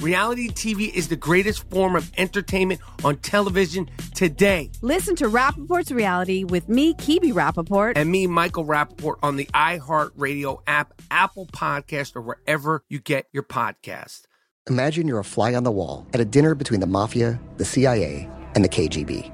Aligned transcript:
Reality 0.00 0.48
TV 0.48 0.94
is 0.94 1.08
the 1.08 1.16
greatest 1.16 1.68
form 1.70 1.96
of 1.96 2.12
entertainment 2.16 2.80
on 3.02 3.16
television 3.16 3.90
today. 4.14 4.70
Listen 4.80 5.16
to 5.16 5.24
Rapaport's 5.24 5.90
Reality 5.90 6.44
with 6.44 6.68
me, 6.68 6.94
Kebe 6.94 7.32
Rapaport. 7.32 7.94
And 7.96 8.08
me, 8.08 8.28
Michael 8.28 8.64
Rapaport, 8.64 9.16
on 9.24 9.34
the 9.34 9.46
iHeartRadio 9.46 10.62
app, 10.68 10.94
Apple 11.10 11.46
Podcast, 11.46 12.14
or 12.14 12.20
wherever 12.20 12.84
you 12.88 13.00
get 13.00 13.26
your 13.32 13.42
podcast. 13.42 14.22
Imagine 14.70 15.08
you're 15.08 15.18
a 15.18 15.24
fly 15.24 15.54
on 15.54 15.64
the 15.64 15.72
wall 15.72 16.06
at 16.14 16.20
a 16.20 16.24
dinner 16.24 16.54
between 16.54 16.78
the 16.78 16.86
mafia, 16.86 17.40
the 17.56 17.64
CIA, 17.64 18.30
and 18.54 18.64
the 18.64 18.68
KGB. 18.68 19.32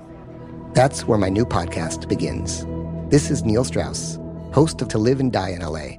That's 0.73 1.07
where 1.07 1.19
my 1.19 1.29
new 1.29 1.45
podcast 1.45 2.09
begins. 2.09 2.65
This 3.11 3.31
is 3.31 3.45
Neil 3.45 3.65
Strauss, 3.65 4.19
host 4.55 4.81
of 4.81 4.89
To 4.89 4.99
Live 4.99 5.21
and 5.21 5.31
Die 5.31 5.51
in 5.51 5.61
LA. 5.61 5.99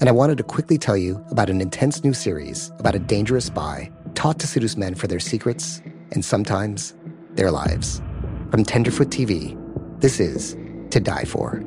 And 0.00 0.08
I 0.08 0.12
wanted 0.12 0.38
to 0.38 0.44
quickly 0.44 0.78
tell 0.78 0.96
you 0.96 1.22
about 1.30 1.50
an 1.50 1.60
intense 1.60 2.02
new 2.02 2.14
series 2.14 2.70
about 2.78 2.94
a 2.94 2.98
dangerous 2.98 3.46
spy 3.46 3.90
taught 4.16 4.40
to 4.40 4.46
seduce 4.46 4.76
men 4.76 4.94
for 4.94 5.06
their 5.06 5.20
secrets 5.20 5.80
and 6.10 6.24
sometimes 6.24 6.94
their 7.34 7.50
lives. 7.50 8.02
From 8.50 8.64
Tenderfoot 8.64 9.10
TV, 9.10 9.56
this 10.00 10.18
is 10.18 10.56
To 10.90 10.98
Die 10.98 11.24
For. 11.24 11.62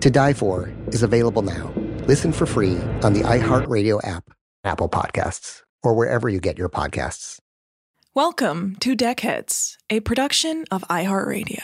To 0.00 0.10
Die 0.10 0.32
For 0.32 0.72
is 0.88 1.02
available 1.02 1.42
now. 1.42 1.72
Listen 2.06 2.32
for 2.32 2.46
free 2.46 2.78
on 3.04 3.12
the 3.12 3.20
iHeartRadio 3.20 4.00
app, 4.02 4.24
Apple 4.64 4.88
Podcasts, 4.88 5.62
or 5.82 5.94
wherever 5.94 6.28
you 6.28 6.40
get 6.40 6.58
your 6.58 6.70
podcasts. 6.70 7.38
Welcome 8.14 8.76
to 8.80 8.96
Deckheads, 8.96 9.76
a 9.88 10.00
production 10.00 10.64
of 10.70 10.82
iHeartRadio. 10.88 11.62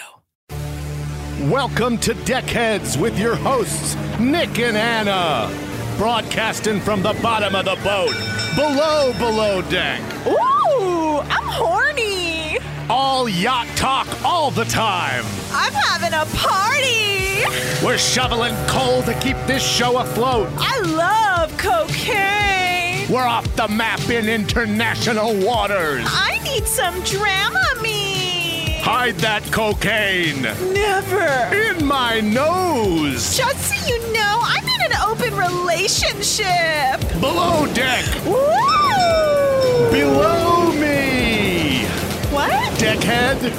Welcome 1.51 1.99
to 1.99 2.15
Deckheads 2.15 3.01
with 3.01 3.19
your 3.19 3.35
hosts, 3.35 3.97
Nick 4.21 4.59
and 4.59 4.77
Anna. 4.77 5.76
Broadcasting 5.99 6.79
from 6.81 7.03
the 7.03 7.15
bottom 7.23 7.55
of 7.55 7.65
the 7.65 7.77
boat, 7.83 8.15
below, 8.55 9.15
below 9.19 9.63
deck. 9.63 10.03
Ooh, 10.27 11.21
I'm 11.21 11.49
horny. 11.49 12.59
All 12.91 13.27
yacht 13.31 13.67
talk 13.77 14.07
all 14.23 14.51
the 14.51 14.67
time. 14.67 15.25
I'm 15.53 15.73
having 15.73 16.13
a 16.13 16.27
party. 16.37 17.45
We're 17.83 17.97
shoveling 17.97 18.55
coal 18.67 19.03
to 19.05 19.15
keep 19.21 19.39
this 19.47 19.67
show 19.67 19.99
afloat. 19.99 20.51
I 20.59 20.81
love 20.81 21.57
cocaine. 21.57 23.11
We're 23.11 23.27
off 23.27 23.47
the 23.57 23.69
map 23.69 24.11
in 24.11 24.29
international 24.29 25.35
waters. 25.47 26.05
I 26.07 26.39
need 26.45 26.67
some 26.67 26.95
Dramamine. 27.05 28.81
Hide 28.81 29.17
that 29.17 29.43
cocaine. 29.51 30.43
Never. 30.43 31.55
In 31.55 31.87
my 31.87 32.21
nose. 32.21 33.35
Just 33.35 33.63
so 33.63 33.75
you 33.89 33.99
know, 34.13 34.41
I'm 34.43 34.69
in 34.69 34.76
an 34.87 34.93
open 35.03 35.35
relationship. 35.37 37.01
Below 37.21 37.67
deck. 37.75 38.05
Woo! 38.25 39.91
Below 39.91 40.73
me. 40.73 41.85
What? 42.31 42.53
Deckhead. 42.79 43.53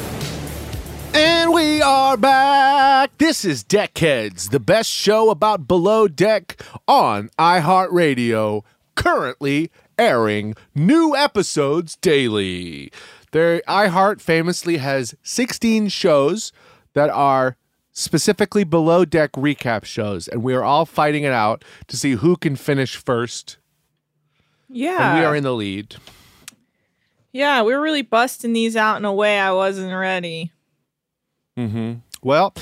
And 1.14 1.52
we 1.52 1.82
are 1.82 2.16
back. 2.16 3.18
This 3.18 3.44
is 3.44 3.66
Deckheads, 3.66 4.52
the 4.52 4.60
best 4.60 4.90
show 4.90 5.30
about 5.30 5.68
below 5.68 6.08
deck 6.08 6.62
on 6.88 7.30
iHeartRadio, 7.38 8.64
currently 8.96 9.70
airing 9.98 10.56
new 10.76 11.14
episodes 11.14 11.98
daily. 11.98 12.90
Their 13.32 13.60
iHeart 13.68 14.22
famously 14.22 14.78
has 14.78 15.16
16 15.24 15.90
shows 15.90 16.54
that 16.94 17.10
are 17.10 17.58
specifically 17.98 18.64
below 18.64 19.04
deck 19.06 19.32
recap 19.32 19.84
shows, 19.84 20.28
and 20.28 20.44
we 20.44 20.54
are 20.54 20.64
all 20.64 20.86
fighting 20.86 21.24
it 21.24 21.34
out 21.34 21.66
to 21.88 21.98
see 21.98 22.12
who 22.12 22.38
can 22.38 22.56
finish 22.56 22.96
first. 22.96 23.58
Yeah. 24.70 25.14
And 25.14 25.20
we 25.20 25.26
are 25.26 25.36
in 25.36 25.44
the 25.44 25.54
lead. 25.54 25.96
Yeah, 27.32 27.64
we 27.64 27.74
were 27.74 27.82
really 27.82 28.04
busting 28.04 28.54
these 28.54 28.76
out 28.76 28.98
in 28.98 29.06
a 29.06 29.14
way 29.14 29.40
I 29.40 29.52
wasn't 29.52 29.94
ready. 29.94 30.52
Mm-hmm. 31.58 31.94
Well, 32.22 32.54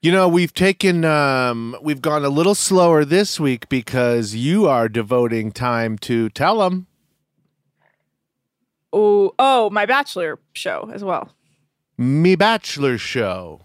you 0.00 0.12
know, 0.12 0.28
we've 0.28 0.54
taken, 0.54 1.04
um, 1.04 1.76
we've 1.82 2.00
gone 2.00 2.24
a 2.24 2.28
little 2.28 2.54
slower 2.54 3.04
this 3.04 3.40
week 3.40 3.68
because 3.68 4.36
you 4.36 4.68
are 4.68 4.88
devoting 4.88 5.50
time 5.50 5.98
to 5.98 6.28
tell 6.30 6.58
them. 6.58 6.86
Oh, 8.92 9.34
oh, 9.38 9.68
my 9.70 9.84
bachelor 9.84 10.38
show 10.52 10.90
as 10.94 11.02
well. 11.02 11.32
Me 11.96 12.36
Bachelor 12.36 12.96
Show 12.96 13.62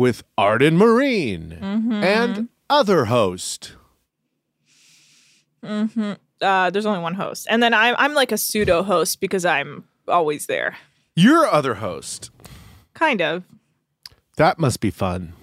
with 0.00 0.22
Arden 0.38 0.78
Marine 0.78 1.58
Mm-hmm. 1.60 1.92
and 1.92 2.48
other 2.70 3.04
host. 3.04 3.74
Mm-hmm. 5.62 6.12
Uh, 6.40 6.70
there's 6.70 6.86
only 6.86 7.00
one 7.00 7.12
host, 7.14 7.46
and 7.50 7.62
then 7.62 7.74
I'm 7.74 7.94
I'm 7.98 8.14
like 8.14 8.32
a 8.32 8.38
pseudo 8.38 8.82
host 8.82 9.20
because 9.20 9.44
I'm 9.44 9.84
always 10.08 10.46
there. 10.46 10.78
Your 11.14 11.46
other 11.46 11.74
host. 11.74 12.30
Kind 12.94 13.20
of. 13.20 13.44
That 14.38 14.58
must 14.58 14.80
be 14.80 14.90
fun. 14.90 15.34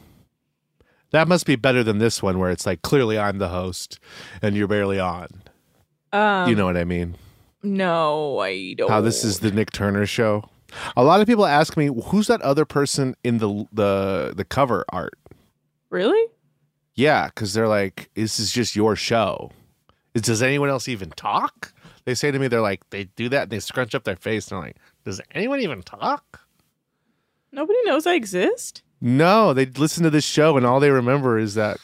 That 1.12 1.28
must 1.28 1.46
be 1.46 1.56
better 1.56 1.84
than 1.84 2.00
this 2.00 2.24
one 2.24 2.40
where 2.40 2.50
it's 2.50 2.66
like 2.66 2.82
clearly 2.82 3.20
I'm 3.20 3.38
the 3.38 3.50
host 3.50 4.00
and 4.42 4.56
you're 4.56 4.68
barely 4.68 5.00
on. 5.00 5.28
Um, 6.12 6.50
you 6.50 6.56
know 6.56 6.66
what 6.66 6.78
I 6.78 6.84
mean? 6.84 7.16
No, 7.62 8.40
I 8.40 8.74
don't. 8.76 8.90
How 8.90 9.02
this 9.02 9.24
is 9.24 9.40
the 9.40 9.52
Nick 9.52 9.72
Turner 9.72 10.08
show. 10.08 10.50
A 10.96 11.04
lot 11.04 11.22
of 11.22 11.28
people 11.28 11.46
ask 11.46 11.78
me, 11.78 11.90
"Who's 12.08 12.28
that 12.28 12.42
other 12.42 12.66
person 12.66 13.16
in 13.24 13.38
the 13.38 13.66
the 13.72 14.34
the 14.36 14.46
cover 14.46 14.86
art?" 14.90 15.18
really? 15.90 16.32
Yeah, 16.96 17.28
because 17.28 17.54
they're 17.54 17.68
like, 17.68 18.10
"This 18.16 18.40
is 18.40 18.52
just 18.52 18.76
your 18.76 18.96
show." 18.96 19.52
Does 20.14 20.42
anyone 20.42 20.70
else 20.70 20.88
even 20.88 21.12
talk? 21.12 21.74
They 22.06 22.16
say 22.16 22.32
to 22.32 22.40
me, 22.40 22.48
they're 22.48 22.62
like, 22.62 22.90
they 22.90 23.04
do 23.16 23.30
that 23.30 23.44
and 23.44 23.52
they 23.52 23.60
scrunch 23.60 23.94
up 23.94 24.04
their 24.04 24.16
face 24.16 24.50
and 24.50 24.58
they're 24.58 24.68
like, 24.70 24.78
"Does 25.06 25.22
anyone 25.32 25.60
even 25.62 25.84
talk?" 25.84 26.42
Nobody 27.52 27.78
knows 27.86 28.08
I 28.08 28.16
exist. 28.16 28.82
No, 29.00 29.54
they 29.54 29.66
listen 29.68 30.04
to 30.04 30.10
this 30.10 30.26
show 30.26 30.58
and 30.58 30.66
all 30.66 30.80
they 30.80 30.90
remember 30.90 31.38
is 31.38 31.54
that 31.54 31.78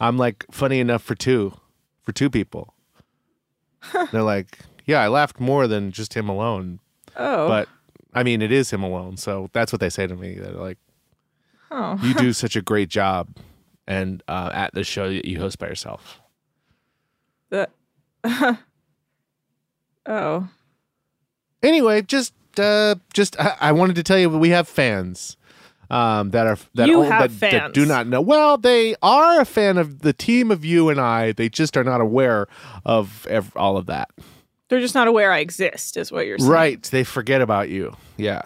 I'm 0.00 0.16
like 0.16 0.46
funny 0.50 0.80
enough 0.80 1.02
for 1.02 1.14
two, 1.14 1.52
for 2.02 2.12
two 2.12 2.30
people. 2.30 2.72
They're 4.12 4.22
like, 4.22 4.58
"Yeah, 4.86 5.00
I 5.00 5.08
laughed 5.08 5.38
more 5.40 5.66
than 5.68 5.92
just 5.92 6.14
him 6.14 6.28
alone." 6.28 6.80
Oh, 7.16 7.48
But 7.48 7.68
I 8.14 8.22
mean, 8.22 8.42
it 8.42 8.52
is 8.52 8.70
him 8.70 8.82
alone, 8.82 9.16
so 9.16 9.50
that's 9.52 9.72
what 9.72 9.80
they 9.80 9.90
say 9.90 10.06
to 10.06 10.14
me. 10.14 10.34
They're 10.34 10.52
like, 10.52 10.78
oh. 11.70 11.98
you 12.02 12.14
do 12.14 12.32
such 12.34 12.56
a 12.56 12.62
great 12.62 12.88
job 12.88 13.28
and 13.86 14.22
uh, 14.28 14.50
at 14.52 14.74
the 14.74 14.84
show 14.84 15.08
that 15.12 15.24
you 15.24 15.38
host 15.38 15.58
by 15.58 15.68
yourself. 15.68 16.20
The- 17.50 17.68
oh, 20.06 20.48
anyway 21.62 22.00
just 22.02 22.32
uh 22.58 22.94
just 23.12 23.38
I, 23.38 23.56
I 23.60 23.72
wanted 23.72 23.96
to 23.96 24.02
tell 24.02 24.18
you 24.18 24.30
we 24.30 24.48
have 24.48 24.66
fans 24.66 25.36
um 25.90 26.30
that 26.30 26.46
are 26.46 26.56
that, 26.74 26.88
You 26.88 27.02
that, 27.04 27.38
that 27.40 27.74
do 27.74 27.84
not 27.84 28.06
know. 28.06 28.22
Well 28.22 28.56
they 28.56 28.94
are 29.02 29.40
a 29.40 29.44
fan 29.44 29.76
of 29.76 30.00
the 30.00 30.14
team 30.14 30.50
of 30.50 30.64
you 30.64 30.88
and 30.88 30.98
i. 30.98 31.32
They 31.32 31.48
just 31.50 31.76
are 31.76 31.84
not 31.84 32.00
aware 32.00 32.46
of 32.86 33.26
ev- 33.28 33.52
all 33.56 33.76
of 33.76 33.84
that 33.86 34.10
they're 34.68 34.80
just 34.80 34.94
not 34.94 35.08
aware 35.08 35.32
I 35.32 35.38
exist, 35.38 35.96
is 35.96 36.10
what 36.10 36.26
you're 36.26 36.38
saying. 36.38 36.50
right 36.50 36.82
they 36.84 37.04
forget 37.04 37.40
about 37.40 37.68
you 37.68 37.96
yeah 38.16 38.42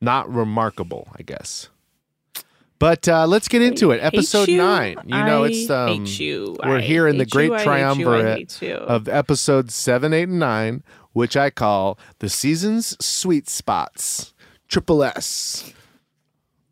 not 0.00 0.32
remarkable 0.32 1.08
i 1.18 1.22
guess 1.22 1.68
but 2.82 3.06
uh, 3.06 3.28
let's 3.28 3.46
get 3.46 3.62
into 3.62 3.92
it. 3.92 4.02
Episode 4.02 4.48
you. 4.48 4.56
nine. 4.56 4.96
You 5.04 5.22
know, 5.22 5.44
I 5.44 5.50
it's 5.50 5.70
um, 5.70 6.04
you. 6.04 6.56
we're 6.64 6.78
I 6.78 6.80
here 6.80 7.06
in 7.06 7.16
the 7.16 7.24
great 7.24 7.50
you. 7.50 7.54
I 7.54 7.58
hate 7.58 7.62
you. 7.62 7.70
I 7.70 7.78
triumvirate 7.78 8.62
of 8.64 9.06
episodes 9.06 9.72
seven, 9.72 10.12
eight, 10.12 10.24
and 10.24 10.40
nine, 10.40 10.82
which 11.12 11.36
I 11.36 11.50
call 11.50 11.96
the 12.18 12.28
season's 12.28 12.96
sweet 13.00 13.48
spots. 13.48 14.34
Triple 14.66 15.04
S. 15.04 15.72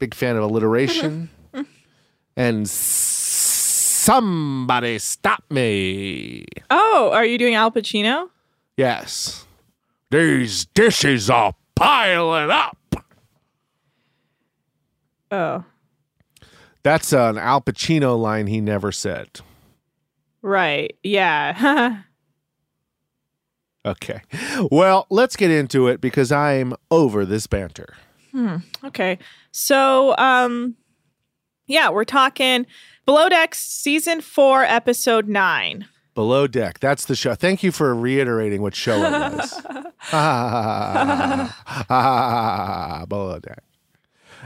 Big 0.00 0.12
fan 0.12 0.34
of 0.34 0.42
alliteration. 0.42 1.30
and 2.36 2.68
somebody 4.00 4.98
stop 4.98 5.44
me. 5.48 6.44
Oh, 6.70 7.10
are 7.12 7.24
you 7.24 7.38
doing 7.38 7.54
Al 7.54 7.70
Pacino? 7.70 8.30
Yes. 8.80 9.44
These 10.10 10.64
dishes 10.64 11.28
are 11.28 11.54
piling 11.74 12.50
up. 12.50 12.78
Oh, 15.30 15.64
That's 16.82 17.12
an 17.12 17.36
Al 17.36 17.60
Pacino 17.60 18.18
line 18.18 18.46
he 18.46 18.62
never 18.62 18.90
said. 18.90 19.40
right. 20.40 20.96
Yeah. 21.02 21.98
Okay. 23.86 24.20
Well, 24.70 25.06
let's 25.08 25.36
get 25.36 25.50
into 25.50 25.88
it 25.88 26.02
because 26.02 26.30
I'm 26.30 26.74
over 26.90 27.24
this 27.24 27.46
banter. 27.46 27.94
okay. 28.84 29.18
So, 29.52 30.14
um, 30.18 30.76
yeah, 31.66 31.88
we're 31.88 32.04
talking 32.04 32.66
Below 33.06 33.30
Decks 33.30 33.58
season 33.64 34.20
four, 34.20 34.64
episode 34.64 35.28
nine. 35.28 35.86
Below 36.14 36.46
Deck. 36.46 36.80
That's 36.80 37.04
the 37.04 37.16
show. 37.16 37.34
Thank 37.34 37.62
you 37.62 37.72
for 37.72 37.94
reiterating 37.94 38.62
what 38.62 38.74
show 38.74 38.96
it 38.96 39.10
was. 39.10 39.52
Below 43.08 43.38
Deck. 43.40 43.62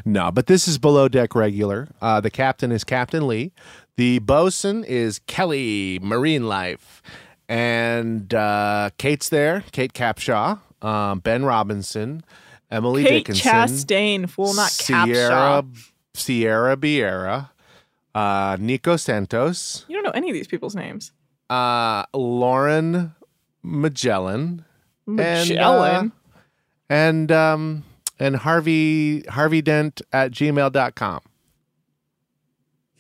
No, 0.05 0.31
but 0.31 0.46
this 0.46 0.66
is 0.66 0.78
Below 0.78 1.08
Deck 1.08 1.34
regular. 1.34 1.88
Uh, 2.00 2.20
the 2.20 2.31
captain 2.31 2.72
is 2.72 2.84
Captain 2.84 3.26
Lee. 3.26 3.52
The 3.96 4.19
bosun 4.20 4.84
is 4.84 5.20
Kelly 5.26 5.99
Marine 6.02 6.49
Life. 6.49 7.02
And 7.49 8.32
uh, 8.32 8.90
Kate's 8.99 9.28
there, 9.28 9.64
Kate 9.72 9.93
Capshaw, 9.93 10.58
um, 10.82 11.20
Ben 11.20 11.44
Robinson, 11.44 12.25
Emily 12.70 13.05
Kate 13.05 13.26
Dickinson. 13.26 13.50
Chastain, 13.52 14.28
fool, 14.28 14.55
not 14.55 14.70
Sierra, 14.70 15.62
Capshaw. 15.62 15.90
Sierra 16.14 16.76
Biera, 16.76 17.50
uh, 18.14 18.56
Nico 18.58 18.96
Santos, 18.96 19.84
You 19.88 19.96
don't 19.96 20.05
know 20.05 20.10
any 20.12 20.31
of 20.31 20.34
these 20.34 20.46
people's 20.46 20.75
names. 20.75 21.12
Uh, 21.50 22.05
Lauren 22.14 23.14
Magellan, 23.62 24.64
Magellan. 25.06 26.12
and, 26.91 27.31
uh, 27.31 27.32
and 27.32 27.32
um, 27.32 27.85
and 28.19 28.37
Harvey 28.37 29.23
Harvey 29.29 29.62
Dent 29.62 30.02
at 30.12 30.31
gmail.com. 30.31 31.20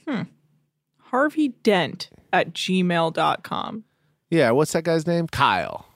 Hmm. 0.06 0.22
Harvey 0.98 1.48
Dent 1.48 2.10
at 2.32 2.52
gmail.com. 2.52 3.84
Yeah, 4.30 4.50
what's 4.50 4.72
that 4.72 4.82
guy's 4.82 5.06
name? 5.06 5.28
Kyle. 5.28 5.86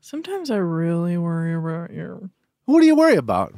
Sometimes 0.00 0.50
I 0.50 0.56
really 0.56 1.18
worry 1.18 1.54
about 1.54 1.92
you. 1.92 2.30
What 2.64 2.80
do 2.80 2.86
you 2.86 2.96
worry 2.96 3.16
about? 3.16 3.54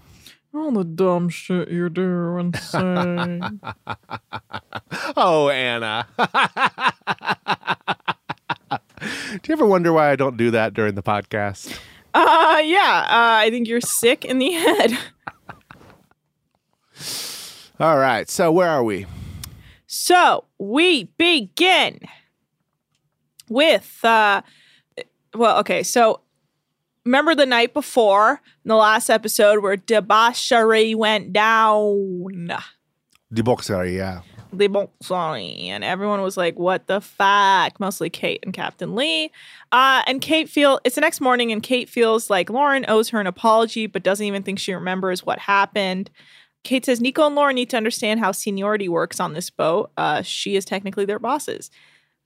All 0.52 0.72
the 0.72 0.84
dumb 0.84 1.28
shit 1.28 1.70
you 1.70 1.88
do 1.88 2.36
and 2.38 2.56
say. 2.56 3.40
Oh, 5.16 5.48
Anna. 5.48 6.06
do 8.70 9.38
you 9.46 9.52
ever 9.52 9.66
wonder 9.66 9.92
why 9.92 10.10
I 10.10 10.16
don't 10.16 10.36
do 10.36 10.50
that 10.52 10.74
during 10.74 10.94
the 10.94 11.02
podcast? 11.02 11.78
uh, 12.14 12.60
yeah, 12.64 13.06
uh, 13.08 13.38
I 13.42 13.50
think 13.50 13.68
you're 13.68 13.80
sick 13.80 14.24
in 14.24 14.38
the 14.38 14.50
head. 14.52 14.98
All 17.78 17.98
right, 17.98 18.28
so 18.28 18.50
where 18.52 18.68
are 18.68 18.82
we? 18.84 19.06
So 19.86 20.44
we 20.58 21.04
begin 21.16 22.00
with, 23.48 24.04
uh, 24.04 24.42
well, 25.34 25.58
okay, 25.60 25.82
so 25.82 26.20
remember 27.04 27.34
the 27.34 27.46
night 27.46 27.74
before 27.74 28.40
in 28.64 28.68
the 28.68 28.76
last 28.76 29.10
episode 29.10 29.62
where 29.62 29.76
debauchery 29.76 30.94
went 30.94 31.32
down? 31.32 32.52
Boxer, 33.30 33.86
yeah. 33.86 34.22
Bolsoni, 34.52 35.66
and 35.66 35.84
everyone 35.84 36.22
was 36.22 36.36
like, 36.36 36.58
"What 36.58 36.88
the 36.88 37.00
fuck?" 37.00 37.78
Mostly 37.78 38.10
Kate 38.10 38.40
and 38.42 38.52
Captain 38.52 38.96
Lee. 38.96 39.30
Uh, 39.70 40.02
and 40.06 40.20
Kate 40.20 40.48
feel 40.48 40.80
it's 40.84 40.96
the 40.96 41.00
next 41.00 41.20
morning, 41.20 41.52
and 41.52 41.62
Kate 41.62 41.88
feels 41.88 42.28
like 42.28 42.50
Lauren 42.50 42.84
owes 42.88 43.10
her 43.10 43.20
an 43.20 43.28
apology, 43.28 43.86
but 43.86 44.02
doesn't 44.02 44.26
even 44.26 44.42
think 44.42 44.58
she 44.58 44.74
remembers 44.74 45.24
what 45.24 45.38
happened. 45.38 46.10
Kate 46.64 46.84
says 46.84 47.00
Nico 47.00 47.26
and 47.26 47.34
Lauren 47.34 47.54
need 47.54 47.70
to 47.70 47.76
understand 47.76 48.20
how 48.20 48.32
seniority 48.32 48.88
works 48.88 49.20
on 49.20 49.32
this 49.32 49.50
boat. 49.50 49.92
Uh, 49.96 50.22
she 50.22 50.56
is 50.56 50.64
technically 50.64 51.04
their 51.04 51.18
bosses. 51.18 51.70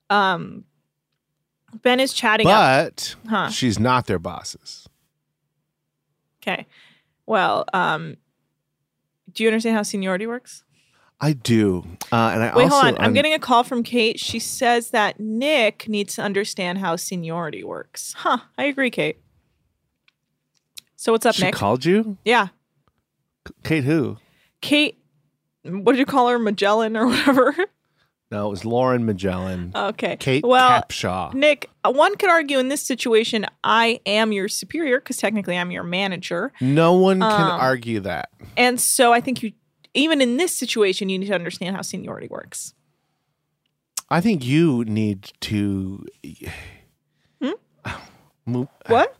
Um, 0.09 0.65
Ben 1.81 1.99
is 1.99 2.13
chatting 2.13 2.47
up. 2.47 2.53
But 2.53 3.15
Huh. 3.29 3.49
she's 3.49 3.79
not 3.79 4.07
their 4.07 4.19
bosses. 4.19 4.87
Okay, 6.41 6.65
well, 7.25 7.65
um, 7.73 8.17
do 9.33 9.43
you 9.43 9.49
understand 9.49 9.75
how 9.75 9.83
seniority 9.83 10.27
works? 10.27 10.63
I 11.19 11.33
do. 11.33 11.83
Uh, 12.11 12.31
and 12.33 12.43
I 12.43 12.55
Wait, 12.55 12.67
hold 12.69 12.83
on. 12.85 12.97
I'm 12.97 13.05
un- 13.05 13.13
getting 13.13 13.33
a 13.33 13.39
call 13.39 13.63
from 13.63 13.83
Kate. 13.83 14.19
She 14.19 14.37
says 14.37 14.91
that 14.91 15.19
Nick 15.19 15.87
needs 15.87 16.13
to 16.15 16.21
understand 16.21 16.77
how 16.79 16.97
seniority 16.97 17.63
works. 17.63 18.13
Huh. 18.17 18.39
I 18.57 18.65
agree, 18.65 18.91
Kate. 18.91 19.17
So 20.97 21.11
what's 21.13 21.25
up, 21.25 21.35
She 21.35 21.43
Nick? 21.45 21.55
called 21.55 21.85
you? 21.85 22.17
yeah. 22.25 22.47
Kate 23.63 23.83
who? 23.83 24.17
Kate, 24.61 24.97
what 25.63 25.93
did 25.93 25.99
you 25.99 26.05
call 26.05 26.27
her? 26.29 26.37
Magellan 26.39 26.97
or 26.97 27.07
whatever? 27.07 27.55
No, 28.35 28.47
it 28.47 28.49
was 28.49 28.65
Lauren 28.65 29.05
Magellan. 29.05 29.71
okay. 29.73 30.17
Kate 30.17 30.43
well, 30.45 30.81
Capshaw. 30.81 31.33
Nick, 31.33 31.69
uh, 31.85 31.91
one 31.93 32.17
could 32.17 32.29
argue 32.29 32.59
in 32.59 32.67
this 32.67 32.81
situation, 32.81 33.45
I 33.63 34.01
am 34.05 34.33
your 34.33 34.49
superior 34.49 34.99
because 34.99 35.15
technically 35.15 35.57
I'm 35.57 35.71
your 35.71 35.83
manager. 35.83 36.51
No 36.59 36.95
one 36.95 37.21
can 37.21 37.31
Um, 37.31 37.61
argue 37.61 38.01
that. 38.01 38.27
And 38.57 38.81
so 38.81 39.13
I 39.13 39.21
think 39.21 39.41
you, 39.41 39.53
even 39.93 40.19
in 40.19 40.35
this 40.35 40.51
situation, 40.51 41.07
you 41.07 41.17
need 41.17 41.27
to 41.27 41.33
understand 41.33 41.77
how 41.77 41.81
seniority 41.81 42.27
works. 42.27 42.73
I 44.09 44.19
think 44.19 44.43
you 44.43 44.83
need 44.83 45.31
to. 45.41 46.05
Move. 48.45 48.67
What? 48.87 49.15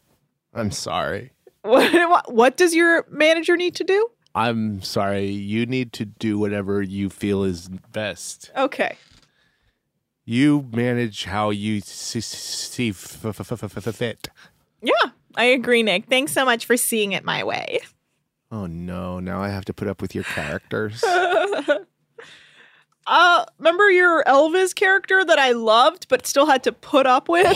I'm 0.53 0.71
sorry. 0.71 1.31
What, 1.61 2.29
what 2.33 2.57
does 2.57 2.75
your 2.75 3.05
manager 3.09 3.55
need 3.55 3.75
to 3.75 3.85
do? 3.85 4.09
I'm 4.35 4.81
sorry. 4.81 5.27
You 5.27 5.65
need 5.65 5.93
to 5.93 6.05
do 6.05 6.37
whatever 6.37 6.81
you 6.81 7.09
feel 7.09 7.43
is 7.43 7.69
best. 7.91 8.51
Okay. 8.55 8.97
You 10.25 10.67
manage 10.73 11.25
how 11.25 11.51
you 11.51 11.81
see 11.81 12.91
fit. 12.91 14.27
Yeah, 14.81 14.93
I 15.35 15.45
agree, 15.45 15.83
Nick. 15.83 16.07
Thanks 16.07 16.33
so 16.33 16.43
much 16.43 16.65
for 16.65 16.75
seeing 16.75 17.13
it 17.13 17.23
my 17.23 17.43
way. 17.43 17.79
Oh 18.51 18.65
no! 18.65 19.19
Now 19.19 19.41
I 19.41 19.49
have 19.49 19.65
to 19.65 19.73
put 19.73 19.87
up 19.87 20.01
with 20.01 20.13
your 20.13 20.25
characters. 20.25 21.03
Uh, 23.07 23.45
remember 23.59 23.91
your 23.91 24.23
Elvis 24.23 24.73
character 24.73 25.23
that 25.23 25.37
I 25.37 25.51
loved 25.51 26.07
but 26.09 26.25
still 26.25 26.47
had 26.47 26.63
to 26.63 26.71
put 26.71 27.05
up 27.05 27.29
with? 27.29 27.45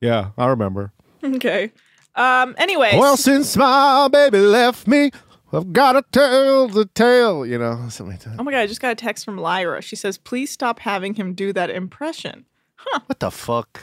yeah, 0.00 0.30
I 0.36 0.46
remember. 0.46 0.92
Okay. 1.24 1.72
Um, 2.16 2.54
anyway. 2.58 2.98
Well, 2.98 3.16
since 3.16 3.56
my 3.56 4.08
baby 4.10 4.38
left 4.38 4.86
me, 4.86 5.10
I've 5.52 5.72
got 5.72 5.92
to 5.92 6.04
tell 6.12 6.66
the 6.68 6.86
tale. 6.86 7.44
You 7.46 7.58
know, 7.58 7.86
something 7.90 8.14
like 8.14 8.24
that. 8.24 8.36
oh 8.38 8.42
my 8.42 8.50
god, 8.52 8.60
I 8.60 8.66
just 8.66 8.80
got 8.80 8.92
a 8.92 8.96
text 8.96 9.24
from 9.24 9.36
Lyra. 9.38 9.82
She 9.82 9.96
says, 9.96 10.16
please 10.18 10.50
stop 10.50 10.80
having 10.80 11.14
him 11.14 11.34
do 11.34 11.52
that 11.52 11.70
impression. 11.70 12.46
Huh. 12.76 13.00
What 13.06 13.20
the 13.20 13.30
fuck? 13.30 13.82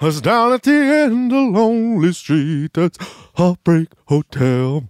Was 0.00 0.20
down 0.20 0.52
at 0.52 0.62
the 0.62 0.72
end 0.72 1.32
of 1.32 1.48
Lonely 1.54 2.12
Street. 2.12 2.72
That's 2.74 2.98
Heartbreak 3.34 3.88
Hotel. 4.06 4.88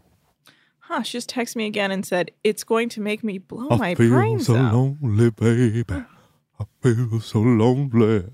Huh, 0.80 1.02
she 1.02 1.12
just 1.12 1.30
texted 1.30 1.56
me 1.56 1.66
again 1.66 1.90
and 1.90 2.04
said, 2.04 2.30
it's 2.44 2.62
going 2.62 2.90
to 2.90 3.00
make 3.00 3.24
me 3.24 3.38
blow 3.38 3.68
I 3.70 3.76
my 3.76 3.94
feel 3.94 4.10
brains 4.10 4.46
so 4.46 4.56
out. 4.56 4.74
lonely, 4.74 5.30
baby. 5.30 5.84
I 6.60 6.64
feel 6.82 7.20
so 7.20 7.40
lonely. 7.40 8.24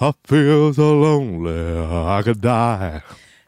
I 0.00 0.12
feel 0.24 0.72
so 0.74 0.98
lonely. 0.98 1.78
I 1.78 2.22
could 2.22 2.40
die. 2.40 3.02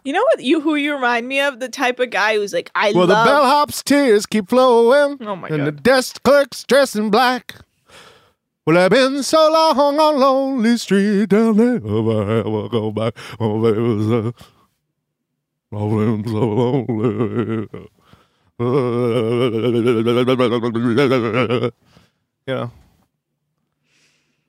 You 0.04 0.12
know 0.12 0.22
what? 0.22 0.40
You 0.42 0.60
who 0.60 0.76
you 0.76 0.94
remind 0.94 1.26
me 1.26 1.40
of? 1.40 1.58
The 1.58 1.68
type 1.68 1.98
of 1.98 2.10
guy 2.10 2.36
who's 2.36 2.52
like, 2.52 2.70
I 2.76 2.92
Well, 2.92 3.06
love. 3.06 3.08
Well, 3.08 3.24
the 3.24 3.30
bellhop's 3.30 3.82
tears 3.82 4.24
keep 4.26 4.48
flowing. 4.48 5.18
Oh 5.20 5.34
my 5.34 5.48
and 5.48 5.66
the 5.66 5.72
God. 5.72 5.82
desk 5.82 6.22
clerk's 6.22 6.62
dressed 6.64 6.94
in 6.96 7.10
black. 7.10 7.56
Well, 8.64 8.78
I've 8.78 8.90
been 8.90 9.22
so 9.22 9.50
long 9.52 9.78
on 10.00 10.18
Lonely 10.20 10.76
Street, 10.76 11.32
I'll 11.32 11.54
never 11.54 12.40
ever 12.40 12.68
go 12.68 12.90
back. 12.92 13.14
Oh, 13.38 13.60
baby, 13.62 14.32
I've 15.72 15.90
been 15.90 16.24
so 16.26 16.48
lonely. 16.48 17.68
You 22.48 22.54
know. 22.54 22.70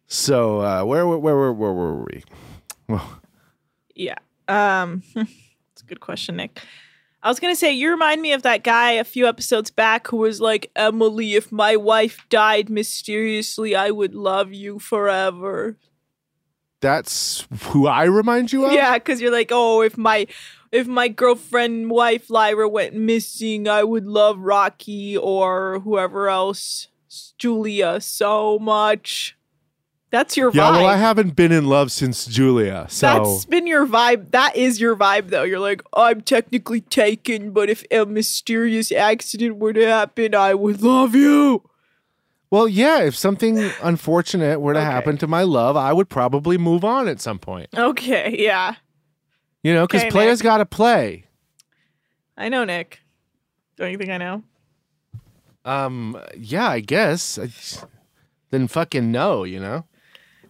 So, 0.08 0.62
uh, 0.62 0.84
where, 0.86 1.06
where, 1.06 1.20
where, 1.20 1.52
where 1.54 1.74
were 1.74 2.04
we? 2.04 2.24
Well, 2.88 3.20
Yeah. 3.94 4.16
Um, 4.48 5.04
it's 5.16 5.82
a 5.82 5.86
good 5.86 6.00
question, 6.00 6.38
Nick. 6.38 6.62
I 7.22 7.30
was 7.30 7.40
gonna 7.40 7.56
say 7.56 7.74
you 7.74 7.90
remind 7.90 8.22
me 8.22 8.32
of 8.32 8.44
that 8.44 8.64
guy 8.64 8.92
a 8.92 9.04
few 9.04 9.28
episodes 9.28 9.70
back 9.70 10.08
who 10.08 10.18
was 10.18 10.40
like, 10.40 10.72
Emily, 10.76 11.36
if 11.36 11.52
my 11.52 11.76
wife 11.76 12.26
died 12.30 12.70
mysteriously, 12.70 13.76
I 13.76 13.92
would 13.92 14.16
love 14.16 14.54
you 14.54 14.80
forever. 14.80 15.78
that's 16.80 17.46
who 17.64 17.88
I 17.88 18.04
remind 18.06 18.54
you 18.54 18.66
of? 18.66 18.72
Yeah, 18.72 18.94
because 18.94 19.20
you're 19.20 19.32
like, 19.32 19.50
oh, 19.52 19.82
if 19.82 19.98
my 19.98 20.28
if 20.72 20.88
my 20.88 21.08
girlfriend 21.10 21.90
wife 21.90 22.30
Lyra 22.30 22.70
went 22.70 22.94
missing, 22.96 23.68
I 23.68 23.84
would 23.84 24.06
love 24.06 24.40
Rocky 24.40 25.18
or 25.18 25.80
whoever 25.80 26.30
else. 26.30 26.88
Julia 27.38 28.00
so 28.00 28.58
much. 28.60 29.36
That's 30.10 30.38
your 30.38 30.52
Yeah, 30.52 30.64
vibe. 30.70 30.72
well, 30.72 30.86
I 30.86 30.96
haven't 30.96 31.36
been 31.36 31.52
in 31.52 31.66
love 31.66 31.92
since 31.92 32.26
Julia, 32.26 32.86
so 32.90 33.08
That's 33.08 33.46
been 33.46 33.68
your 33.68 33.86
vibe. 33.86 34.32
That 34.32 34.56
is 34.56 34.80
your 34.80 34.96
vibe, 34.96 35.30
though. 35.30 35.44
You're 35.44 35.60
like, 35.60 35.82
I'm 35.94 36.22
technically 36.22 36.80
taken, 36.82 37.52
but 37.52 37.70
if 37.70 37.84
a 37.92 38.06
mysterious 38.06 38.92
accident 38.92 39.58
were 39.58 39.74
to 39.74 39.86
happen, 39.86 40.34
I 40.34 40.54
would 40.54 40.82
love 40.82 41.14
you. 41.14 41.70
well, 42.50 42.70
yeah. 42.70 43.02
If 43.02 43.18
something 43.18 43.74
unfortunate 43.82 44.62
were 44.62 44.74
to 44.74 44.80
Okay. 44.80 44.86
happen 44.86 45.18
to 45.18 45.28
my 45.28 45.44
love, 45.44 45.76
I 45.76 45.92
would 45.92 46.08
probably 46.08 46.58
move 46.58 46.86
on 46.86 47.10
at 47.10 47.20
some 47.20 47.38
point. 47.40 47.68
Okay, 47.76 48.34
yeah. 48.40 48.76
You 49.64 49.74
know, 49.74 49.86
because 49.86 50.04
Okay, 50.04 50.12
players 50.12 50.42
got 50.42 50.60
to 50.60 50.66
play. 50.66 51.26
I 52.38 52.48
know, 52.48 52.64
Nick. 52.64 53.02
Don't 53.76 53.92
you 53.92 53.98
think 53.98 54.12
I 54.12 54.18
know? 54.18 54.44
Um, 55.66 56.18
yeah, 56.38 56.70
I 56.70 56.80
guess. 56.80 57.38
I 57.38 57.48
just 57.48 57.84
didn't 58.52 58.72
fucking 58.72 59.12
no, 59.12 59.44
you 59.44 59.60
know. 59.60 59.84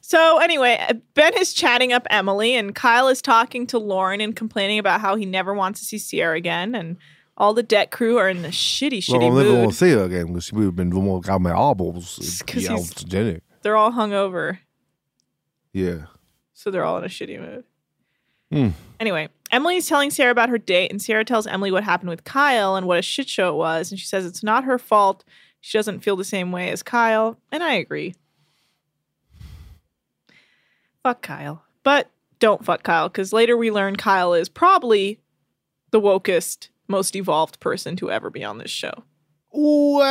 So 0.09 0.37
anyway, 0.37 0.77
uh, 0.87 0.93
Ben 1.15 1.33
is 1.37 1.51
chatting 1.53 1.91
up 1.91 2.07
Emily, 2.09 2.55
and 2.55 2.73
Kyle 2.73 3.09
is 3.09 3.21
talking 3.21 3.67
to 3.67 3.77
Lauren 3.77 4.21
and 4.21 4.33
complaining 4.33 4.79
about 4.79 5.01
how 5.01 5.17
he 5.17 5.25
never 5.25 5.53
wants 5.53 5.81
to 5.81 5.85
see 5.85 5.97
Sierra 5.97 6.37
again, 6.37 6.75
and 6.75 6.95
all 7.35 7.53
the 7.53 7.61
debt 7.61 7.91
crew 7.91 8.17
are 8.17 8.29
in 8.29 8.41
the 8.41 8.47
shitty, 8.47 8.99
shitty 8.99 9.29
mood. 9.33 9.73
see 9.73 9.91
her 9.91 10.05
again 10.05 10.27
because 10.27 10.53
we've 10.53 10.73
been 10.73 10.91
got 11.19 11.41
my 11.41 11.51
elbows. 11.51 12.17
It's 12.21 12.41
'cause 12.41 12.63
he's- 12.67 13.03
They're 13.63 13.75
all 13.75 13.91
hungover, 13.91 14.59
Yeah. 15.73 16.05
so 16.53 16.71
they're 16.71 16.85
all 16.85 16.97
in 16.99 17.03
a 17.03 17.09
shitty 17.09 17.37
mood. 17.37 17.65
Hmm. 18.49 18.69
Anyway, 19.01 19.27
Emily's 19.51 19.87
telling 19.87 20.09
Sarah 20.09 20.31
about 20.31 20.47
her 20.47 20.57
date, 20.57 20.89
and 20.89 21.01
Sarah 21.01 21.25
tells 21.25 21.45
Emily 21.45 21.69
what 21.69 21.83
happened 21.83 22.11
with 22.11 22.23
Kyle 22.23 22.77
and 22.77 22.87
what 22.87 22.97
a 22.97 23.01
shit 23.01 23.27
show 23.27 23.49
it 23.49 23.57
was, 23.57 23.91
and 23.91 23.99
she 23.99 24.05
says 24.05 24.25
it's 24.25 24.41
not 24.41 24.63
her 24.63 24.79
fault. 24.79 25.25
She 25.59 25.77
doesn't 25.77 25.99
feel 25.99 26.15
the 26.15 26.23
same 26.23 26.53
way 26.53 26.69
as 26.69 26.81
Kyle, 26.81 27.37
and 27.51 27.61
I 27.61 27.73
agree. 27.73 28.15
Fuck 31.07 31.21
Kyle. 31.21 31.63
But 31.83 32.11
don't 32.39 32.65
fuck 32.65 32.83
Kyle, 32.83 33.07
because 33.07 33.31
later 33.31 33.55
we 33.55 33.71
learn 33.71 33.95
Kyle 33.95 34.33
is 34.33 34.49
probably 34.49 35.21
the 35.91 36.01
wokest, 36.01 36.67
most 36.89 37.15
evolved 37.15 37.61
person 37.61 37.95
to 37.95 38.11
ever 38.11 38.29
be 38.29 38.43
on 38.43 38.57
this 38.57 38.69
show. 38.69 39.05
Well, 39.53 40.05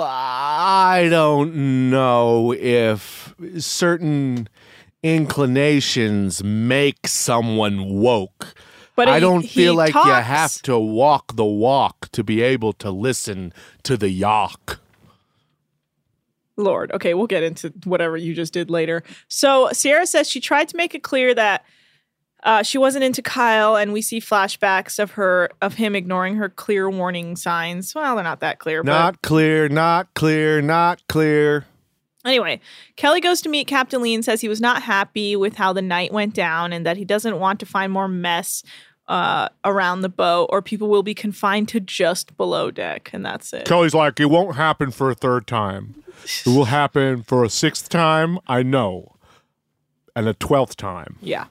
I 0.00 1.06
don't 1.08 1.88
know 1.88 2.52
if 2.52 3.32
certain 3.58 4.48
inclinations 5.04 6.42
make 6.42 7.06
someone 7.06 8.00
woke. 8.00 8.56
But 8.96 9.06
I 9.08 9.14
he- 9.14 9.20
don't 9.20 9.46
feel 9.48 9.76
like 9.76 9.94
you 9.94 10.00
have 10.02 10.60
to 10.62 10.76
walk 10.80 11.36
the 11.36 11.44
walk 11.44 12.08
to 12.10 12.24
be 12.24 12.42
able 12.42 12.72
to 12.72 12.90
listen 12.90 13.52
to 13.84 13.96
the 13.96 14.10
yak. 14.10 14.80
Lord. 16.62 16.92
Okay, 16.92 17.14
we'll 17.14 17.26
get 17.26 17.42
into 17.42 17.72
whatever 17.84 18.16
you 18.16 18.34
just 18.34 18.52
did 18.52 18.70
later. 18.70 19.02
So 19.28 19.68
Sierra 19.72 20.06
says 20.06 20.28
she 20.28 20.40
tried 20.40 20.68
to 20.68 20.76
make 20.76 20.94
it 20.94 21.02
clear 21.02 21.34
that 21.34 21.64
uh, 22.42 22.62
she 22.62 22.76
wasn't 22.76 23.04
into 23.04 23.22
Kyle, 23.22 23.76
and 23.76 23.92
we 23.92 24.02
see 24.02 24.20
flashbacks 24.20 24.98
of 24.98 25.12
her 25.12 25.50
of 25.60 25.74
him 25.74 25.94
ignoring 25.94 26.36
her 26.36 26.48
clear 26.48 26.90
warning 26.90 27.36
signs. 27.36 27.94
Well, 27.94 28.16
they're 28.16 28.24
not 28.24 28.40
that 28.40 28.58
clear, 28.58 28.82
but 28.82 28.90
Not 28.90 29.22
clear, 29.22 29.68
not 29.68 30.12
clear, 30.14 30.60
not 30.60 31.02
clear. 31.08 31.66
Anyway, 32.24 32.60
Kelly 32.96 33.20
goes 33.20 33.40
to 33.42 33.48
meet 33.48 33.66
Captain 33.66 34.00
Lee 34.00 34.14
and 34.14 34.24
says 34.24 34.40
he 34.40 34.48
was 34.48 34.60
not 34.60 34.82
happy 34.82 35.34
with 35.34 35.56
how 35.56 35.72
the 35.72 35.82
night 35.82 36.12
went 36.12 36.34
down 36.34 36.72
and 36.72 36.86
that 36.86 36.96
he 36.96 37.04
doesn't 37.04 37.38
want 37.38 37.58
to 37.60 37.66
find 37.66 37.92
more 37.92 38.06
mess 38.06 38.62
uh, 39.12 39.50
around 39.62 40.00
the 40.00 40.08
boat 40.08 40.48
or 40.50 40.62
people 40.62 40.88
will 40.88 41.02
be 41.02 41.12
confined 41.14 41.68
to 41.68 41.78
just 41.78 42.34
below 42.38 42.70
deck. 42.70 43.10
And 43.12 43.22
that's 43.22 43.52
it. 43.52 43.66
Kelly's 43.66 43.92
like, 43.92 44.18
it 44.18 44.30
won't 44.30 44.56
happen 44.56 44.90
for 44.90 45.10
a 45.10 45.14
third 45.14 45.46
time. 45.46 46.02
It 46.46 46.48
will 46.48 46.64
happen 46.80 47.22
for 47.22 47.44
a 47.44 47.50
sixth 47.50 47.90
time, 47.90 48.38
I 48.48 48.62
know, 48.62 49.16
and 50.16 50.26
a 50.26 50.32
twelfth 50.32 50.76
time, 50.76 51.18
yeah, 51.20 51.44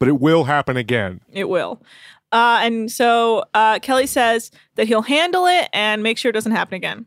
but 0.00 0.08
it 0.08 0.20
will 0.20 0.44
happen 0.44 0.76
again. 0.76 1.20
it 1.32 1.48
will. 1.48 1.80
Uh, 2.32 2.60
and 2.62 2.90
so 2.90 3.44
uh, 3.54 3.78
Kelly 3.80 4.06
says 4.06 4.50
that 4.74 4.86
he'll 4.88 5.02
handle 5.02 5.46
it 5.46 5.68
and 5.72 6.02
make 6.02 6.18
sure 6.18 6.30
it 6.30 6.32
doesn't 6.32 6.52
happen 6.52 6.74
again. 6.74 7.06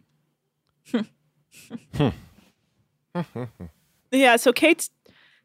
yeah, 4.11 4.35
so 4.35 4.53
Kate's 4.53 4.89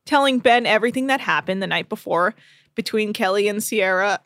telling 0.04 0.38
Ben 0.38 0.66
everything 0.66 1.08
that 1.08 1.20
happened 1.20 1.62
the 1.62 1.66
night 1.66 1.88
before 1.88 2.34
between 2.78 3.12
Kelly 3.12 3.48
and 3.48 3.60
Sierra 3.60 4.20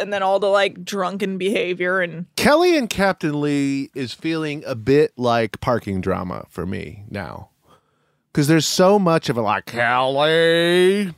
and 0.00 0.10
then 0.10 0.22
all 0.22 0.40
the 0.40 0.46
like 0.46 0.82
drunken 0.82 1.36
behavior 1.36 2.00
and 2.00 2.24
Kelly 2.34 2.78
and 2.78 2.88
Captain 2.88 3.42
Lee 3.42 3.90
is 3.94 4.14
feeling 4.14 4.64
a 4.66 4.74
bit 4.74 5.12
like 5.18 5.60
parking 5.60 6.00
drama 6.00 6.46
for 6.48 6.64
me 6.64 7.04
now. 7.10 7.50
Because 8.32 8.48
there's 8.48 8.66
so 8.66 8.98
much 8.98 9.28
of 9.28 9.36
it, 9.36 9.42
like, 9.42 9.66
Kelly. 9.66 11.12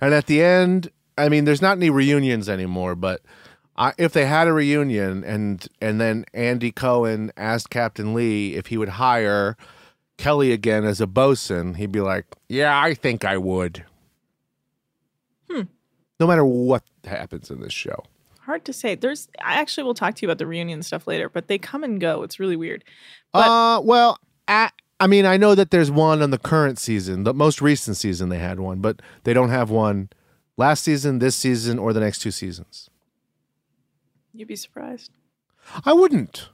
And 0.00 0.14
at 0.14 0.26
the 0.26 0.40
end, 0.40 0.90
I 1.16 1.28
mean, 1.28 1.44
there's 1.44 1.62
not 1.62 1.76
any 1.76 1.90
reunions 1.90 2.48
anymore, 2.48 2.94
but 2.94 3.20
I, 3.76 3.94
if 3.98 4.12
they 4.12 4.26
had 4.26 4.46
a 4.46 4.52
reunion 4.52 5.24
and 5.24 5.66
and 5.80 6.00
then 6.00 6.24
Andy 6.32 6.70
Cohen 6.70 7.32
asked 7.36 7.70
Captain 7.70 8.14
Lee 8.14 8.54
if 8.54 8.66
he 8.66 8.76
would 8.76 8.90
hire 8.90 9.56
Kelly 10.18 10.52
again 10.52 10.84
as 10.84 11.00
a 11.00 11.08
bosun, 11.08 11.74
he'd 11.74 11.90
be 11.90 12.00
like, 12.00 12.26
Yeah, 12.48 12.80
I 12.80 12.94
think 12.94 13.24
I 13.24 13.38
would. 13.38 13.84
No 16.20 16.26
matter 16.26 16.44
what 16.44 16.82
happens 17.04 17.50
in 17.50 17.60
this 17.60 17.72
show. 17.72 18.04
hard 18.40 18.64
to 18.64 18.72
say. 18.72 18.94
There's 18.94 19.28
I 19.42 19.54
actually 19.54 19.84
will 19.84 19.94
talk 19.94 20.14
to 20.16 20.22
you 20.22 20.28
about 20.28 20.38
the 20.38 20.46
reunion 20.46 20.82
stuff 20.82 21.06
later, 21.06 21.28
but 21.28 21.48
they 21.48 21.58
come 21.58 21.84
and 21.84 22.00
go. 22.00 22.22
It's 22.22 22.40
really 22.40 22.56
weird. 22.56 22.82
But- 23.32 23.48
uh, 23.48 23.80
well, 23.82 24.18
I, 24.48 24.70
I 25.00 25.06
mean, 25.06 25.26
I 25.26 25.36
know 25.36 25.54
that 25.54 25.70
there's 25.70 25.90
one 25.90 26.22
on 26.22 26.30
the 26.30 26.38
current 26.38 26.78
season, 26.78 27.24
the 27.24 27.34
most 27.34 27.60
recent 27.62 27.96
season 27.96 28.30
they 28.30 28.38
had 28.38 28.58
one, 28.58 28.80
but 28.80 29.00
they 29.24 29.32
don't 29.34 29.50
have 29.50 29.70
one 29.70 30.08
last 30.56 30.82
season, 30.82 31.18
this 31.20 31.36
season, 31.36 31.78
or 31.78 31.92
the 31.92 32.00
next 32.00 32.18
two 32.20 32.30
seasons. 32.32 32.88
You'd 34.32 34.48
be 34.48 34.56
surprised. 34.56 35.10
I 35.84 35.92
wouldn't. 35.92 36.48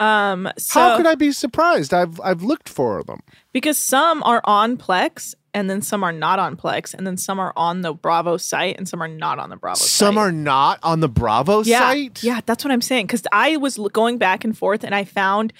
Um 0.00 0.48
so 0.56 0.78
How 0.80 0.96
could 0.96 1.06
I 1.06 1.14
be 1.16 1.32
surprised? 1.32 1.92
I've 1.92 2.20
I've 2.20 2.42
looked 2.42 2.68
for 2.68 3.02
them. 3.02 3.20
because 3.52 3.76
some 3.78 4.22
are 4.22 4.40
on 4.44 4.76
Plex 4.76 5.34
and 5.58 5.68
then 5.68 5.82
some 5.82 6.04
are 6.04 6.12
not 6.12 6.38
on 6.38 6.56
Plex 6.56 6.94
and 6.94 7.04
then 7.04 7.16
some 7.16 7.40
are 7.40 7.52
on 7.56 7.82
the 7.82 7.92
Bravo 7.92 8.36
site 8.36 8.78
and 8.78 8.88
some 8.88 9.02
are 9.02 9.08
not 9.08 9.40
on 9.40 9.50
the 9.50 9.56
Bravo 9.56 9.74
site. 9.74 9.88
Some 9.88 10.16
are 10.16 10.30
not 10.30 10.78
on 10.84 11.00
the 11.00 11.08
Bravo 11.08 11.64
yeah, 11.64 11.80
site. 11.80 12.22
Yeah, 12.22 12.40
that's 12.46 12.64
what 12.64 12.70
I'm 12.70 12.80
saying. 12.80 13.06
Because 13.06 13.24
I 13.32 13.56
was 13.56 13.76
going 13.92 14.18
back 14.18 14.44
and 14.44 14.56
forth 14.56 14.84
and 14.84 14.94
I 14.94 15.02
found 15.02 15.52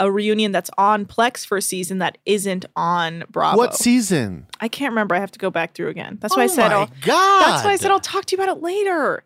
a 0.00 0.10
reunion 0.10 0.50
that's 0.50 0.72
on 0.76 1.06
Plex 1.06 1.46
for 1.46 1.56
a 1.56 1.62
season 1.62 1.98
that 1.98 2.18
isn't 2.26 2.64
on 2.74 3.22
Bravo. 3.30 3.56
What 3.56 3.76
season? 3.76 4.48
I 4.60 4.66
can't 4.66 4.90
remember. 4.90 5.14
I 5.14 5.20
have 5.20 5.30
to 5.30 5.38
go 5.38 5.50
back 5.50 5.72
through 5.72 5.90
again. 5.90 6.18
That's 6.20 6.36
why 6.36 6.42
I 6.42 6.46
Oh 6.46 6.48
said 6.48 6.72
Oh 6.72 6.88
God. 7.02 7.46
That's 7.46 7.64
why 7.64 7.70
I 7.70 7.76
said 7.76 7.92
I'll 7.92 8.00
talk 8.00 8.24
to 8.24 8.36
you 8.36 8.42
about 8.42 8.56
it 8.56 8.60
later. 8.60 9.22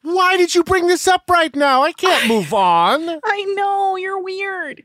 Why 0.00 0.38
did 0.38 0.54
you 0.54 0.64
bring 0.64 0.86
this 0.86 1.06
up 1.06 1.24
right 1.28 1.54
now? 1.54 1.82
I 1.82 1.92
can't 1.92 2.26
move 2.34 2.54
on. 2.54 3.06
I 3.22 3.44
know 3.54 3.96
you're 3.96 4.22
weird. 4.22 4.84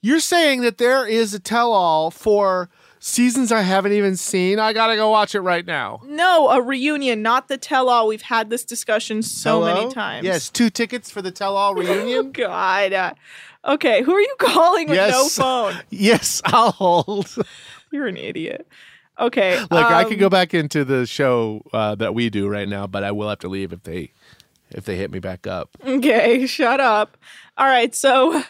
You're 0.00 0.20
saying 0.20 0.62
that 0.62 0.78
there 0.78 1.06
is 1.06 1.34
a 1.34 1.38
tell-all 1.38 2.10
for 2.10 2.70
seasons 3.06 3.52
I 3.52 3.62
haven't 3.62 3.92
even 3.92 4.16
seen. 4.16 4.58
I 4.58 4.72
gotta 4.72 4.96
go 4.96 5.10
watch 5.10 5.34
it 5.34 5.40
right 5.40 5.64
now. 5.64 6.00
No, 6.04 6.50
a 6.50 6.60
reunion, 6.60 7.22
not 7.22 7.46
the 7.48 7.56
tell-all. 7.56 8.08
We've 8.08 8.22
had 8.22 8.50
this 8.50 8.64
discussion 8.64 9.22
so 9.22 9.60
Hello? 9.60 9.74
many 9.74 9.94
times. 9.94 10.24
Yes, 10.24 10.50
two 10.50 10.70
tickets 10.70 11.10
for 11.10 11.22
the 11.22 11.30
tell-all 11.30 11.70
Oh 11.70 11.74
reunion. 11.80 12.32
God. 12.32 12.92
Uh, 12.92 13.14
okay, 13.64 14.02
who 14.02 14.12
are 14.12 14.20
you 14.20 14.34
calling 14.38 14.88
with 14.88 14.98
no 14.98 15.28
phone? 15.28 15.74
yes, 15.90 16.42
I'll 16.44 16.72
hold. 16.72 17.34
You're 17.92 18.08
an 18.08 18.16
idiot. 18.16 18.66
Okay. 19.18 19.58
Like 19.70 19.86
I 19.86 20.04
could 20.04 20.14
um, 20.14 20.18
go 20.18 20.28
back 20.28 20.52
into 20.52 20.84
the 20.84 21.06
show 21.06 21.62
uh, 21.72 21.94
that 21.94 22.12
we 22.14 22.28
do 22.28 22.48
right 22.48 22.68
now, 22.68 22.86
but 22.86 23.02
I 23.04 23.12
will 23.12 23.28
have 23.28 23.38
to 23.40 23.48
leave 23.48 23.72
if 23.72 23.82
they 23.84 24.10
if 24.70 24.84
they 24.84 24.96
hit 24.96 25.12
me 25.12 25.20
back 25.20 25.46
up. 25.46 25.70
Okay, 25.86 26.44
shut 26.46 26.80
up. 26.80 27.16
All 27.56 27.66
right, 27.66 27.94
so 27.94 28.42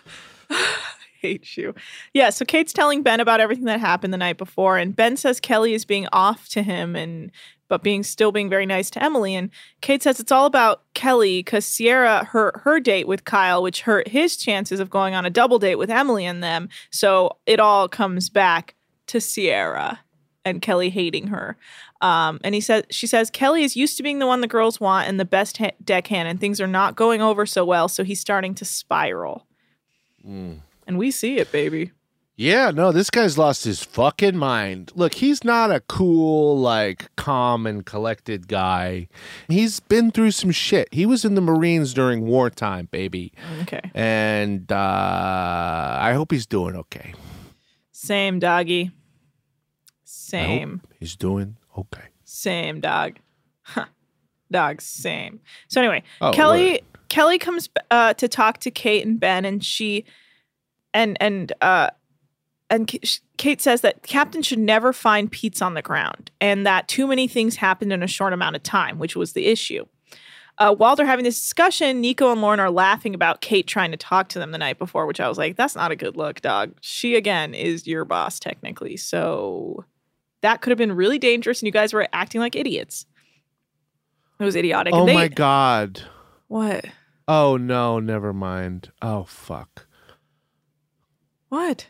hate 1.20 1.56
you. 1.56 1.75
Yeah, 2.14 2.30
so 2.30 2.44
Kate's 2.44 2.73
telling 2.73 3.02
Ben 3.02 3.20
about 3.20 3.40
everything 3.40 3.64
that 3.66 3.80
happened 3.80 4.12
the 4.12 4.18
night 4.18 4.38
before, 4.38 4.78
and 4.78 4.94
Ben 4.94 5.16
says 5.16 5.40
Kelly 5.40 5.75
is 5.75 5.85
being 5.85 6.06
off 6.12 6.49
to 6.50 6.62
him 6.62 6.96
and 6.96 7.30
but 7.68 7.82
being 7.82 8.04
still 8.04 8.30
being 8.30 8.49
very 8.49 8.66
nice 8.66 8.90
to 8.90 9.02
Emily. 9.02 9.35
And 9.35 9.50
Kate 9.80 10.02
says 10.02 10.20
it's 10.20 10.30
all 10.30 10.46
about 10.46 10.82
Kelly 10.94 11.40
because 11.40 11.66
Sierra 11.66 12.25
her 12.25 12.61
her 12.64 12.80
date 12.80 13.08
with 13.08 13.25
Kyle, 13.25 13.62
which 13.62 13.82
hurt 13.82 14.08
his 14.08 14.37
chances 14.37 14.80
of 14.80 14.90
going 14.90 15.14
on 15.14 15.26
a 15.26 15.30
double 15.30 15.58
date 15.58 15.76
with 15.76 15.90
Emily 15.90 16.25
and 16.25 16.42
them. 16.42 16.68
So 16.90 17.38
it 17.46 17.61
all 17.61 17.88
comes 17.88 18.30
back 18.30 18.75
to 19.08 19.20
Sierra 19.20 20.00
and 20.44 20.62
Kelly 20.62 20.90
hating 20.90 21.28
her. 21.28 21.56
Um, 22.00 22.40
and 22.44 22.54
he 22.54 22.61
says 22.61 22.85
she 22.90 23.06
says 23.06 23.30
Kelly 23.30 23.64
is 23.64 23.76
used 23.76 23.96
to 23.96 24.02
being 24.02 24.18
the 24.18 24.26
one 24.26 24.42
the 24.42 24.46
girls 24.46 24.78
want 24.78 25.08
and 25.08 25.18
the 25.18 25.25
best 25.25 25.58
ha- 25.58 25.70
deckhand, 25.85 26.28
and 26.28 26.40
things 26.40 26.61
are 26.61 26.66
not 26.66 26.94
going 26.94 27.20
over 27.20 27.46
so 27.46 27.64
well. 27.64 27.88
So 27.88 28.04
he's 28.04 28.20
starting 28.20 28.54
to 28.56 28.64
spiral, 28.64 29.46
and 30.87 30.99
we 30.99 31.11
see 31.11 31.38
it, 31.38 31.50
baby. 31.52 31.93
Yeah, 32.38 32.71
no, 32.71 32.93
this 32.93 33.09
guy's 33.09 33.38
lost 33.38 33.64
his 33.64 33.83
fucking 33.83 34.37
mind. 34.37 34.93
Look, 34.95 35.14
he's 35.14 35.43
not 35.43 35.71
a 35.71 35.81
cool, 35.81 36.59
like, 36.61 37.09
calm 37.16 37.66
and 37.66 37.85
collected 37.87 38.47
guy. 38.47 39.09
He's 39.49 39.81
been 39.81 40.11
through 40.11 40.33
some 40.33 40.50
shit. 40.50 40.87
He 40.93 41.07
was 41.07 41.25
in 41.25 41.35
the 41.35 41.40
Marines 41.40 41.95
during 41.95 42.26
wartime, 42.26 42.88
baby. 42.90 43.33
Okay. 43.62 43.81
And 43.95 44.71
uh, 44.71 45.97
I 45.99 46.12
hope 46.12 46.31
he's 46.31 46.45
doing 46.45 46.76
okay. 46.76 47.14
Same 47.93 48.38
doggy. 48.38 48.90
Same. 50.05 50.83
he's 51.00 51.16
doing 51.16 51.57
okay. 51.76 52.05
Same 52.25 52.81
dog. 52.81 53.16
Huh. 53.62 53.87
Dog, 54.50 54.81
same. 54.81 55.40
So 55.69 55.81
anyway, 55.81 56.02
Oh, 56.21 56.33
Kelly 56.33 56.73
word. 56.73 56.81
Kelly 57.09 57.38
comes 57.38 57.69
uh, 57.90 58.14
to 58.14 58.28
talk 58.28 58.59
to 58.59 58.71
Kate 58.71 59.07
and 59.07 59.19
Ben, 59.19 59.45
and 59.45 59.64
she 59.64 60.05
and 60.97 61.17
and 61.21 61.53
uh 61.61 61.91
and 62.69 62.93
Kate 63.37 63.62
says 63.62 63.83
that 63.83 64.03
Captain 64.03 64.43
should 64.43 64.59
never 64.59 64.93
find 64.93 65.31
Pete's 65.31 65.62
on 65.62 65.75
the 65.75 65.83
ground, 65.83 66.33
and 66.41 66.67
that 66.67 66.88
too 66.88 67.07
many 67.07 67.29
things 67.29 67.55
happened 67.55 67.93
in 67.93 68.03
a 68.03 68.09
short 68.09 68.33
amount 68.33 68.57
of 68.57 68.65
time, 68.65 68.99
which 68.99 69.15
was 69.15 69.35
the 69.35 69.47
issue. 69.47 69.87
Uh, 70.59 70.75
while 70.75 70.97
they're 70.97 71.07
having 71.07 71.25
this 71.25 71.38
discussion, 71.38 72.00
Nico 72.00 72.33
and 72.33 72.41
Lauren 72.41 72.59
are 72.59 72.71
laughing 72.71 73.15
about 73.15 73.41
Kate 73.41 73.69
trying 73.69 73.93
to 73.93 73.97
talk 73.97 74.29
to 74.31 74.41
them 74.41 74.50
the 74.50 74.59
night 74.59 74.79
before, 74.79 75.07
which 75.07 75.21
I 75.21 75.29
was 75.29 75.38
like, 75.38 75.55
that's 75.55 75.76
not 75.76 75.93
a 75.93 75.97
good 75.97 76.17
look, 76.17 76.41
dog. 76.41 76.73
She, 76.81 77.15
again, 77.15 77.55
is 77.55 77.87
your 77.87 78.05
boss, 78.05 78.41
technically. 78.41 78.97
So 78.97 79.85
that 80.41 80.62
could 80.62 80.71
have 80.71 80.79
been 80.79 80.93
really 80.93 81.19
dangerous, 81.19 81.61
and 81.61 81.67
you 81.67 81.73
guys 81.73 81.93
were 81.93 82.09
acting 82.12 82.41
like 82.41 82.57
idiots. 82.57 83.07
It 84.41 84.45
was 84.45 84.57
idiotic. 84.57 84.93
Oh 84.93 85.00
and 85.00 85.09
they, 85.09 85.15
my 85.15 85.29
God. 85.29 86.03
What? 86.49 86.87
Oh 87.29 87.57
no, 87.57 88.00
never 88.00 88.33
mind. 88.33 88.91
Oh 89.00 89.25
fuck. 89.25 89.86
What? 91.49 91.87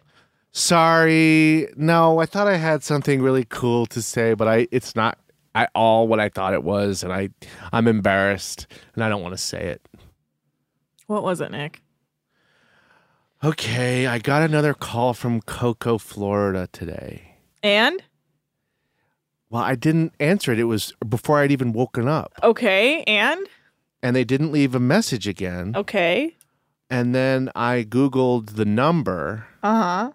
Sorry. 0.52 1.68
No, 1.76 2.18
I 2.18 2.26
thought 2.26 2.46
I 2.46 2.56
had 2.56 2.82
something 2.82 3.20
really 3.22 3.44
cool 3.44 3.86
to 3.86 4.00
say, 4.00 4.34
but 4.34 4.48
I 4.48 4.68
it's 4.70 4.96
not 4.96 5.18
at 5.54 5.70
all 5.74 6.08
what 6.08 6.20
I 6.20 6.28
thought 6.28 6.54
it 6.54 6.64
was, 6.64 7.02
and 7.02 7.12
I 7.12 7.30
I'm 7.72 7.88
embarrassed 7.88 8.66
and 8.94 9.04
I 9.04 9.08
don't 9.08 9.22
want 9.22 9.34
to 9.34 9.38
say 9.38 9.66
it. 9.66 9.86
What 11.06 11.22
was 11.22 11.40
it, 11.40 11.50
Nick? 11.50 11.82
Okay, 13.44 14.06
I 14.06 14.18
got 14.18 14.42
another 14.42 14.74
call 14.74 15.12
from 15.12 15.40
Cocoa, 15.42 15.98
Florida 15.98 16.68
today. 16.72 17.36
And? 17.62 18.02
Well, 19.50 19.62
I 19.62 19.74
didn't 19.74 20.14
answer 20.18 20.52
it. 20.52 20.58
It 20.58 20.64
was 20.64 20.94
before 21.06 21.40
I'd 21.40 21.52
even 21.52 21.72
woken 21.72 22.08
up. 22.08 22.32
Okay. 22.42 23.04
And? 23.04 23.46
And 24.02 24.16
they 24.16 24.24
didn't 24.24 24.52
leave 24.52 24.74
a 24.74 24.80
message 24.80 25.28
again. 25.28 25.74
Okay. 25.76 26.36
And 26.90 27.14
then 27.14 27.50
I 27.54 27.84
Googled 27.88 28.54
the 28.56 28.64
number 28.64 29.46
Uh 29.62 29.82
huh. 29.82 30.10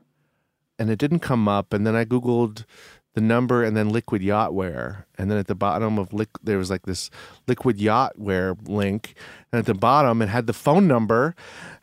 and 0.79 0.89
it 0.89 0.97
didn't 0.99 1.19
come 1.19 1.47
up. 1.47 1.73
And 1.73 1.85
then 1.85 1.95
I 1.95 2.05
Googled 2.05 2.65
the 3.13 3.19
number 3.21 3.61
and 3.61 3.75
then 3.75 3.89
liquid 3.89 4.21
yachtware. 4.21 5.03
And 5.17 5.29
then 5.29 5.37
at 5.37 5.47
the 5.47 5.55
bottom 5.55 5.99
of 5.99 6.09
liq- 6.11 6.39
there 6.41 6.57
was 6.57 6.69
like 6.69 6.83
this 6.83 7.09
liquid 7.45 7.77
yachtware 7.77 8.55
link. 8.69 9.15
And 9.51 9.59
at 9.59 9.65
the 9.65 9.73
bottom 9.73 10.21
it 10.21 10.29
had 10.29 10.47
the 10.47 10.53
phone 10.53 10.87
number. 10.87 11.35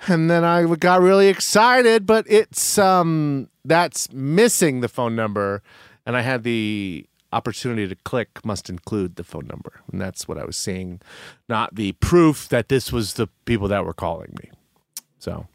And 0.07 0.31
then 0.31 0.43
I 0.43 0.65
got 0.77 1.03
really 1.03 1.29
excited, 1.29 2.07
but 2.07 2.25
it's 2.29 2.79
um 2.79 3.51
that's 3.65 4.11
missing 4.13 4.81
the 4.81 4.89
phone 4.89 5.15
number. 5.15 5.63
And 6.07 6.17
I 6.17 6.23
had 6.23 6.45
the 6.45 7.05
opportunity 7.31 7.87
to 7.87 7.95
click 8.05 8.43
must 8.43 8.71
include 8.71 9.17
the 9.17 9.25
phone 9.25 9.47
number. 9.47 9.83
And 9.93 10.01
that's 10.01 10.27
what 10.27 10.39
I 10.39 10.47
was 10.47 10.57
seeing, 10.57 11.03
not 11.47 11.75
the 11.75 11.93
proof 11.93 12.49
that 12.49 12.71
this 12.71 12.91
was 12.91 13.15
the 13.15 13.27
people 13.45 13.69
that 13.69 13.85
were 13.85 13.93
calling 13.93 14.35
me. 14.43 14.49
So 15.29 15.47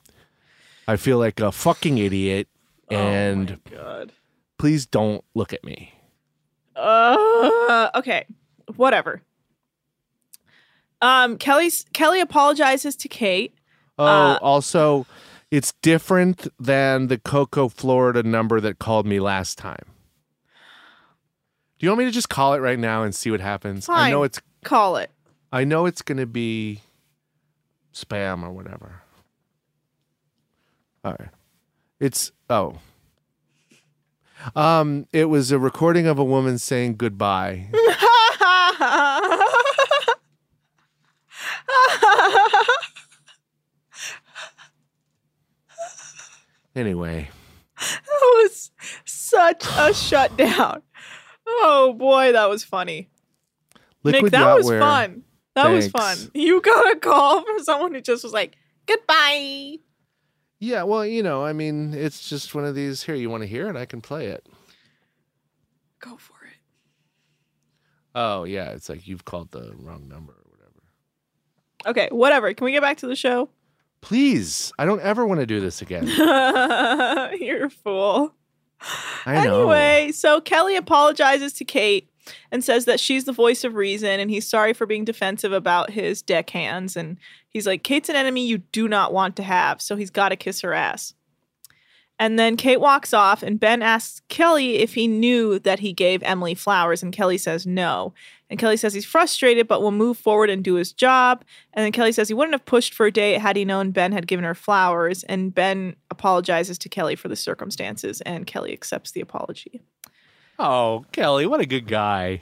I 0.87 0.97
feel 0.97 1.17
like 1.17 1.39
a 1.39 1.51
fucking 1.51 1.97
idiot. 1.97 2.47
And 2.91 3.59
God. 3.71 4.11
please 4.59 4.85
don't 4.85 5.23
look 5.33 5.51
at 5.51 5.63
me. 5.63 5.93
Uh, 6.75 7.89
okay. 7.95 8.25
Whatever. 8.75 9.21
Um, 11.01 11.37
Kelly's 11.37 11.85
Kelly 11.93 12.21
apologizes 12.21 12.95
to 12.97 13.07
Kate. 13.07 13.53
Oh, 13.97 14.05
Uh, 14.05 14.39
also, 14.41 15.07
it's 15.49 15.73
different 15.81 16.47
than 16.59 17.07
the 17.07 17.17
Cocoa, 17.17 17.67
Florida 17.69 18.23
number 18.23 18.61
that 18.61 18.79
called 18.79 19.05
me 19.05 19.19
last 19.19 19.57
time. 19.57 19.85
Do 21.79 21.85
you 21.85 21.89
want 21.89 21.99
me 21.99 22.05
to 22.05 22.11
just 22.11 22.29
call 22.29 22.53
it 22.53 22.59
right 22.59 22.79
now 22.79 23.03
and 23.03 23.13
see 23.13 23.31
what 23.31 23.41
happens? 23.41 23.89
I 23.89 24.11
know 24.11 24.23
it's 24.23 24.39
Call 24.63 24.95
it. 24.97 25.11
I 25.51 25.63
know 25.65 25.85
it's 25.85 26.01
going 26.01 26.17
to 26.17 26.25
be 26.25 26.81
spam 27.93 28.43
or 28.43 28.51
whatever. 28.51 29.02
All 31.03 31.15
right. 31.19 31.29
It's 31.99 32.31
oh. 32.49 32.79
Um 34.55 35.07
it 35.13 35.25
was 35.25 35.51
a 35.51 35.59
recording 35.59 36.07
of 36.07 36.19
a 36.19 36.23
woman 36.23 36.57
saying 36.57 36.95
goodbye. 36.95 37.69
Anyway, 46.75 47.29
That 47.77 47.99
was 48.41 48.71
such 49.05 49.63
a 49.77 49.93
shutdown. 49.93 50.81
Oh 51.45 51.93
boy, 51.97 52.31
that 52.31 52.49
was 52.49 52.63
funny. 52.63 53.09
liquid 54.01 54.23
Nick, 54.23 54.31
that 54.31 54.55
was 54.55 54.69
fun. 54.69 55.23
That 55.55 55.67
was 55.69 55.87
Thanks. 55.89 56.23
fun. 56.23 56.31
You 56.33 56.61
got 56.61 56.93
a 56.93 56.99
call 56.99 57.43
from 57.43 57.59
someone 57.59 57.93
who 57.93 58.01
just 58.01 58.23
was 58.23 58.33
like, 58.33 58.55
goodbye. 58.87 59.75
Yeah, 60.63 60.83
well, 60.83 61.05
you 61.05 61.23
know, 61.23 61.43
I 61.43 61.51
mean, 61.51 61.93
it's 61.93 62.29
just 62.29 62.55
one 62.55 62.63
of 62.63 62.73
these. 62.73 63.03
Here, 63.03 63.15
you 63.15 63.29
want 63.29 63.43
to 63.43 63.47
hear 63.47 63.67
it? 63.67 63.75
I 63.75 63.83
can 63.83 63.99
play 63.99 64.27
it. 64.27 64.47
Go 65.99 66.15
for 66.15 66.37
it. 66.45 66.55
Oh, 68.15 68.45
yeah, 68.45 68.69
it's 68.69 68.87
like 68.87 69.05
you've 69.05 69.25
called 69.25 69.51
the 69.51 69.73
wrong 69.77 70.07
number 70.07 70.31
or 70.31 70.45
whatever. 70.49 70.81
Okay, 71.85 72.07
whatever. 72.13 72.53
Can 72.53 72.63
we 72.63 72.71
get 72.71 72.81
back 72.81 72.95
to 72.99 73.07
the 73.07 73.15
show? 73.17 73.49
Please, 73.99 74.71
I 74.79 74.85
don't 74.85 75.01
ever 75.01 75.25
want 75.25 75.41
to 75.41 75.45
do 75.45 75.59
this 75.59 75.81
again. 75.81 76.07
You're 76.07 77.65
a 77.65 77.69
fool. 77.69 78.33
I 79.25 79.43
know. 79.43 79.69
Anyway, 79.69 80.13
so 80.13 80.39
Kelly 80.39 80.77
apologizes 80.77 81.51
to 81.53 81.65
Kate 81.65 82.09
and 82.51 82.63
says 82.63 82.85
that 82.85 82.99
she's 82.99 83.25
the 83.25 83.31
voice 83.31 83.63
of 83.63 83.75
reason 83.75 84.19
and 84.19 84.29
he's 84.29 84.47
sorry 84.47 84.73
for 84.73 84.85
being 84.85 85.05
defensive 85.05 85.51
about 85.51 85.91
his 85.91 86.21
deckhands. 86.21 86.95
And 86.95 87.17
he's 87.49 87.67
like, 87.67 87.83
Kate's 87.83 88.09
an 88.09 88.15
enemy 88.15 88.45
you 88.45 88.59
do 88.59 88.87
not 88.87 89.13
want 89.13 89.35
to 89.37 89.43
have, 89.43 89.81
so 89.81 89.95
he's 89.95 90.09
got 90.09 90.29
to 90.29 90.35
kiss 90.35 90.61
her 90.61 90.73
ass. 90.73 91.13
And 92.19 92.37
then 92.37 92.57
Kate 92.57 92.79
walks 92.79 93.13
off, 93.13 93.41
and 93.41 93.59
Ben 93.59 93.81
asks 93.81 94.21
Kelly 94.29 94.75
if 94.77 94.93
he 94.93 95.07
knew 95.07 95.57
that 95.59 95.79
he 95.79 95.93
gave 95.93 96.21
Emily 96.23 96.53
flowers, 96.53 97.01
and 97.01 97.11
Kelly 97.11 97.37
says 97.37 97.65
no. 97.65 98.13
And 98.49 98.59
Kelly 98.59 98.77
says 98.77 98.93
he's 98.93 99.03
frustrated, 99.03 99.67
but 99.67 99.81
will 99.81 99.91
move 99.91 100.17
forward 100.17 100.51
and 100.51 100.63
do 100.63 100.75
his 100.75 100.93
job. 100.93 101.43
And 101.73 101.83
then 101.83 101.91
Kelly 101.91 102.11
says 102.11 102.27
he 102.27 102.35
wouldn't 102.35 102.53
have 102.53 102.65
pushed 102.65 102.93
for 102.93 103.07
a 103.07 103.11
date 103.11 103.39
had 103.39 103.55
he 103.55 103.65
known 103.65 103.91
Ben 103.91 104.11
had 104.11 104.27
given 104.27 104.45
her 104.45 104.53
flowers. 104.53 105.23
And 105.23 105.55
Ben 105.55 105.95
apologizes 106.11 106.77
to 106.79 106.89
Kelly 106.89 107.15
for 107.15 107.29
the 107.29 107.35
circumstances, 107.35 108.21
and 108.21 108.45
Kelly 108.45 108.73
accepts 108.73 109.11
the 109.11 109.21
apology. 109.21 109.81
Oh, 110.59 111.05
Kelly, 111.11 111.45
what 111.45 111.59
a 111.59 111.65
good 111.65 111.87
guy. 111.87 112.41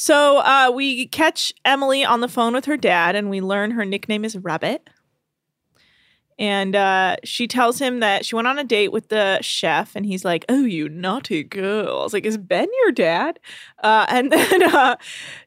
So 0.00 0.38
uh, 0.38 0.70
we 0.72 1.08
catch 1.08 1.52
Emily 1.64 2.04
on 2.04 2.20
the 2.20 2.28
phone 2.28 2.54
with 2.54 2.66
her 2.66 2.76
dad, 2.76 3.16
and 3.16 3.28
we 3.28 3.40
learn 3.40 3.72
her 3.72 3.84
nickname 3.84 4.24
is 4.24 4.36
Rabbit. 4.36 4.88
And 6.38 6.76
uh, 6.76 7.16
she 7.24 7.48
tells 7.48 7.80
him 7.80 7.98
that 7.98 8.24
she 8.24 8.36
went 8.36 8.46
on 8.46 8.60
a 8.60 8.64
date 8.64 8.92
with 8.92 9.08
the 9.08 9.40
chef, 9.42 9.96
and 9.96 10.06
he's 10.06 10.24
like, 10.24 10.44
"Oh, 10.48 10.64
you 10.64 10.88
naughty 10.88 11.42
girl!" 11.42 11.98
I 11.98 12.02
was 12.04 12.12
like, 12.12 12.24
"Is 12.24 12.38
Ben 12.38 12.68
your 12.84 12.92
dad?" 12.92 13.40
Uh, 13.82 14.06
and 14.08 14.30
then 14.32 14.62
uh, 14.72 14.98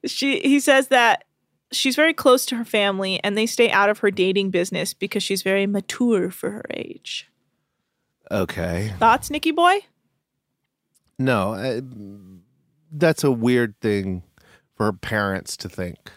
she 0.05 0.41
he 0.41 0.59
says 0.59 0.89
that 0.89 1.23
she's 1.71 1.95
very 1.95 2.13
close 2.13 2.45
to 2.47 2.57
her 2.57 2.65
family, 2.65 3.21
and 3.23 3.37
they 3.37 3.45
stay 3.45 3.71
out 3.71 3.89
of 3.89 3.99
her 3.99 4.11
dating 4.11 4.49
business 4.49 4.93
because 4.93 5.23
she's 5.23 5.43
very 5.43 5.65
mature 5.65 6.29
for 6.29 6.51
her 6.51 6.65
age. 6.73 7.29
Okay. 8.29 8.93
Thoughts, 8.99 9.29
Nikki 9.29 9.51
boy? 9.51 9.79
No, 11.25 11.53
uh, 11.53 11.81
that's 12.91 13.23
a 13.23 13.31
weird 13.31 13.79
thing 13.81 14.23
for 14.75 14.91
parents 14.93 15.55
to 15.57 15.69
think. 15.69 16.11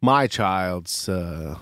My 0.00 0.26
child's 0.26 1.08
uh, 1.08 1.58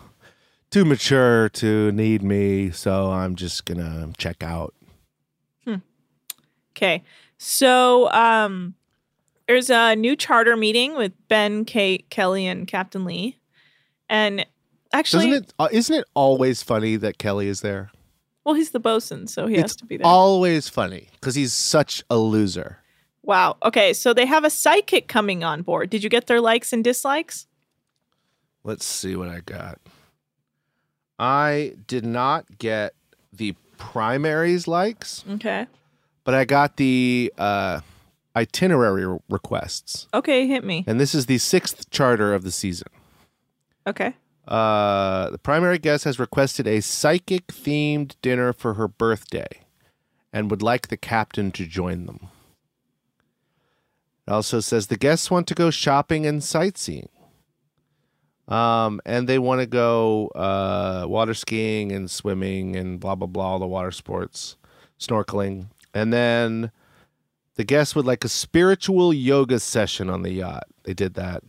too 0.70 0.84
mature 0.84 1.48
to 1.50 1.90
need 1.92 2.22
me, 2.22 2.70
so 2.70 3.10
I'm 3.10 3.34
just 3.34 3.64
gonna 3.64 4.12
check 4.16 4.42
out. 4.42 4.74
Okay. 6.78 7.02
So 7.38 8.10
um 8.12 8.74
there's 9.48 9.68
a 9.70 9.96
new 9.96 10.14
charter 10.14 10.56
meeting 10.56 10.96
with 10.96 11.12
Ben, 11.28 11.64
Kate, 11.64 12.08
Kelly, 12.10 12.46
and 12.46 12.68
Captain 12.68 13.04
Lee. 13.04 13.38
And 14.08 14.46
actually 14.92 15.30
Doesn't 15.30 15.44
it? 15.46 15.54
Uh, 15.58 15.68
isn't 15.72 15.96
it 15.96 16.04
always 16.14 16.62
funny 16.62 16.96
that 16.96 17.18
Kelly 17.18 17.48
is 17.48 17.62
there? 17.62 17.90
Well, 18.48 18.54
he's 18.56 18.70
the 18.70 18.80
bosun, 18.80 19.26
so 19.26 19.46
he 19.46 19.56
has 19.58 19.76
to 19.76 19.84
be 19.84 19.98
there. 19.98 20.06
always 20.06 20.70
funny 20.70 21.08
because 21.12 21.34
he's 21.34 21.52
such 21.52 22.02
a 22.08 22.16
loser. 22.16 22.78
wow. 23.22 23.58
Okay, 23.62 23.92
so 23.92 24.14
they 24.14 24.24
have 24.24 24.42
a 24.42 24.48
sidekick 24.48 25.06
coming 25.06 25.44
on 25.44 25.60
board. 25.60 25.90
Did 25.90 26.02
you 26.02 26.08
get 26.08 26.28
their 26.28 26.40
likes 26.40 26.72
and 26.72 26.82
dislikes? 26.82 27.46
Let's 28.64 28.86
see 28.86 29.16
what 29.16 29.28
I 29.28 29.40
got. 29.40 29.78
I 31.18 31.74
did 31.86 32.06
not 32.06 32.58
get 32.58 32.94
the 33.32 33.54
primaries 33.76 34.66
likes, 34.66 35.24
Okay. 35.30 35.66
but 36.24 36.34
I 36.34 36.44
got 36.46 36.78
the 36.78 37.30
uh, 37.36 37.80
itinerary 38.34 39.18
requests. 39.28 40.06
Okay, 40.14 40.46
hit 40.46 40.64
me. 40.64 40.84
And 40.86 40.98
this 40.98 41.14
is 41.14 41.26
the 41.26 41.36
sixth 41.38 41.90
charter 41.90 42.32
of 42.34 42.44
the 42.44 42.50
season. 42.52 42.88
Okay. 43.86 44.14
Uh, 44.48 45.28
the 45.28 45.38
primary 45.38 45.78
guest 45.78 46.04
has 46.04 46.18
requested 46.18 46.66
a 46.66 46.80
psychic 46.80 47.48
themed 47.48 48.14
dinner 48.22 48.54
for 48.54 48.74
her 48.74 48.88
birthday 48.88 49.46
and 50.32 50.50
would 50.50 50.62
like 50.62 50.88
the 50.88 50.96
captain 50.96 51.52
to 51.52 51.66
join 51.66 52.06
them. 52.06 52.28
It 54.26 54.32
also 54.32 54.60
says 54.60 54.86
the 54.86 54.96
guests 54.96 55.30
want 55.30 55.46
to 55.48 55.54
go 55.54 55.70
shopping 55.70 56.24
and 56.26 56.42
sightseeing. 56.42 57.10
Um, 58.48 59.02
and 59.04 59.28
they 59.28 59.38
want 59.38 59.60
to 59.60 59.66
go 59.66 60.28
uh, 60.28 61.04
water 61.06 61.34
skiing 61.34 61.92
and 61.92 62.10
swimming 62.10 62.74
and 62.74 62.98
blah, 62.98 63.14
blah, 63.14 63.26
blah, 63.26 63.44
all 63.44 63.58
the 63.58 63.66
water 63.66 63.90
sports, 63.90 64.56
snorkeling. 64.98 65.66
And 65.92 66.10
then 66.10 66.70
the 67.56 67.64
guests 67.64 67.94
would 67.94 68.06
like 68.06 68.24
a 68.24 68.28
spiritual 68.28 69.12
yoga 69.12 69.60
session 69.60 70.08
on 70.08 70.22
the 70.22 70.32
yacht. 70.32 70.64
They 70.84 70.94
did 70.94 71.12
that. 71.14 71.42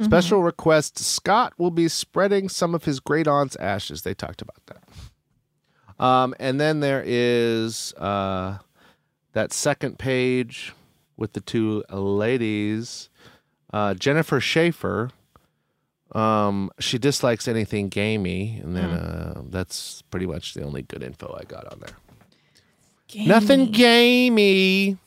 Special 0.00 0.42
request 0.42 0.98
Scott 0.98 1.54
will 1.56 1.70
be 1.70 1.88
spreading 1.88 2.50
some 2.50 2.74
of 2.74 2.84
his 2.84 3.00
great 3.00 3.26
aunt's 3.26 3.56
ashes. 3.56 4.02
They 4.02 4.12
talked 4.12 4.42
about 4.42 4.60
that. 4.66 4.84
Um, 5.98 6.34
and 6.38 6.60
then 6.60 6.80
there 6.80 7.02
is 7.06 7.94
uh, 7.94 8.58
that 9.32 9.54
second 9.54 9.98
page 9.98 10.74
with 11.16 11.32
the 11.32 11.40
two 11.40 11.82
ladies. 11.90 13.08
Uh, 13.72 13.94
Jennifer 13.94 14.38
Schaefer, 14.38 15.10
um, 16.12 16.70
she 16.78 16.98
dislikes 16.98 17.48
anything 17.48 17.88
gamey. 17.88 18.60
And 18.62 18.76
then 18.76 18.90
uh, 18.90 19.42
that's 19.48 20.02
pretty 20.10 20.26
much 20.26 20.52
the 20.52 20.62
only 20.62 20.82
good 20.82 21.02
info 21.02 21.34
I 21.40 21.44
got 21.44 21.72
on 21.72 21.80
there. 21.80 21.96
Nothing 23.26 23.70
gamey. 23.70 24.98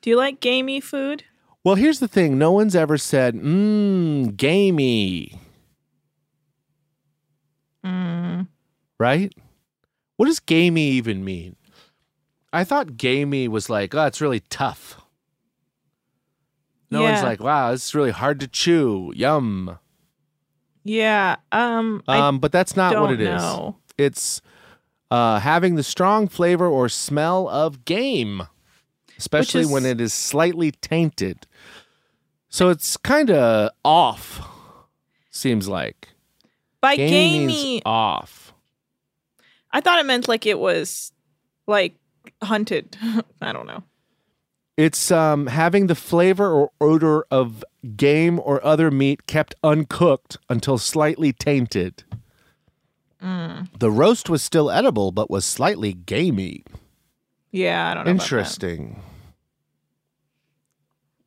Do 0.00 0.08
you 0.08 0.16
like 0.16 0.40
gamey 0.40 0.80
food? 0.80 1.24
Well, 1.64 1.76
here's 1.76 2.00
the 2.00 2.08
thing. 2.08 2.38
No 2.38 2.52
one's 2.52 2.74
ever 2.74 2.98
said, 2.98 3.34
mmm, 3.34 4.36
gamey. 4.36 5.38
Mm. 7.84 8.48
Right? 8.98 9.32
What 10.16 10.26
does 10.26 10.40
gamey 10.40 10.88
even 10.90 11.24
mean? 11.24 11.56
I 12.52 12.64
thought 12.64 12.96
gamey 12.96 13.48
was 13.48 13.70
like, 13.70 13.94
oh, 13.94 14.06
it's 14.06 14.20
really 14.20 14.40
tough. 14.50 15.00
No 16.90 17.02
one's 17.02 17.22
like, 17.22 17.40
wow, 17.40 17.70
this 17.70 17.86
is 17.86 17.94
really 17.94 18.10
hard 18.10 18.38
to 18.40 18.48
chew. 18.48 19.12
Yum. 19.16 19.78
Yeah. 20.84 21.36
Um. 21.50 22.02
Um, 22.06 22.38
but 22.38 22.52
that's 22.52 22.76
not 22.76 23.00
what 23.00 23.12
it 23.12 23.20
is. 23.20 23.40
know. 23.40 23.78
It's 23.96 24.42
uh, 25.10 25.38
having 25.38 25.76
the 25.76 25.82
strong 25.82 26.28
flavor 26.28 26.66
or 26.66 26.90
smell 26.90 27.48
of 27.48 27.86
game, 27.86 28.42
especially 29.22 29.62
is- 29.62 29.70
when 29.70 29.86
it 29.86 30.00
is 30.00 30.12
slightly 30.12 30.70
tainted. 30.72 31.46
So 32.48 32.68
it's 32.68 32.96
kind 32.98 33.30
of 33.30 33.70
off, 33.84 34.42
seems 35.30 35.68
like. 35.68 36.08
By 36.80 36.96
gamey, 36.96 37.80
off. 37.86 38.52
I 39.70 39.80
thought 39.80 40.00
it 40.00 40.06
meant 40.06 40.28
like 40.28 40.44
it 40.46 40.58
was 40.58 41.12
like 41.66 41.94
hunted. 42.42 42.96
I 43.40 43.52
don't 43.52 43.66
know. 43.66 43.84
It's 44.76 45.10
um, 45.10 45.46
having 45.46 45.86
the 45.86 45.94
flavor 45.94 46.50
or 46.50 46.70
odor 46.80 47.24
of 47.30 47.64
game 47.96 48.40
or 48.40 48.62
other 48.64 48.90
meat 48.90 49.26
kept 49.26 49.54
uncooked 49.62 50.38
until 50.48 50.76
slightly 50.76 51.32
tainted. 51.32 52.04
Mm. 53.22 53.68
The 53.78 53.90
roast 53.90 54.28
was 54.28 54.42
still 54.42 54.70
edible, 54.70 55.12
but 55.12 55.30
was 55.30 55.44
slightly 55.44 55.92
gamey. 55.92 56.64
Yeah, 57.52 57.90
I 57.90 57.94
don't 57.94 58.04
know. 58.06 58.10
about 58.10 58.18
that. 58.20 58.24
Interesting. 58.24 59.02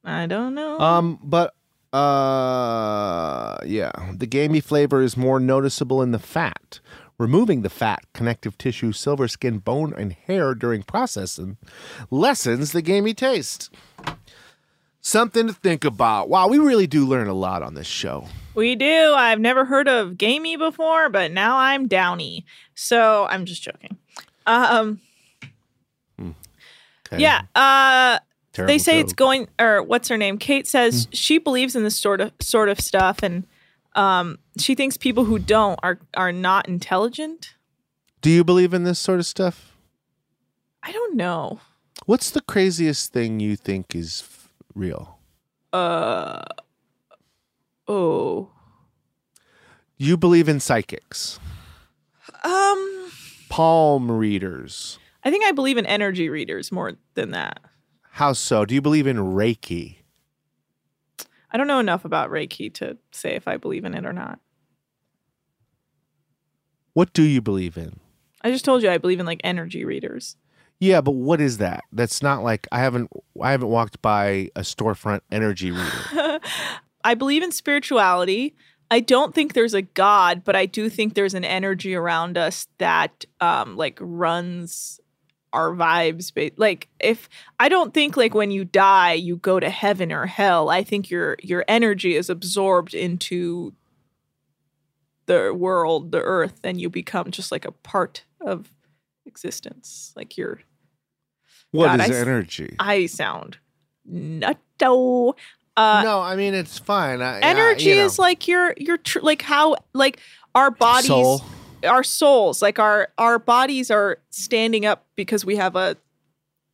I 0.05 0.27
don't 0.27 0.53
know. 0.53 0.79
Um, 0.79 1.19
but 1.23 1.53
uh, 1.91 3.57
yeah, 3.65 3.91
the 4.13 4.27
gamey 4.27 4.61
flavor 4.61 5.01
is 5.01 5.17
more 5.17 5.39
noticeable 5.39 6.01
in 6.01 6.11
the 6.11 6.19
fat. 6.19 6.79
Removing 7.17 7.61
the 7.61 7.69
fat, 7.69 8.03
connective 8.13 8.57
tissue, 8.57 8.91
silver 8.91 9.29
skin, 9.29 9.59
bone, 9.59 9.93
and 9.97 10.11
hair 10.13 10.53
during 10.53 10.83
processing 10.83 11.55
lessens 12.11 12.73
the 12.73 12.81
gamey 12.81 13.13
taste. 13.13 13.73
Something 14.99 15.47
to 15.47 15.53
think 15.53 15.85
about. 15.85 16.27
Wow, 16.29 16.49
we 16.49 16.57
really 16.57 16.87
do 16.87 17.05
learn 17.05 17.27
a 17.27 17.33
lot 17.33 17.63
on 17.63 17.73
this 17.73 17.87
show. 17.87 18.27
we 18.53 18.75
do. 18.75 19.13
I've 19.15 19.39
never 19.39 19.63
heard 19.63 19.87
of 19.87 20.17
gamey 20.17 20.57
before, 20.57 21.07
but 21.09 21.31
now 21.31 21.57
I'm 21.57 21.87
downy. 21.87 22.45
So 22.73 23.25
I'm 23.29 23.45
just 23.45 23.61
joking. 23.63 23.97
Um. 24.45 24.99
Okay. 26.19 27.21
Yeah. 27.21 27.43
Uh. 27.55 28.19
Terrible 28.55 28.73
they 28.73 28.77
say 28.77 28.99
it's 29.01 29.11
going 29.11 29.49
or 29.59 29.83
what's 29.83 30.07
her 30.07 30.15
name? 30.17 30.37
Kate 30.37 30.65
says 30.65 31.09
she 31.11 31.37
believes 31.37 31.75
in 31.75 31.83
this 31.83 31.99
sort 31.99 32.21
of 32.21 32.31
sort 32.39 32.69
of 32.69 32.79
stuff 32.79 33.21
and 33.21 33.45
um 33.95 34.39
she 34.57 34.75
thinks 34.75 34.95
people 34.97 35.25
who 35.25 35.37
don't 35.37 35.77
are 35.83 35.99
are 36.15 36.31
not 36.31 36.67
intelligent. 36.69 37.53
Do 38.21 38.29
you 38.29 38.43
believe 38.45 38.73
in 38.73 38.83
this 38.85 38.97
sort 38.97 39.19
of 39.19 39.25
stuff? 39.25 39.73
i 40.83 40.91
don't 40.91 41.15
know. 41.15 41.59
What's 42.05 42.29
the 42.29 42.41
craziest 42.41 43.11
thing 43.11 43.39
you 43.39 43.55
think 43.55 43.93
is 43.95 44.21
f- 44.25 44.49
real? 44.73 45.19
uh 45.73 46.43
oh. 47.87 48.51
You 49.97 50.15
believe 50.17 50.47
in 50.49 50.59
psychics, 50.59 51.39
um. 52.43 52.91
Palm 53.49 54.11
readers. 54.11 54.99
i 55.23 55.29
think 55.31 55.45
i 55.45 55.51
believe 55.51 55.77
in 55.77 55.85
energy 55.85 56.27
readers 56.29 56.71
more 56.71 56.93
than 57.13 57.31
that 57.31 57.59
How 58.15 58.31
so? 58.31 58.63
Do 58.63 58.73
you 58.73 58.81
believe 58.81 59.07
in 59.07 59.17
Reiki? 59.17 59.97
i 61.51 61.57
don't 61.57 61.67
know 61.67 61.79
enough 61.79 62.03
about 62.03 62.29
reiki 62.29 62.73
to 62.73 62.97
say 63.11 63.35
if 63.35 63.47
i 63.47 63.55
believe 63.55 63.85
in 63.85 63.93
it 63.93 64.05
or 64.05 64.11
not 64.11 64.39
What 66.93 67.13
do 67.13 67.23
you 67.23 67.41
believe 67.41 67.77
in? 67.77 67.99
i 68.41 68.51
just 68.51 68.65
told 68.65 68.83
you 68.83 68.89
i 68.89 68.97
believe 68.97 69.19
in 69.21 69.25
like 69.25 69.39
energy 69.43 69.85
readers 69.85 70.35
Yeah, 70.79 70.99
but 71.01 71.11
what 71.11 71.39
is 71.39 71.57
that? 71.59 71.83
That's 71.93 72.21
not 72.21 72.43
like 72.43 72.67
I 72.71 72.79
haven't 72.79 73.09
I 73.41 73.51
haven't 73.51 73.69
walked 73.69 74.01
by 74.01 74.49
a 74.55 74.61
storefront 74.61 75.21
energy 75.31 75.71
reader. 75.71 76.39
I 77.03 77.13
believe 77.15 77.43
in 77.43 77.51
spirituality. 77.53 78.55
I 78.91 78.99
don't 78.99 79.33
think 79.33 79.53
there's 79.53 79.73
a 79.73 79.81
God, 79.83 80.43
but 80.43 80.55
I 80.55 80.65
do 80.65 80.89
think 80.89 81.13
there's 81.13 81.33
an 81.33 81.45
energy 81.45 81.95
around 81.95 82.37
us 82.37 82.67
that 82.79 83.23
um 83.39 83.77
like 83.77 83.97
runs 84.01 84.99
our 85.55 85.71
vibes 85.71 86.33
ba- 86.33 86.51
like 86.57 86.87
if 86.99 87.29
I 87.59 87.69
don't 87.69 87.93
think 87.93 88.15
like 88.17 88.33
when 88.35 88.51
you 88.51 88.65
die 88.65 89.13
you 89.13 89.37
go 89.37 89.59
to 89.59 89.69
heaven 89.69 90.11
or 90.11 90.25
hell. 90.25 90.69
I 90.69 90.83
think 90.83 91.09
your 91.09 91.37
your 91.41 91.63
energy 91.67 92.15
is 92.15 92.29
absorbed 92.29 92.93
into 92.93 93.73
the 95.25 95.53
world, 95.53 96.11
the 96.11 96.21
earth 96.21 96.59
and 96.63 96.79
you 96.79 96.89
become 96.89 97.31
just 97.31 97.51
like 97.51 97.65
a 97.65 97.71
part 97.71 98.23
of 98.41 98.69
existence. 99.25 100.13
Like 100.15 100.37
you're 100.37 100.59
What 101.71 101.87
God, 101.87 101.99
is 102.01 102.09
I 102.11 102.13
s- 102.13 102.21
energy? 102.27 102.75
I 102.79 103.05
sound 103.07 103.57
nutto. 104.09 105.33
Uh 105.77 106.01
no, 106.03 106.21
I 106.21 106.35
mean 106.35 106.53
it's 106.53 106.77
fine. 106.77 107.21
I, 107.21 107.39
energy 107.39 107.91
I, 107.91 107.95
you 107.95 108.01
is 108.01 108.19
like 108.19 108.47
your 108.47 108.73
your 108.77 108.97
tr- 108.97 109.19
like 109.21 109.41
how 109.41 109.75
like 109.93 110.19
our 110.53 110.71
bodies 110.71 111.07
Soul. 111.07 111.41
Our 111.85 112.03
souls 112.03 112.61
like 112.61 112.79
our 112.79 113.09
our 113.17 113.39
bodies 113.39 113.89
are 113.91 114.19
standing 114.29 114.85
up 114.85 115.05
because 115.15 115.45
we 115.45 115.55
have 115.55 115.75
a 115.75 115.97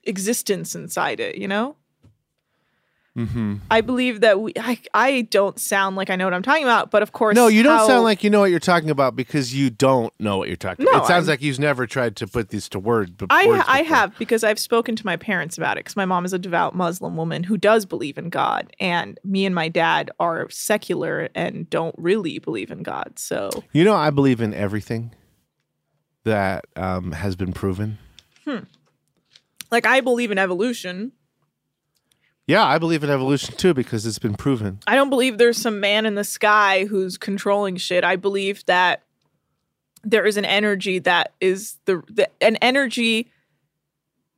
existence 0.04 0.76
inside 0.76 1.19
it 1.19 1.38
you 1.38 1.47
know 1.47 1.76
Mhm. 3.17 3.60
i 3.69 3.82
believe 3.82 4.21
that 4.21 4.39
we 4.39 4.54
i, 4.58 4.80
I 4.93 5.21
don't 5.24 5.60
sound 5.60 5.97
like 5.97 6.10
i 6.10 6.15
know 6.15 6.24
what 6.26 6.34
i'm 6.34 6.41
talking 6.43 6.63
about 6.63 6.91
but 6.91 7.04
of 7.04 7.12
course 7.12 7.36
No, 7.36 7.47
you 7.47 7.62
don't 7.62 7.80
how- 7.80 7.86
sound 7.88 8.04
like 8.04 8.24
you 8.24 8.30
know 8.30 8.39
what 8.39 8.52
you're 8.52 8.60
talking 8.62 8.89
about 8.89 9.17
because 9.17 9.54
you 9.54 9.69
don't 9.69 10.13
know 10.17 10.38
what 10.38 10.47
you're 10.47 10.56
talking 10.56 10.86
No, 10.86 10.91
about. 10.91 11.04
It 11.04 11.08
sounds 11.08 11.28
I'm- 11.28 11.34
like 11.34 11.41
you've 11.41 11.60
never 11.60 11.86
tried 11.86 12.15
to 12.15 12.28
put 12.28 12.50
these 12.50 12.69
to 12.69 12.80
word. 12.80 13.17
b- 13.17 13.26
I, 13.30 13.63
I 13.67 13.82
have 13.82 14.17
because 14.17 14.45
I've 14.45 14.58
spoken 14.60 14.95
to 14.95 15.06
my 15.06 15.17
parents 15.17 15.58
about 15.58 15.76
it 15.78 15.82
because 15.84 15.97
my 15.97 16.06
mom 16.06 16.24
is 16.24 16.32
a 16.32 16.39
devout 16.39 16.74
Muslim 16.74 17.17
woman 17.17 17.43
who 17.43 17.58
does 17.58 17.86
believe 17.86 18.17
in 18.17 18.30
God, 18.30 18.74
and 18.80 19.19
me 19.26 19.45
and 19.45 19.54
my 19.54 19.67
dad 19.67 20.10
are 20.19 20.50
secular 20.50 21.28
and 21.36 21.69
don't 21.69 21.95
really 21.97 22.39
believe 22.39 22.71
in 22.71 22.82
God. 22.82 23.19
So 23.19 23.50
You 23.74 23.84
know, 23.84 23.93
I 23.95 24.10
believe 24.10 24.39
in 24.39 24.54
everything 24.54 25.12
that 26.24 26.63
um, 26.78 27.12
has 27.12 27.36
been 27.36 27.52
proven. 27.52 27.97
like 29.69 29.86
I 29.86 30.00
believe 30.02 30.32
in 30.32 30.38
evolution. 30.38 31.12
Yeah, 32.47 32.65
I 32.65 32.80
believe 32.80 33.04
in 33.04 33.10
evolution 33.10 33.56
too 33.56 33.73
because 33.73 34.06
it's 34.06 34.19
been 34.19 34.36
proven. 34.36 34.80
I 34.88 34.95
don't 34.95 35.10
believe 35.10 35.38
there's 35.38 35.58
some 35.58 35.80
man 35.80 36.06
in 36.06 36.15
the 36.15 36.23
sky 36.23 36.86
who's 36.86 37.17
controlling 37.17 37.77
shit. 37.77 38.04
I 38.04 38.15
believe 38.15 38.65
that 38.65 39.04
there 40.04 40.25
is 40.25 40.38
an 40.38 40.45
energy 40.45 40.99
that 40.99 41.34
is 41.39 41.77
the, 41.86 42.01
the 42.10 42.30
an 42.41 42.58
energy 42.58 43.32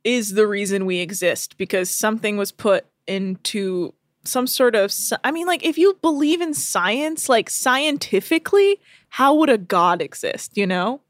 is 0.04 0.34
the 0.34 0.46
reason 0.46 0.84
we 0.84 0.98
exist 0.98 1.56
because 1.56 1.90
something 1.90 2.36
was 2.36 2.52
put 2.52 2.86
into 3.06 3.94
some 4.24 4.46
sort 4.46 4.74
of 4.74 4.92
I 5.22 5.30
mean 5.30 5.46
like 5.46 5.64
if 5.64 5.78
you 5.78 5.98
believe 6.00 6.40
in 6.40 6.54
science 6.54 7.28
like 7.28 7.50
scientifically 7.50 8.80
how 9.10 9.34
would 9.34 9.50
a 9.50 9.58
god 9.58 10.02
exist, 10.02 10.56
you 10.56 10.66
know? 10.66 11.00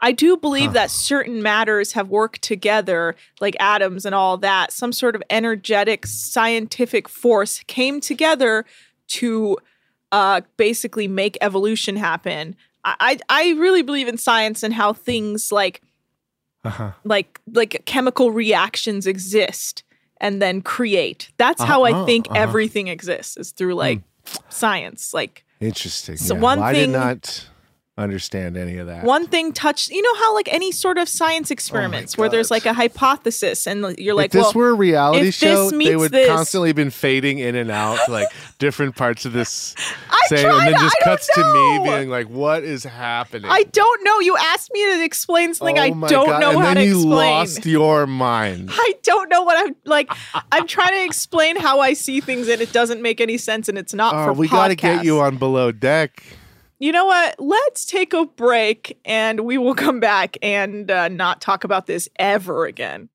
I 0.00 0.12
do 0.12 0.36
believe 0.36 0.74
that 0.74 0.90
certain 0.90 1.42
matters 1.42 1.92
have 1.92 2.08
worked 2.08 2.42
together, 2.42 3.16
like 3.40 3.56
atoms 3.58 4.06
and 4.06 4.14
all 4.14 4.36
that. 4.38 4.72
Some 4.72 4.92
sort 4.92 5.16
of 5.16 5.22
energetic 5.28 6.06
scientific 6.06 7.08
force 7.08 7.60
came 7.66 8.00
together 8.00 8.64
to 9.08 9.58
uh, 10.12 10.42
basically 10.56 11.08
make 11.08 11.36
evolution 11.40 11.96
happen. 11.96 12.54
I, 12.84 12.94
I 13.00 13.18
I 13.28 13.50
really 13.58 13.82
believe 13.82 14.06
in 14.08 14.18
science 14.18 14.62
and 14.62 14.72
how 14.72 14.92
things 14.92 15.50
like 15.50 15.82
Uh-huh. 16.64 16.92
like 17.04 17.40
like 17.52 17.82
chemical 17.84 18.30
reactions 18.30 19.06
exist 19.06 19.82
and 20.20 20.40
then 20.42 20.60
create. 20.62 21.30
That's 21.38 21.62
how 21.62 21.82
I 21.84 21.90
Uh-huh, 21.92 22.06
think 22.06 22.26
uh-huh. 22.30 22.40
everything 22.40 22.86
exists 22.88 23.36
is 23.36 23.50
through 23.52 23.74
like 23.74 24.00
science. 24.48 25.12
Like 25.12 25.44
Interesting. 25.60 26.16
So 26.16 26.34
yeah. 26.34 26.40
one 26.40 26.58
Well, 26.60 26.68
I 26.68 26.72
did 26.72 26.80
thing- 26.82 26.92
not 26.92 27.46
understand 27.98 28.56
any 28.56 28.78
of 28.78 28.86
that. 28.86 29.02
one 29.04 29.26
thing 29.26 29.52
touched 29.52 29.90
you 29.90 30.00
know 30.00 30.14
how 30.14 30.32
like 30.34 30.48
any 30.52 30.70
sort 30.72 30.96
of 30.98 31.08
science 31.08 31.50
oh 31.50 31.52
experiments 31.52 32.16
where 32.16 32.28
there's 32.28 32.50
like 32.50 32.64
a 32.64 32.72
hypothesis 32.72 33.66
and 33.66 33.98
you're 33.98 34.14
like 34.14 34.26
if 34.26 34.32
this 34.32 34.42
well 34.44 34.52
were 34.54 34.68
a 34.70 34.74
reality 34.74 35.30
show, 35.32 35.68
they 35.70 35.96
would 35.96 36.12
this- 36.12 36.28
constantly 36.28 36.72
been 36.72 36.90
fading 36.90 37.38
in 37.40 37.56
and 37.56 37.70
out 37.70 37.98
to 38.06 38.12
like 38.12 38.28
different 38.58 38.94
parts 38.96 39.24
of 39.24 39.32
this 39.32 39.74
I 40.10 40.20
saying, 40.28 40.46
tried 40.46 40.66
and 40.66 40.74
then 40.74 40.80
just 40.80 40.96
I 41.00 41.04
cuts 41.04 41.28
to 41.34 41.42
me 41.42 41.90
being 41.90 42.08
like, 42.08 42.28
"What 42.28 42.62
is 42.64 42.84
happening?" 42.84 43.50
I 43.50 43.64
don't 43.64 44.04
know. 44.04 44.20
You 44.20 44.36
asked 44.36 44.70
me 44.72 44.84
to 44.96 45.02
explain 45.04 45.54
something 45.54 45.78
I 45.78 45.88
Oh 45.90 45.94
my 45.94 46.08
don't 46.08 46.26
God. 46.28 46.40
know 46.40 46.50
and 46.50 46.60
how 46.60 46.74
to 46.74 46.84
you 46.84 46.96
explain. 46.96 47.10
lost 47.34 47.66
your 47.66 48.06
mind. 48.06 48.70
I 48.72 48.94
don't 49.02 49.28
know 49.28 49.42
what 49.42 49.66
I'm 49.66 49.74
like. 49.84 50.10
I'm 50.52 50.66
trying 50.66 50.92
to 50.92 51.04
explain 51.04 51.56
how 51.56 51.80
I 51.80 51.94
see 51.94 52.20
things, 52.20 52.48
and 52.48 52.60
it 52.60 52.72
doesn't 52.72 53.00
make 53.02 53.20
any 53.20 53.38
sense, 53.38 53.68
and 53.68 53.76
it's 53.78 53.94
not 53.94 54.14
Oh, 54.14 54.26
for 54.26 54.32
we 54.34 54.48
got 54.48 54.68
to 54.68 54.74
get 54.76 55.04
you 55.04 55.20
on 55.20 55.36
below 55.38 55.72
deck. 55.72 56.22
You 56.80 56.92
know 56.92 57.06
what? 57.06 57.34
Let's 57.40 57.84
take 57.84 58.12
a 58.12 58.24
break, 58.24 59.00
and 59.04 59.40
we 59.40 59.58
will 59.58 59.74
come 59.74 59.98
back 59.98 60.36
and 60.40 60.88
uh, 60.88 61.08
not 61.08 61.40
talk 61.40 61.64
about 61.64 61.86
this 61.86 62.08
ever 62.20 62.66
again. 62.66 63.08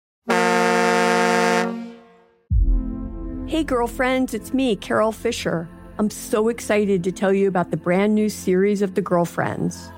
Hey, 3.47 3.63
girlfriends, 3.63 4.33
it's 4.33 4.53
me, 4.53 4.75
Carole 4.75 5.13
Fisher. 5.13 5.69
I'm 5.97 6.09
so 6.09 6.49
excited 6.49 7.05
to 7.05 7.11
tell 7.13 7.31
you 7.31 7.47
about 7.47 7.71
the 7.71 7.77
brand 7.77 8.13
new 8.15 8.27
series 8.27 8.81
of 8.81 8.95
The 8.95 9.01
Girlfriends. 9.01 9.89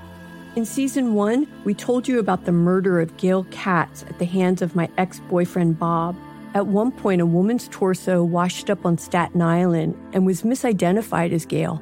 In 0.56 0.64
season 0.64 1.16
one, 1.16 1.48
we 1.64 1.74
told 1.74 2.08
you 2.08 2.20
about 2.20 2.46
the 2.46 2.52
murder 2.52 3.02
of 3.02 3.18
Gail 3.18 3.46
Katz 3.50 4.04
at 4.04 4.20
the 4.20 4.26
hands 4.26 4.62
of 4.62 4.76
my 4.76 4.90
ex 5.00 5.22
boyfriend, 5.22 5.80
Bob. 5.80 6.16
At 6.54 6.68
one 6.68 6.92
point, 6.92 7.20
a 7.20 7.26
woman's 7.26 7.68
torso 7.70 8.24
washed 8.24 8.70
up 8.70 8.86
on 8.86 9.00
Staten 9.00 9.42
Island 9.42 9.98
and 10.14 10.24
was 10.24 10.44
misidentified 10.44 11.32
as 11.32 11.48
Gail. 11.48 11.82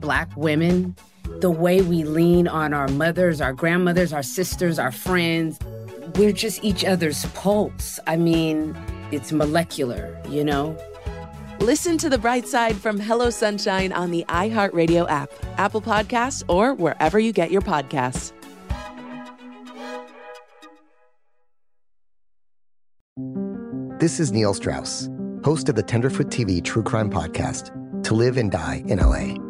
black 0.00 0.34
women, 0.36 0.96
the 1.40 1.50
way 1.50 1.82
we 1.82 2.04
lean 2.04 2.48
on 2.48 2.74
our 2.74 2.88
mothers, 2.88 3.40
our 3.40 3.52
grandmothers, 3.52 4.12
our 4.12 4.22
sisters, 4.22 4.78
our 4.78 4.92
friends. 4.92 5.58
We're 6.16 6.32
just 6.32 6.64
each 6.64 6.84
other's 6.84 7.24
pulse. 7.26 8.00
I 8.06 8.16
mean, 8.16 8.76
it's 9.12 9.32
molecular, 9.32 10.20
you 10.28 10.44
know? 10.44 10.76
Listen 11.60 11.98
to 11.98 12.08
The 12.08 12.18
Bright 12.18 12.48
Side 12.48 12.76
from 12.76 12.98
Hello 12.98 13.28
Sunshine 13.28 13.92
on 13.92 14.10
the 14.10 14.24
iHeartRadio 14.28 15.08
app, 15.10 15.30
Apple 15.58 15.82
Podcasts, 15.82 16.42
or 16.48 16.74
wherever 16.74 17.18
you 17.18 17.32
get 17.32 17.50
your 17.50 17.60
podcasts. 17.60 18.32
This 24.00 24.18
is 24.18 24.32
Neil 24.32 24.54
Strauss, 24.54 25.10
host 25.44 25.68
of 25.68 25.74
the 25.74 25.82
Tenderfoot 25.82 26.28
TV 26.28 26.64
true 26.64 26.82
crime 26.82 27.10
podcast, 27.10 27.70
To 28.04 28.14
Live 28.14 28.38
and 28.38 28.50
Die 28.50 28.82
in 28.86 28.98
LA. 28.98 29.49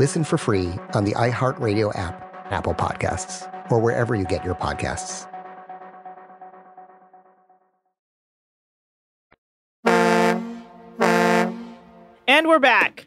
Listen 0.00 0.24
for 0.24 0.36
free 0.36 0.72
on 0.94 1.04
the 1.04 1.12
iHeartRadio 1.12 1.96
app, 1.96 2.50
Apple 2.50 2.74
Podcasts, 2.74 3.48
or 3.70 3.78
wherever 3.78 4.16
you 4.16 4.24
get 4.24 4.44
your 4.44 4.56
podcasts. 4.56 5.28
And 12.26 12.48
we're 12.48 12.58
back. 12.58 13.06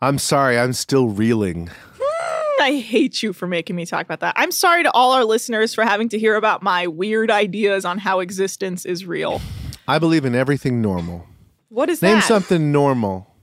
I'm 0.00 0.18
sorry, 0.18 0.56
I'm 0.56 0.72
still 0.72 1.08
reeling. 1.08 1.68
Hmm, 2.00 2.62
I 2.62 2.76
hate 2.76 3.24
you 3.24 3.32
for 3.32 3.48
making 3.48 3.74
me 3.74 3.86
talk 3.86 4.04
about 4.04 4.20
that. 4.20 4.34
I'm 4.36 4.52
sorry 4.52 4.84
to 4.84 4.90
all 4.92 5.12
our 5.12 5.24
listeners 5.24 5.74
for 5.74 5.82
having 5.82 6.08
to 6.10 6.18
hear 6.18 6.36
about 6.36 6.62
my 6.62 6.86
weird 6.86 7.30
ideas 7.30 7.84
on 7.84 7.98
how 7.98 8.20
existence 8.20 8.84
is 8.84 9.04
real. 9.04 9.40
I 9.88 9.98
believe 9.98 10.24
in 10.24 10.36
everything 10.36 10.80
normal. 10.80 11.26
What 11.70 11.90
is 11.90 12.00
Name 12.02 12.10
that? 12.10 12.14
Name 12.16 12.22
something 12.22 12.70
normal. 12.70 13.34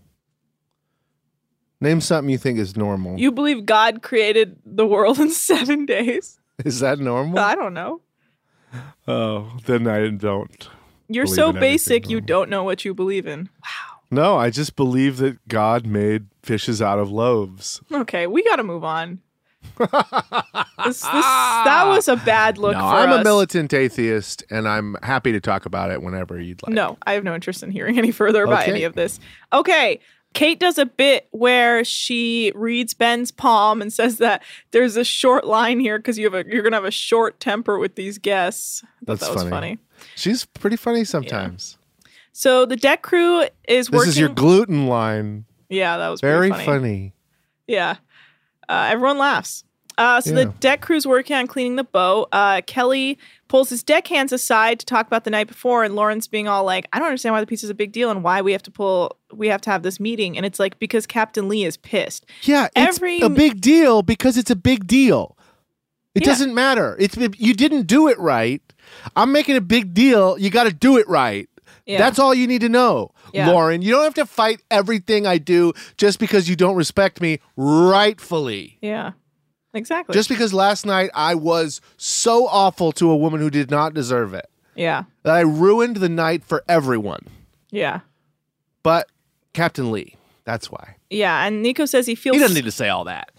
Name 1.83 1.99
something 1.99 2.29
you 2.29 2.37
think 2.37 2.59
is 2.59 2.77
normal. 2.77 3.19
You 3.19 3.29
believe 3.29 3.65
God 3.65 4.01
created 4.01 4.57
the 4.65 4.85
world 4.85 5.19
in 5.19 5.29
seven 5.31 5.85
days? 5.85 6.39
Is 6.63 6.79
that 6.79 6.97
normal? 6.97 7.37
I 7.39 7.55
don't 7.55 7.73
know. 7.73 7.99
Oh, 9.05 9.57
then 9.65 9.85
I 9.85 10.07
don't. 10.09 10.69
You're 11.09 11.27
so 11.27 11.49
in 11.49 11.59
basic, 11.59 12.09
you 12.09 12.21
don't 12.21 12.49
know 12.49 12.63
what 12.63 12.85
you 12.85 12.93
believe 12.93 13.27
in. 13.27 13.49
Wow. 13.61 13.99
No, 14.09 14.37
I 14.37 14.49
just 14.49 14.77
believe 14.77 15.17
that 15.17 15.45
God 15.49 15.85
made 15.85 16.27
fishes 16.41 16.81
out 16.81 16.99
of 16.99 17.11
loaves. 17.11 17.81
Okay, 17.91 18.27
we 18.27 18.43
got 18.43 18.55
to 18.55 18.63
move 18.63 18.85
on. 18.85 19.19
this, 19.77 19.89
this, 20.85 21.01
that 21.01 21.85
was 21.87 22.07
a 22.07 22.15
bad 22.17 22.57
look 22.57 22.73
no, 22.73 22.79
for 22.79 22.85
I'm 22.85 23.09
us. 23.09 23.21
a 23.21 23.23
militant 23.25 23.73
atheist, 23.73 24.43
and 24.49 24.67
I'm 24.69 24.95
happy 25.03 25.31
to 25.33 25.41
talk 25.41 25.65
about 25.65 25.91
it 25.91 26.01
whenever 26.01 26.39
you'd 26.39 26.63
like. 26.63 26.73
No, 26.73 26.97
I 27.05 27.13
have 27.13 27.23
no 27.23 27.35
interest 27.35 27.61
in 27.61 27.71
hearing 27.71 27.97
any 27.97 28.11
further 28.11 28.43
about 28.43 28.61
Okay. 28.63 28.71
any 28.71 28.83
of 28.83 28.93
this. 28.93 29.19
Okay. 29.51 29.99
Kate 30.33 30.59
does 30.59 30.77
a 30.77 30.85
bit 30.85 31.27
where 31.31 31.83
she 31.83 32.51
reads 32.55 32.93
Ben's 32.93 33.31
palm 33.31 33.81
and 33.81 33.93
says 33.93 34.17
that 34.17 34.41
there's 34.71 34.95
a 34.97 35.03
short 35.03 35.45
line 35.45 35.79
here 35.79 35.97
because 35.99 36.17
you 36.17 36.25
have 36.25 36.33
a 36.33 36.43
you're 36.51 36.63
gonna 36.63 36.75
have 36.75 36.85
a 36.85 36.91
short 36.91 37.39
temper 37.39 37.77
with 37.77 37.95
these 37.95 38.17
guests. 38.17 38.83
That's 39.03 39.21
that 39.21 39.31
was 39.33 39.43
funny. 39.43 39.49
funny. 39.51 39.77
She's 40.15 40.45
pretty 40.45 40.75
funny 40.75 41.03
sometimes. 41.03 41.77
So 42.31 42.65
the 42.65 42.75
deck 42.75 43.03
crew 43.03 43.45
is 43.67 43.91
working. 43.91 44.07
This 44.07 44.15
is 44.15 44.19
your 44.19 44.29
gluten 44.29 44.87
line. 44.87 45.45
yeah, 45.69 45.97
that 45.97 46.09
was 46.09 46.19
Very 46.21 46.49
pretty 46.49 46.65
funny. 46.65 47.13
Yeah. 47.67 47.97
Uh, 48.67 48.87
everyone 48.91 49.17
laughs. 49.19 49.63
Uh, 49.97 50.19
so 50.19 50.31
the 50.33 50.45
Yeah. 50.45 50.51
deck 50.59 50.81
crew's 50.81 51.05
working 51.05 51.35
on 51.35 51.45
cleaning 51.45 51.75
the 51.75 51.83
boat. 51.83 52.27
Uh, 52.31 52.61
Kelly 52.65 53.19
pulls 53.53 53.69
his 53.69 53.83
deckhands 53.83 54.33
aside 54.33 54.79
to 54.79 54.85
talk 54.87 55.05
about 55.05 55.25
the 55.25 55.29
night 55.29 55.45
before, 55.47 55.83
and 55.83 55.95
Lauren's 55.95 56.27
being 56.27 56.47
all 56.47 56.63
like, 56.63 56.87
"I 56.91 56.97
don't 56.97 57.07
understand 57.07 57.33
why 57.33 57.39
the 57.39 57.45
piece 57.45 57.63
is 57.63 57.69
a 57.69 57.75
big 57.75 57.91
deal 57.91 58.09
and 58.09 58.23
why 58.23 58.41
we 58.41 58.51
have 58.51 58.63
to 58.63 58.71
pull, 58.71 59.15
we 59.31 59.47
have 59.47 59.61
to 59.61 59.69
have 59.69 59.83
this 59.83 59.99
meeting." 59.99 60.35
And 60.35 60.43
it's 60.43 60.59
like 60.59 60.79
because 60.79 61.05
Captain 61.05 61.47
Lee 61.47 61.63
is 61.63 61.77
pissed. 61.77 62.25
Yeah, 62.41 62.65
it's 62.75 62.97
Every- 62.97 63.19
a 63.21 63.29
big 63.29 63.61
deal 63.61 64.01
because 64.01 64.37
it's 64.37 64.49
a 64.49 64.55
big 64.55 64.87
deal. 64.87 65.37
It 66.15 66.23
Yeah. 66.23 66.29
doesn't 66.29 66.55
matter. 66.55 66.97
It's 66.99 67.15
you 67.37 67.53
didn't 67.53 67.85
do 67.85 68.07
it 68.07 68.17
right. 68.17 68.61
I'm 69.15 69.31
making 69.31 69.55
a 69.55 69.61
big 69.61 69.93
deal. 69.93 70.35
You 70.39 70.49
got 70.49 70.63
to 70.63 70.73
do 70.73 70.97
it 70.97 71.07
right. 71.07 71.47
Yeah. 71.85 71.99
That's 71.99 72.17
all 72.17 72.33
you 72.33 72.47
need 72.47 72.61
to 72.61 72.69
know, 72.69 73.11
Yeah. 73.33 73.49
Lauren. 73.51 73.83
You 73.83 73.91
don't 73.91 74.03
have 74.03 74.13
to 74.15 74.25
fight 74.25 74.61
everything 74.71 75.27
I 75.27 75.37
do 75.37 75.73
just 75.95 76.17
because 76.17 76.49
you 76.49 76.55
don't 76.55 76.75
respect 76.75 77.21
me 77.21 77.37
rightfully. 77.55 78.77
Yeah, 78.81 79.11
exactly. 79.73 80.13
Just 80.13 80.29
because 80.29 80.53
last 80.53 80.85
night 80.85 81.09
I 81.13 81.35
was 81.35 81.81
so 81.97 82.47
awful 82.47 82.91
to 82.93 83.09
a 83.09 83.15
woman 83.17 83.39
who 83.41 83.49
did 83.49 83.69
not 83.71 83.93
deserve 83.93 84.33
it 84.33 84.49
yeah, 84.75 85.03
that 85.23 85.35
I 85.35 85.41
ruined 85.41 85.97
the 85.97 86.09
night 86.09 86.43
for 86.43 86.63
everyone. 86.67 87.27
yeah, 87.71 88.01
But 88.81 89.07
Captain 89.53 89.91
Lee, 89.91 90.15
that's 90.45 90.71
why. 90.71 90.95
yeah. 91.09 91.45
And 91.45 91.61
Nico 91.61 91.85
says 91.85 92.07
he 92.07 92.15
feels 92.15 92.35
He 92.35 92.39
doesn't 92.41 92.55
need 92.55 92.65
to 92.65 92.71
say 92.71 92.89
all 92.89 93.03
that. 93.05 93.29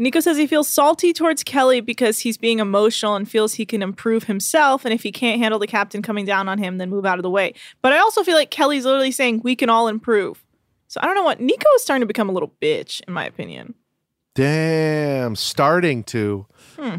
Nico 0.00 0.20
says 0.20 0.36
he 0.36 0.46
feels 0.46 0.68
salty 0.68 1.12
towards 1.12 1.42
Kelly 1.42 1.80
because 1.80 2.20
he's 2.20 2.38
being 2.38 2.60
emotional 2.60 3.16
and 3.16 3.28
feels 3.28 3.54
he 3.54 3.66
can 3.66 3.82
improve 3.82 4.24
himself. 4.24 4.84
And 4.84 4.94
if 4.94 5.02
he 5.02 5.10
can't 5.10 5.40
handle 5.40 5.58
the 5.58 5.66
captain 5.66 6.02
coming 6.02 6.24
down 6.24 6.48
on 6.48 6.58
him, 6.58 6.78
then 6.78 6.88
move 6.88 7.04
out 7.04 7.18
of 7.18 7.24
the 7.24 7.30
way. 7.30 7.52
But 7.82 7.92
I 7.92 7.98
also 7.98 8.22
feel 8.22 8.36
like 8.36 8.50
Kelly's 8.52 8.84
literally 8.84 9.10
saying 9.10 9.40
we 9.42 9.56
can 9.56 9.68
all 9.68 9.88
improve. 9.88 10.44
So 10.86 11.00
I 11.02 11.06
don't 11.06 11.16
know 11.16 11.24
what 11.24 11.40
Nico 11.40 11.66
is 11.74 11.82
starting 11.82 12.02
to 12.02 12.06
become 12.06 12.28
a 12.28 12.32
little 12.32 12.52
bitch, 12.62 13.00
in 13.08 13.12
my 13.12 13.24
opinion. 13.26 13.74
Damn, 14.38 15.34
starting 15.34 16.04
to. 16.04 16.46
Hmm. 16.76 16.96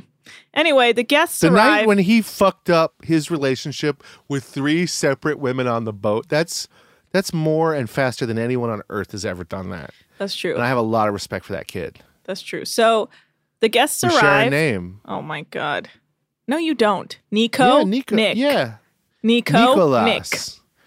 Anyway, 0.54 0.91
the 0.91 1.04
guests 1.04 1.39
The 1.39 1.49
night 1.49 1.88
when 1.88 1.97
he 1.99 2.21
fucked 2.21 2.69
up 2.69 2.95
his 3.02 3.32
relationship 3.32 4.04
with 4.28 4.43
three 4.43 4.86
separate 4.86 5.39
women 5.39 5.65
on 5.65 5.86
the 5.86 5.93
boat, 5.93 6.28
that's 6.28 6.67
that's 7.13 7.34
more 7.34 7.73
and 7.73 7.89
faster 7.89 8.25
than 8.25 8.38
anyone 8.38 8.69
on 8.69 8.82
earth 8.89 9.13
has 9.13 9.25
ever 9.25 9.45
done 9.45 9.69
that. 9.69 9.91
That's 10.17 10.36
true. 10.36 10.54
And 10.54 10.62
I 10.62 10.67
have 10.67 10.78
a 10.78 10.82
lot 10.82 11.08
of 11.08 11.13
respect 11.13 11.45
for 11.45 11.54
that 11.54 11.67
kid. 11.67 11.99
That's 12.25 12.41
true. 12.41 12.65
So 12.65 13.10
the 13.62 13.69
guests 13.69 14.04
We 14.04 14.10
arrive. 14.10 14.19
share 14.19 14.41
a 14.41 14.49
name. 14.49 14.99
Oh 15.06 15.21
my 15.21 15.43
god. 15.43 15.89
No, 16.45 16.58
you 16.58 16.75
don't. 16.75 17.17
Nico. 17.32 17.78
Yeah, 17.78 17.84
Nico- 17.86 18.15
Nick. 18.17 18.38
yeah. 18.38 18.75
Nico. 19.23 19.58
Nicolas. 19.69 20.04
Nick. 20.34 20.39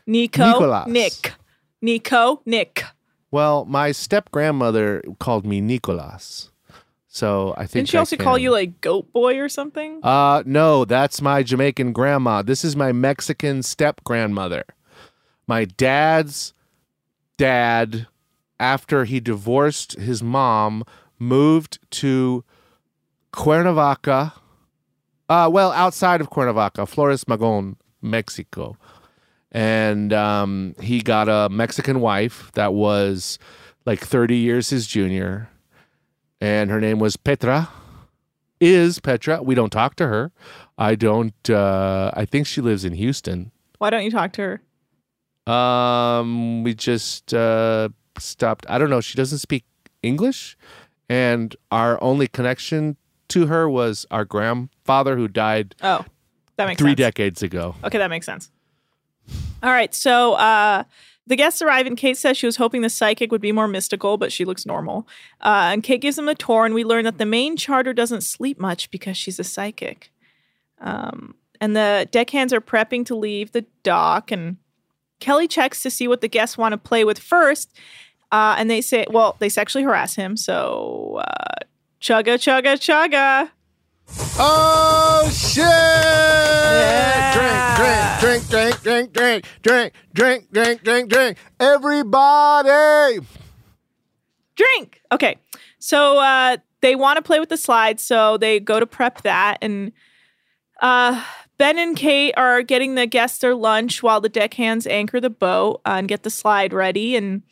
Nico. 0.07 0.47
Nicolas. 0.53 0.87
Nick. 0.87 1.33
Nico. 1.81 2.43
Nick. 2.45 2.85
Well, 3.33 3.64
my 3.64 3.92
step 3.92 4.31
grandmother 4.31 5.03
called 5.18 5.47
me 5.47 5.61
Nicolas. 5.62 6.51
So 7.09 7.55
I 7.57 7.62
think 7.62 7.73
Didn't 7.73 7.88
she 7.88 7.97
also 7.99 8.16
call 8.16 8.38
you 8.38 8.51
like 8.51 8.81
goat 8.81 9.12
boy 9.12 9.38
or 9.38 9.49
something? 9.49 10.01
Uh 10.03 10.42
no, 10.47 10.85
that's 10.85 11.21
my 11.21 11.42
Jamaican 11.42 11.92
grandma. 11.92 12.42
This 12.42 12.64
is 12.64 12.77
my 12.77 12.92
Mexican 12.92 13.62
step 13.62 14.05
grandmother. 14.05 14.64
My 15.47 15.64
dad's 15.64 16.55
dad 17.37 18.07
after 18.61 19.05
he 19.05 19.18
divorced 19.18 19.99
his 19.99 20.23
mom 20.23 20.85
moved 21.18 21.79
to 22.03 22.45
Cuernavaca. 23.33 24.35
Uh 25.29 25.51
well, 25.53 25.73
outside 25.73 26.21
of 26.21 26.31
Cuernavaca, 26.31 26.87
Flores 26.87 27.25
Magon, 27.25 27.77
Mexico. 28.01 28.77
And 29.53 30.12
um 30.12 30.75
he 30.81 31.01
got 31.03 31.29
a 31.29 31.49
Mexican 31.51 32.01
wife 32.01 32.51
that 32.55 32.73
was 32.75 33.38
like 33.87 34.01
30 34.01 34.37
years 34.37 34.71
his 34.71 34.87
junior 34.87 35.49
and 36.41 36.71
her 36.71 36.81
name 36.81 36.99
was 36.99 37.17
Petra 37.17 37.69
is 38.61 38.99
Petra. 39.01 39.43
We 39.43 39.55
don't 39.55 39.71
talk 39.71 39.97
to 39.97 40.07
her. 40.07 40.31
I 40.79 40.95
don't. 40.95 41.51
Uh, 41.51 42.12
I 42.15 42.25
think 42.25 42.47
she 42.47 42.61
lives 42.61 42.85
in 42.85 42.93
Houston. 42.95 43.51
Why 43.79 43.91
don't 43.91 44.05
you 44.05 44.11
talk 44.12 44.33
to 44.35 44.61
her? 45.47 45.53
Um, 45.53 46.62
we 46.62 46.73
just 46.75 47.35
uh, 47.35 47.88
stopped. 48.19 48.65
I 48.69 48.79
don't 48.79 48.88
know. 48.91 49.01
She 49.01 49.17
doesn't 49.17 49.38
speak 49.38 49.65
English, 50.03 50.57
and 51.09 51.57
our 51.73 52.01
only 52.03 52.29
connection 52.29 52.97
to 53.29 53.47
her 53.49 53.69
was 53.69 54.07
our 54.12 54.25
grandfather 54.25 55.17
who 55.17 55.27
died 55.27 55.75
Oh, 55.83 56.05
that 56.57 56.67
makes 56.67 56.79
three 56.79 56.91
sense. 56.91 56.99
decades 56.99 57.43
ago. 57.43 57.75
Okay, 57.83 57.99
that 57.99 58.11
makes 58.11 58.27
sense. 58.27 58.51
All 59.62 59.70
right, 59.70 59.94
so 59.94 60.35
uh, 60.35 60.85
the 61.27 61.37
guests 61.37 61.62
arrive, 61.62 61.87
and 61.87 61.96
Kate 61.96 62.16
says 62.16 62.37
she 62.37 62.46
was 62.46 62.57
hoping 62.57 62.83
the 62.83 62.90
psychic 62.90 63.31
would 63.31 63.40
be 63.40 63.53
more 63.53 63.68
mystical, 63.68 64.16
but 64.16 64.33
she 64.33 64.44
looks 64.44 64.66
normal. 64.66 65.07
Uh, 65.40 65.70
and 65.72 65.83
Kate 65.83 66.01
gives 66.01 66.16
them 66.16 66.29
a 66.29 66.35
tour, 66.35 66.64
and 66.64 66.75
we 66.75 66.85
learn 66.85 67.05
that 67.05 67.18
the 67.18 67.27
main 67.27 67.57
charter 67.57 67.92
doesn't 67.92 68.22
sleep 68.22 68.59
much 68.59 68.90
because 68.90 69.16
she's 69.16 69.38
a 69.38 69.44
psychic. 69.44 70.11
Um, 70.81 71.37
and 71.61 71.77
the 71.77 72.09
deckhands 72.11 72.53
are 72.53 72.61
prepping 72.61 73.07
to 73.07 73.14
leave 73.14 73.53
the 73.53 73.64
dock, 73.85 74.33
and 74.33 74.57
Kelly 75.20 75.46
checks 75.46 75.81
to 75.83 75.90
see 75.90 76.09
what 76.09 76.22
the 76.22 76.29
guests 76.29 76.59
want 76.59 76.72
to 76.72 76.79
play 76.79 77.05
with 77.05 77.20
first. 77.20 77.72
Uh, 78.33 78.57
and 78.59 78.68
they 78.68 78.81
say, 78.81 79.07
well, 79.11 79.37
they 79.38 79.48
sexually 79.48 79.85
harass 79.85 80.16
him, 80.16 80.37
so 80.37 81.20
uh, 81.25 81.64
chugga, 82.01 82.35
chugga, 82.35 82.75
chugga. 82.75 83.51
Oh 84.38 85.31
shit! 85.33 85.65
Yeah. 85.65 87.23
Drink, 88.21 88.49
drink, 88.49 88.81
drink, 88.83 89.12
drink, 89.12 89.12
drink, 89.12 89.45
drink, 89.62 89.93
drink, 90.15 90.53
drink, 90.53 90.83
drink, 90.83 91.11
drink. 91.11 91.38
Everybody. 91.61 93.27
drink. 94.55 95.01
Okay. 95.11 95.38
So 95.79 96.19
uh, 96.19 96.59
they 96.81 96.95
want 96.95 97.17
to 97.17 97.23
play 97.23 97.41
with 97.41 97.49
the 97.49 97.57
slide, 97.57 97.99
so 98.01 98.37
they 98.37 98.61
go 98.61 98.79
to 98.81 98.87
prep 98.87 99.23
that. 99.23 99.59
And 99.61 99.93
uh, 100.81 101.25
Ben 101.59 101.79
and 101.79 101.97
Kate 101.97 102.35
are 102.37 102.62
getting 102.62 102.95
the 102.95 103.07
guests 103.07 103.38
their 103.38 103.55
lunch 103.55 104.03
while 104.03 104.21
the 104.21 104.29
deckhands 104.29 104.87
anchor 104.87 105.21
the 105.21 105.31
boat 105.31 105.81
uh, 105.85 105.95
and 105.99 106.09
get 106.09 106.23
the 106.23 106.31
slide 106.31 106.73
ready. 106.73 107.17
And 107.17 107.43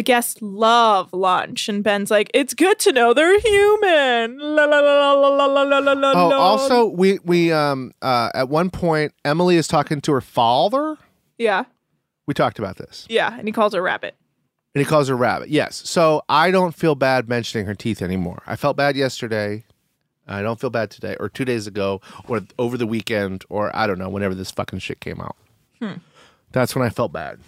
the 0.00 0.04
guests 0.04 0.40
love 0.40 1.12
lunch, 1.12 1.68
and 1.68 1.84
Ben's 1.84 2.10
like, 2.10 2.30
"It's 2.32 2.54
good 2.54 2.78
to 2.78 2.90
know 2.90 3.12
they're 3.12 3.38
human." 3.38 4.38
Oh, 4.40 6.32
also, 6.32 6.86
we 6.86 7.18
we 7.22 7.52
um 7.52 7.92
uh, 8.00 8.30
at 8.34 8.48
one 8.48 8.70
point 8.70 9.12
Emily 9.26 9.56
is 9.56 9.68
talking 9.68 10.00
to 10.00 10.12
her 10.12 10.22
father. 10.22 10.96
Yeah, 11.36 11.64
we 12.26 12.32
talked 12.32 12.58
about 12.58 12.78
this. 12.78 13.06
Yeah, 13.10 13.36
and 13.38 13.46
he 13.46 13.52
calls 13.52 13.74
her 13.74 13.82
rabbit. 13.82 14.14
And 14.74 14.80
he 14.82 14.86
calls 14.88 15.08
her 15.08 15.16
rabbit. 15.16 15.50
Yes. 15.50 15.82
So 15.84 16.22
I 16.30 16.50
don't 16.50 16.74
feel 16.74 16.94
bad 16.94 17.28
mentioning 17.28 17.66
her 17.66 17.74
teeth 17.74 18.00
anymore. 18.00 18.42
I 18.46 18.56
felt 18.56 18.78
bad 18.78 18.96
yesterday. 18.96 19.64
I 20.26 20.40
don't 20.40 20.58
feel 20.58 20.70
bad 20.70 20.90
today, 20.90 21.14
or 21.20 21.28
two 21.28 21.44
days 21.44 21.66
ago, 21.66 22.00
or 22.26 22.40
over 22.58 22.78
the 22.78 22.86
weekend, 22.86 23.44
or 23.50 23.70
I 23.76 23.86
don't 23.86 23.98
know, 23.98 24.08
whenever 24.08 24.34
this 24.34 24.50
fucking 24.50 24.78
shit 24.78 25.00
came 25.00 25.20
out. 25.20 25.36
Hmm. 25.78 25.94
That's 26.52 26.74
when 26.74 26.86
I 26.86 26.88
felt 26.88 27.12
bad. 27.12 27.40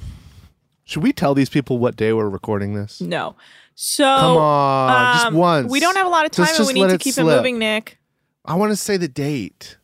Should 0.85 1.03
we 1.03 1.13
tell 1.13 1.35
these 1.35 1.49
people 1.49 1.79
what 1.79 1.97
day 1.97 2.13
we're 2.13 2.29
recording 2.29 2.75
this? 2.75 3.01
No. 3.01 3.37
So 3.75 4.05
Come 4.05 4.37
on, 4.37 5.15
just 5.15 5.27
um, 5.27 5.35
once. 5.35 5.71
We 5.71 5.81
don't 5.81 5.97
have 5.97 6.07
a 6.07 6.11
lot 6.11 6.25
of 6.27 6.31
time, 6.33 6.47
Just- 6.47 6.59
and 6.61 6.67
we 6.67 6.75
need 6.75 6.91
to 6.91 6.99
keep 6.99 7.15
slip. 7.15 7.27
it 7.27 7.37
moving, 7.37 7.59
Nick. 7.59 7.99
I 8.45 8.55
want 8.57 8.71
to 8.71 8.77
say 8.77 8.97
the 8.97 9.09
date. 9.09 9.79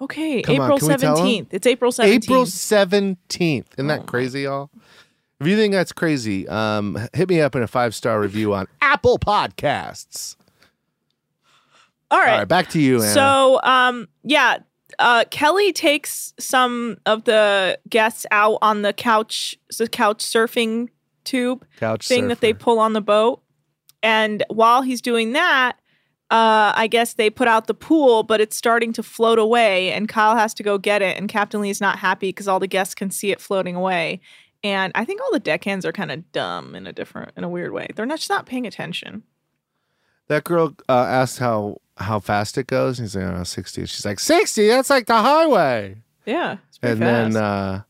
Okay, 0.00 0.42
Come 0.42 0.54
April 0.56 0.78
can 0.78 0.88
we 0.88 0.96
tell 0.96 1.10
'em? 1.10 1.16
seventeenth. 1.16 1.48
It's 1.54 1.66
April 1.66 1.92
seventeenth. 1.92 2.24
April 2.24 2.44
17th. 2.46 3.66
Isn't 3.76 3.90
Oh 3.90 3.96
that 3.96 4.06
crazy, 4.06 4.42
y'all? 4.42 4.70
If 5.40 5.46
you 5.46 5.56
think 5.56 5.72
that's 5.72 5.92
crazy, 5.92 6.48
um, 6.48 6.98
hit 7.12 7.28
me 7.28 7.40
up 7.40 7.54
in 7.54 7.62
a 7.62 7.66
five 7.68 7.94
star 7.94 8.20
review 8.20 8.54
on 8.54 8.66
Apple 8.80 9.18
Podcasts. 9.18 10.36
All 12.10 12.18
right. 12.18 12.32
All 12.32 12.38
right, 12.38 12.48
back 12.48 12.70
to 12.70 12.80
you, 12.80 13.02
Anna. 13.02 13.12
So, 13.12 13.60
um, 13.62 14.08
yeah, 14.22 14.58
uh, 14.98 15.24
Kelly 15.30 15.72
takes 15.72 16.32
some 16.38 16.98
of 17.06 17.24
the 17.24 17.78
guests 17.88 18.26
out 18.30 18.58
on 18.62 18.82
the 18.82 18.92
couch, 18.92 19.56
the 19.78 19.88
couch 19.88 20.24
surfing 20.24 20.88
tube 21.24 21.64
Couch 21.76 22.08
thing 22.08 22.28
that 22.28 22.40
they 22.40 22.52
pull 22.52 22.78
on 22.78 22.92
the 22.92 23.00
boat, 23.00 23.42
and 24.02 24.42
while 24.48 24.82
he's 24.82 25.00
doing 25.00 25.32
that, 25.32 25.76
uh, 26.30 26.72
I 26.74 26.88
guess 26.88 27.14
they 27.14 27.30
put 27.30 27.48
out 27.48 27.66
the 27.68 27.74
pool, 27.74 28.22
but 28.22 28.40
it's 28.40 28.56
starting 28.56 28.92
to 28.94 29.02
float 29.02 29.38
away, 29.38 29.92
and 29.92 30.08
Kyle 30.08 30.36
has 30.36 30.52
to 30.54 30.62
go 30.62 30.76
get 30.76 31.00
it. 31.00 31.16
And 31.16 31.28
Captain 31.28 31.60
Lee 31.60 31.70
is 31.70 31.80
not 31.80 31.98
happy 31.98 32.28
because 32.28 32.46
all 32.46 32.60
the 32.60 32.66
guests 32.66 32.94
can 32.94 33.10
see 33.10 33.30
it 33.30 33.40
floating 33.40 33.74
away. 33.74 34.20
And 34.62 34.92
I 34.94 35.04
think 35.04 35.22
all 35.22 35.32
the 35.32 35.40
deckhands 35.40 35.86
are 35.86 35.92
kind 35.92 36.10
of 36.10 36.30
dumb 36.32 36.74
in 36.74 36.86
a 36.86 36.92
different, 36.92 37.32
in 37.36 37.44
a 37.44 37.48
weird 37.48 37.72
way. 37.72 37.88
They're 37.94 38.06
not 38.06 38.18
just 38.18 38.28
not 38.28 38.44
paying 38.44 38.66
attention. 38.66 39.22
That 40.26 40.44
girl 40.44 40.74
uh, 40.88 41.06
asked 41.08 41.38
how 41.38 41.80
how 41.98 42.18
fast 42.20 42.56
it 42.58 42.66
goes. 42.66 42.98
And 42.98 43.06
he's 43.06 43.16
like, 43.16 43.24
oh, 43.26 43.44
60. 43.44 43.86
She's 43.86 44.04
like, 44.04 44.20
60? 44.20 44.66
That's 44.68 44.90
like 44.90 45.06
the 45.06 45.16
highway. 45.16 45.96
Yeah, 46.26 46.58
And 46.82 46.98
fast. 46.98 47.34
then, 47.34 47.36
uh, 47.42 47.82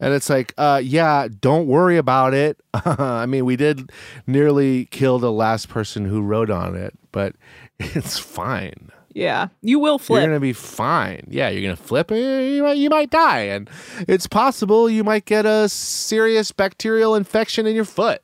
and 0.00 0.12
it's 0.12 0.28
like, 0.28 0.52
uh, 0.58 0.80
yeah, 0.84 1.28
don't 1.40 1.66
worry 1.66 1.96
about 1.96 2.34
it. 2.34 2.60
I 2.74 3.26
mean, 3.26 3.44
we 3.44 3.56
did 3.56 3.90
nearly 4.26 4.86
kill 4.86 5.18
the 5.18 5.32
last 5.32 5.68
person 5.68 6.04
who 6.04 6.20
rode 6.20 6.50
on 6.50 6.74
it, 6.74 6.94
but 7.12 7.34
it's 7.78 8.18
fine. 8.18 8.90
yeah, 9.14 9.48
you 9.62 9.78
will 9.78 9.98
flip. 9.98 10.22
You're 10.22 10.30
gonna 10.30 10.40
be 10.40 10.52
fine. 10.52 11.26
Yeah, 11.30 11.48
you're 11.48 11.62
gonna 11.62 11.76
flip. 11.76 12.10
You 12.10 12.62
might, 12.64 12.76
you 12.76 12.90
might 12.90 13.10
die, 13.10 13.42
and 13.42 13.70
it's 14.08 14.26
possible 14.26 14.90
you 14.90 15.04
might 15.04 15.24
get 15.24 15.46
a 15.46 15.68
serious 15.68 16.50
bacterial 16.50 17.14
infection 17.14 17.64
in 17.66 17.76
your 17.76 17.84
foot. 17.84 18.20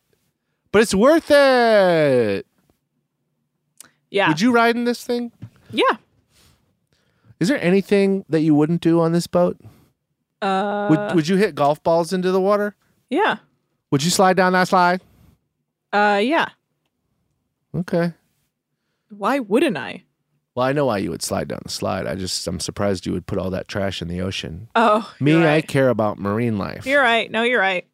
But 0.72 0.82
it's 0.82 0.95
worth 0.95 1.30
it. 1.30 2.47
Yeah, 4.11 4.28
Would 4.28 4.40
you 4.40 4.52
ride 4.52 4.76
in 4.76 4.84
this 4.84 5.04
thing? 5.04 5.32
yeah. 5.70 5.96
Is 7.38 7.48
there 7.48 7.62
anything 7.62 8.24
that 8.28 8.40
you 8.42 8.54
wouldn't 8.54 8.82
do 8.82 9.00
on 9.00 9.12
this 9.12 9.26
boat? 9.26 9.56
Uh, 10.42 10.88
would 10.90 11.14
Would 11.14 11.28
you 11.28 11.36
hit 11.36 11.54
golf 11.54 11.82
balls 11.82 12.12
into 12.12 12.30
the 12.32 12.40
water? 12.40 12.74
yeah, 13.08 13.38
Would 13.90 14.02
you 14.04 14.11
slide 14.11 14.36
down 14.36 14.52
that 14.52 14.68
slide? 14.68 15.00
uh, 15.92 16.20
yeah. 16.22 16.48
Okay. 17.74 18.12
Why 19.11 19.38
wouldn't 19.38 19.76
I? 19.76 20.04
Well, 20.54 20.66
I 20.66 20.72
know 20.72 20.86
why 20.86 20.98
you 20.98 21.11
would 21.11 21.22
slide 21.22 21.48
down 21.48 21.61
the 21.62 21.70
slide. 21.70 22.06
I 22.06 22.14
just 22.16 22.46
I'm 22.46 22.61
surprised 22.61 23.06
you 23.06 23.12
would 23.12 23.26
put 23.26 23.38
all 23.38 23.50
that 23.50 23.68
trash 23.68 24.02
in 24.02 24.08
the 24.08 24.20
ocean. 24.20 24.68
Oh, 24.74 25.12
Me, 25.20 25.32
you're 25.32 25.46
I 25.48 25.61
care 25.61 25.88
about 25.88 26.18
marine 26.18 26.58
life. 26.58 26.84
You're 26.86 27.02
right. 27.02 27.30
No, 27.30 27.42
you're 27.42 27.61
right. 27.61 27.86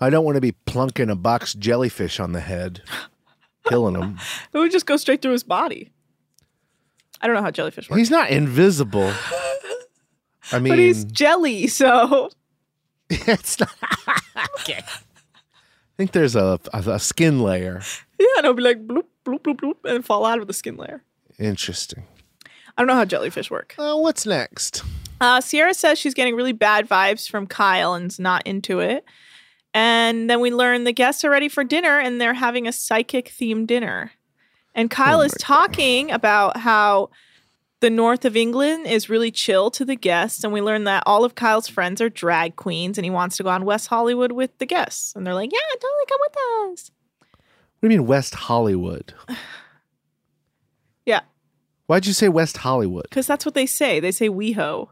I 0.00 0.10
don't 0.10 0.24
want 0.24 0.34
to 0.36 0.40
be 0.40 0.52
plunking 0.66 1.10
a 1.10 1.14
box 1.16 1.54
jellyfish 1.54 2.18
on 2.18 2.32
the 2.32 2.40
head, 2.40 2.82
killing 3.66 3.94
him. 3.94 4.18
It 4.52 4.58
would 4.58 4.72
just 4.72 4.86
go 4.86 4.96
straight 4.96 5.22
through 5.22 5.32
his 5.32 5.44
body. 5.44 5.90
I 7.20 7.26
don't 7.26 7.36
know 7.36 7.42
how 7.42 7.50
jellyfish 7.50 7.88
work. 7.88 7.98
He's 7.98 8.10
not 8.10 8.30
invisible. 8.30 9.12
I 10.52 10.58
mean, 10.58 10.72
but 10.72 10.78
he's 10.78 11.04
jelly, 11.04 11.66
so 11.68 12.30
it's 13.10 13.58
not. 13.58 13.70
okay. 14.60 14.80
I 14.84 15.96
think 15.96 16.12
there's 16.12 16.36
a, 16.36 16.58
a, 16.72 16.78
a 16.90 16.98
skin 16.98 17.40
layer. 17.40 17.80
yeah, 18.18 18.26
and 18.38 18.44
it'll 18.44 18.54
be 18.54 18.62
like 18.62 18.86
bloop, 18.86 19.04
bloop, 19.24 19.40
bloop, 19.40 19.56
bloop, 19.60 19.76
and 19.84 20.04
fall 20.04 20.26
out 20.26 20.40
of 20.40 20.46
the 20.48 20.52
skin 20.52 20.76
layer. 20.76 21.02
Interesting. 21.38 22.04
I 22.76 22.82
don't 22.82 22.88
know 22.88 22.94
how 22.94 23.04
jellyfish 23.04 23.50
work. 23.50 23.74
Uh, 23.78 23.96
what's 23.96 24.26
next? 24.26 24.82
Uh, 25.20 25.40
Sierra 25.40 25.72
says 25.74 25.98
she's 25.98 26.14
getting 26.14 26.34
really 26.34 26.52
bad 26.52 26.88
vibes 26.88 27.30
from 27.30 27.46
Kyle 27.46 27.94
and's 27.94 28.18
not 28.18 28.44
into 28.46 28.80
it. 28.80 29.04
And 29.74 30.30
then 30.30 30.40
we 30.40 30.50
learn 30.52 30.84
the 30.84 30.92
guests 30.92 31.24
are 31.24 31.30
ready 31.30 31.48
for 31.48 31.64
dinner 31.64 31.98
and 31.98 32.20
they're 32.20 32.32
having 32.34 32.66
a 32.68 32.72
psychic 32.72 33.26
themed 33.26 33.66
dinner. 33.66 34.12
And 34.74 34.88
Kyle 34.90 35.20
is 35.20 35.34
oh 35.34 35.36
talking 35.40 36.10
about 36.12 36.56
how 36.58 37.10
the 37.80 37.90
north 37.90 38.24
of 38.24 38.36
England 38.36 38.86
is 38.86 39.10
really 39.10 39.30
chill 39.32 39.70
to 39.72 39.84
the 39.84 39.96
guests. 39.96 40.42
And 40.44 40.52
we 40.52 40.60
learn 40.62 40.84
that 40.84 41.02
all 41.06 41.24
of 41.24 41.34
Kyle's 41.34 41.68
friends 41.68 42.00
are 42.00 42.08
drag 42.08 42.56
queens 42.56 42.96
and 42.96 43.04
he 43.04 43.10
wants 43.10 43.36
to 43.36 43.42
go 43.42 43.50
on 43.50 43.64
West 43.64 43.88
Hollywood 43.88 44.32
with 44.32 44.56
the 44.58 44.66
guests. 44.66 45.12
And 45.14 45.26
they're 45.26 45.34
like, 45.34 45.52
yeah, 45.52 45.58
totally 45.74 46.06
come 46.08 46.20
with 46.20 46.36
us. 46.78 46.90
What 47.80 47.88
do 47.88 47.94
you 47.94 48.00
mean 48.00 48.06
West 48.06 48.34
Hollywood? 48.34 49.12
Yeah, 51.06 51.20
Why'd 51.86 52.06
you 52.06 52.14
say 52.14 52.30
West 52.30 52.56
Hollywood? 52.56 53.06
because 53.10 53.26
that's 53.26 53.44
what 53.44 53.54
they 53.54 53.66
say. 53.66 54.00
They 54.00 54.10
say 54.10 54.30
WeHo. 54.30 54.88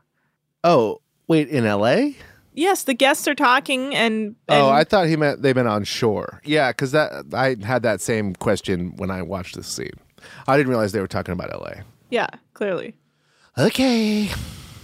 Oh, 0.63 1.01
wait, 1.27 1.49
in 1.49 1.65
L.A. 1.65 2.17
Yes, 2.55 2.85
the 2.85 2.95
guests 2.95 3.27
are 3.29 3.35
talking 3.35 3.95
and, 3.95 4.37
Oh, 4.49 4.69
I 4.71 4.85
thought 4.85 5.07
he 5.09 5.17
meant 5.17 5.43
they 5.43 5.55
meant 5.55 5.69
on 5.69 5.85
shore. 5.85 6.41
Yeah, 6.45 6.71
because 6.71 6.93
that 6.93 7.25
I 7.33 7.57
had 7.65 7.83
that 7.83 8.01
same 8.01 8.35
question 8.35 8.97
when 8.97 9.11
I 9.11 9.23
watched 9.23 9.57
this 9.57 9.67
scene. 9.67 9.91
I 10.47 10.57
didn't 10.57 10.69
realize 10.69 10.93
they 10.93 11.01
were 11.01 11.07
talking 11.09 11.33
about 11.33 11.53
L.A. 11.53 11.83
yeah, 12.11 12.29
clearly. 12.55 12.95
Okay. 13.59 14.31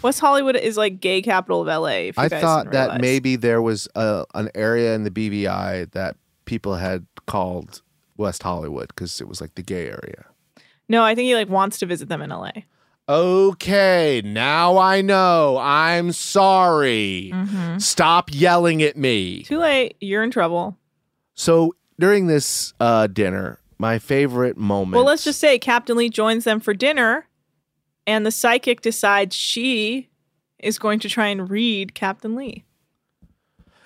West 0.02 0.20
Hollywood 0.20 0.56
is 0.56 0.76
like 0.76 1.00
gay 1.00 1.20
capital 1.22 1.60
of 1.62 1.66
LA. 1.68 1.88
If 2.08 2.16
you 2.16 2.22
I 2.22 2.28
guys 2.28 2.40
thought 2.40 2.64
didn't 2.64 2.72
that 2.74 2.82
realize. 2.84 3.00
maybe 3.00 3.36
there 3.36 3.60
was 3.60 3.88
a, 3.94 4.24
an 4.34 4.48
area 4.54 4.94
in 4.94 5.04
the 5.04 5.10
BVI 5.10 5.90
that 5.92 6.16
people 6.44 6.76
had 6.76 7.06
called 7.26 7.82
West 8.16 8.42
Hollywood 8.42 8.88
because 8.88 9.20
it 9.20 9.28
was 9.28 9.40
like 9.40 9.54
the 9.56 9.62
gay 9.62 9.86
area. 9.86 10.24
No, 10.88 11.02
I 11.02 11.14
think 11.14 11.26
he 11.26 11.34
like 11.34 11.48
wants 11.48 11.78
to 11.80 11.86
visit 11.86 12.08
them 12.08 12.22
in 12.22 12.30
LA. 12.30 12.50
Okay, 13.08 14.20
now 14.24 14.76
I 14.76 15.00
know. 15.00 15.56
I'm 15.60 16.12
sorry. 16.12 17.30
Mhm. 17.32 17.80
Stop 17.80 18.28
yelling 18.32 18.82
at 18.82 18.96
me. 18.98 19.44
Too 19.44 19.58
late. 19.58 19.96
You're 20.00 20.22
in 20.22 20.30
trouble. 20.30 20.76
So 21.34 21.74
during 21.98 22.26
this 22.26 22.74
uh, 22.80 23.06
dinner, 23.06 23.60
my 23.78 23.98
favorite 23.98 24.56
moment. 24.58 24.96
Well, 24.96 25.04
let's 25.04 25.24
just 25.24 25.40
say 25.40 25.58
Captain 25.58 25.96
Lee 25.96 26.10
joins 26.10 26.44
them 26.44 26.60
for 26.60 26.74
dinner, 26.74 27.26
and 28.06 28.26
the 28.26 28.30
psychic 28.30 28.82
decides 28.82 29.34
she 29.34 30.08
is 30.58 30.78
going 30.78 30.98
to 31.00 31.08
try 31.08 31.28
and 31.28 31.48
read 31.48 31.94
Captain 31.94 32.34
Lee. 32.36 32.64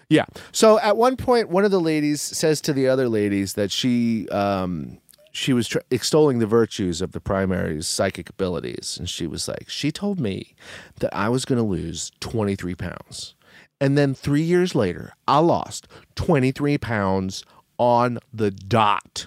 Yeah. 0.09 0.25
So 0.51 0.79
at 0.81 0.97
one 0.97 1.17
point, 1.17 1.49
one 1.49 1.65
of 1.65 1.71
the 1.71 1.81
ladies 1.81 2.21
says 2.21 2.61
to 2.63 2.73
the 2.73 2.89
other 2.89 3.09
ladies 3.09 3.55
that 3.55 3.71
she 3.71 4.29
um, 4.31 4.99
she 5.33 5.53
was 5.53 5.69
tr- 5.69 5.79
extolling 5.91 6.39
the 6.39 6.47
virtues 6.47 7.01
of 7.01 7.13
the 7.13 7.21
primary's 7.21 7.89
psychic 7.89 8.31
abilities, 8.31 8.97
and 8.99 9.09
she 9.09 9.27
was 9.27 9.49
like, 9.49 9.69
she 9.69 9.91
told 9.91 10.21
me 10.21 10.55
that 11.01 11.15
I 11.15 11.29
was 11.29 11.45
going 11.45 11.59
to 11.59 11.65
lose 11.65 12.13
twenty 12.21 12.55
three 12.55 12.75
pounds, 12.75 13.35
and 13.81 13.99
then 13.99 14.15
three 14.15 14.43
years 14.43 14.75
later, 14.75 15.15
I 15.27 15.39
lost 15.39 15.89
twenty 16.15 16.53
three 16.53 16.79
pounds 16.79 17.45
on 17.79 18.19
the 18.33 18.51
dot. 18.51 19.27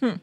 Hmm. 0.00 0.16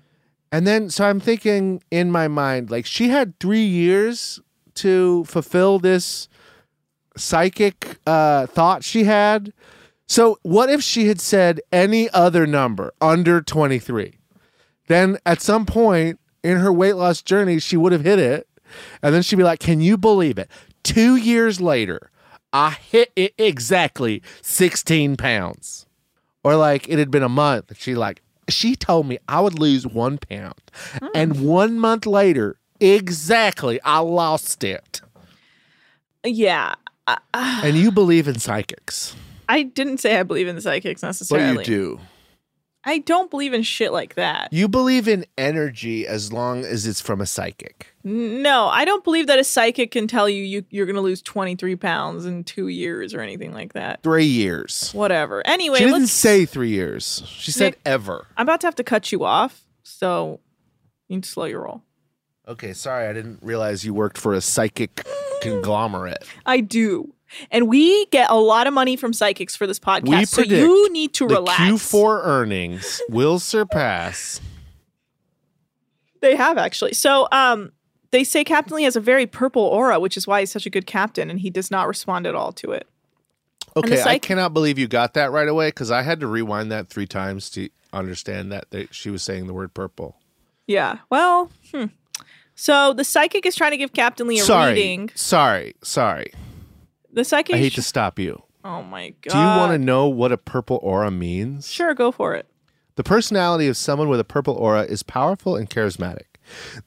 And 0.51 0.67
then, 0.67 0.91
so 0.91 1.05
I'm 1.05 1.19
thinking 1.19 1.81
in 1.89 2.11
my 2.11 2.27
mind, 2.27 2.69
like 2.69 2.85
she 2.85 3.09
had 3.09 3.39
three 3.39 3.65
years 3.65 4.39
to 4.75 5.23
fulfill 5.25 5.79
this 5.79 6.27
psychic 7.17 7.97
uh, 8.05 8.45
thought 8.47 8.83
she 8.83 9.05
had. 9.05 9.53
So, 10.07 10.37
what 10.43 10.69
if 10.69 10.83
she 10.83 11.07
had 11.07 11.21
said 11.21 11.61
any 11.71 12.09
other 12.11 12.45
number 12.45 12.93
under 13.01 13.41
23? 13.41 14.17
Then, 14.87 15.17
at 15.25 15.41
some 15.41 15.65
point 15.65 16.19
in 16.43 16.57
her 16.57 16.71
weight 16.73 16.93
loss 16.93 17.21
journey, 17.21 17.59
she 17.59 17.77
would 17.77 17.91
have 17.91 18.03
hit 18.03 18.19
it. 18.19 18.47
And 19.01 19.13
then 19.13 19.21
she'd 19.21 19.35
be 19.37 19.43
like, 19.43 19.59
Can 19.59 19.81
you 19.81 19.97
believe 19.97 20.37
it? 20.37 20.49
Two 20.83 21.15
years 21.15 21.61
later, 21.61 22.11
I 22.51 22.71
hit 22.71 23.11
it 23.15 23.33
exactly 23.37 24.21
16 24.41 25.15
pounds. 25.17 25.85
Or 26.43 26.55
like 26.55 26.89
it 26.89 26.99
had 26.99 27.09
been 27.09 27.23
a 27.23 27.29
month. 27.29 27.69
and 27.69 27.77
She 27.77 27.95
like, 27.95 28.21
she 28.49 28.75
told 28.75 29.07
me 29.07 29.17
I 29.29 29.39
would 29.39 29.57
lose 29.57 29.87
one 29.87 30.17
pound. 30.17 30.55
Hmm. 30.99 31.07
And 31.15 31.41
one 31.47 31.79
month 31.79 32.05
later, 32.05 32.57
exactly, 32.81 33.79
I 33.83 33.99
lost 33.99 34.63
it. 34.63 35.01
Yeah. 36.25 36.75
I, 37.07 37.17
uh, 37.33 37.61
And 37.63 37.77
you 37.77 37.91
believe 37.91 38.27
in 38.27 38.39
psychics. 38.39 39.15
I 39.47 39.63
didn't 39.63 39.99
say 39.99 40.17
I 40.17 40.23
believe 40.23 40.47
in 40.47 40.55
the 40.55 40.61
psychics 40.61 41.01
But 41.01 41.07
necessarily. 41.07 41.59
you 41.59 41.63
do. 41.63 41.99
I 42.85 42.97
don't 42.99 43.29
believe 43.31 43.53
in 43.53 43.63
shit 43.63 43.93
like 43.93 44.15
that. 44.15 44.51
You 44.51 44.67
believe 44.67 45.07
in 45.07 45.25
energy 45.37 46.05
as 46.05 46.33
long 46.33 46.65
as 46.65 46.85
it's 46.85 46.99
from 46.99 47.21
a 47.21 47.25
psychic. 47.25 47.93
No, 48.03 48.67
I 48.67 48.83
don't 48.83 49.03
believe 49.03 49.27
that 49.27 49.39
a 49.39 49.43
psychic 49.43 49.91
can 49.91 50.07
tell 50.07 50.27
you, 50.27 50.43
you 50.43 50.65
you're 50.69 50.85
going 50.85 50.95
to 50.97 51.01
lose 51.01 51.21
23 51.21 51.77
pounds 51.77 52.25
in 52.25 52.43
two 52.43 52.67
years 52.67 53.13
or 53.13 53.21
anything 53.21 53.53
like 53.53 53.73
that. 53.73 54.03
Three 54.03 54.25
years. 54.25 54.91
Whatever. 54.91 55.41
Anyway, 55.47 55.77
she 55.77 55.85
didn't 55.85 56.07
say 56.07 56.45
three 56.45 56.69
years. 56.71 57.23
She 57.25 57.51
said 57.51 57.73
Nick- 57.73 57.79
ever. 57.85 58.27
I'm 58.35 58.43
about 58.45 58.59
to 58.61 58.67
have 58.67 58.75
to 58.75 58.83
cut 58.83 59.11
you 59.13 59.23
off, 59.23 59.61
so 59.83 60.41
you 61.07 61.15
need 61.17 61.23
to 61.23 61.29
slow 61.29 61.45
your 61.45 61.61
roll. 61.63 61.83
Okay, 62.45 62.73
sorry, 62.73 63.07
I 63.07 63.13
didn't 63.13 63.39
realize 63.41 63.85
you 63.85 63.93
worked 63.93 64.17
for 64.17 64.33
a 64.33 64.41
psychic 64.41 65.05
conglomerate. 65.41 66.25
I 66.45 66.59
do. 66.59 67.13
And 67.51 67.67
we 67.67 68.05
get 68.07 68.29
a 68.29 68.35
lot 68.37 68.67
of 68.67 68.73
money 68.73 68.95
from 68.95 69.13
psychics 69.13 69.55
for 69.55 69.67
this 69.67 69.79
podcast. 69.79 70.27
So 70.27 70.41
you 70.41 70.91
need 70.91 71.13
to 71.15 71.27
relax. 71.27 71.61
Q4 71.61 72.21
earnings 72.23 73.01
will 73.09 73.39
surpass. 73.39 74.41
They 76.21 76.35
have 76.35 76.57
actually. 76.57 76.93
So 76.93 77.27
um 77.31 77.71
they 78.11 78.23
say 78.23 78.43
Captain 78.43 78.77
Lee 78.77 78.83
has 78.83 78.95
a 78.95 79.01
very 79.01 79.25
purple 79.25 79.63
aura, 79.63 79.99
which 79.99 80.15
is 80.17 80.27
why 80.27 80.41
he's 80.41 80.51
such 80.51 80.67
a 80.67 80.69
good 80.69 80.85
captain, 80.85 81.31
and 81.31 81.39
he 81.39 81.49
does 81.49 81.71
not 81.71 81.87
respond 81.87 82.27
at 82.27 82.35
all 82.35 82.51
to 82.53 82.71
it. 82.71 82.87
Okay, 83.75 84.01
I 84.03 84.19
cannot 84.19 84.53
believe 84.53 84.77
you 84.77 84.87
got 84.87 85.15
that 85.15 85.31
right 85.31 85.47
away 85.47 85.69
because 85.69 85.89
I 85.89 86.03
had 86.03 86.19
to 86.19 86.27
rewind 86.27 86.71
that 86.71 86.89
three 86.89 87.07
times 87.07 87.49
to 87.51 87.69
understand 87.91 88.51
that 88.51 88.69
they, 88.69 88.87
she 88.91 89.09
was 89.09 89.23
saying 89.23 89.47
the 89.47 89.53
word 89.53 89.73
purple. 89.73 90.15
Yeah. 90.67 90.99
Well, 91.09 91.51
hmm. 91.71 91.85
So 92.55 92.93
the 92.93 93.03
psychic 93.03 93.47
is 93.47 93.55
trying 93.55 93.71
to 93.71 93.77
give 93.77 93.93
Captain 93.93 94.27
Lee 94.27 94.39
a 94.39 94.43
sorry, 94.43 94.73
reading. 94.73 95.09
sorry, 95.15 95.75
sorry. 95.81 96.31
The 97.13 97.23
psychic 97.23 97.55
I 97.55 97.59
hate 97.59 97.73
to 97.73 97.81
stop 97.81 98.17
you. 98.17 98.41
Oh 98.65 98.81
my 98.81 99.13
god. 99.21 99.31
Do 99.31 99.37
you 99.37 99.45
want 99.45 99.71
to 99.73 99.77
know 99.77 100.07
what 100.07 100.31
a 100.31 100.37
purple 100.37 100.79
aura 100.81 101.11
means? 101.11 101.69
Sure, 101.69 101.93
go 101.93 102.11
for 102.11 102.33
it. 102.33 102.47
The 102.95 103.03
personality 103.03 103.67
of 103.67 103.77
someone 103.77 104.09
with 104.09 104.19
a 104.19 104.23
purple 104.23 104.55
aura 104.55 104.83
is 104.83 105.03
powerful 105.03 105.55
and 105.55 105.69
charismatic. 105.69 106.25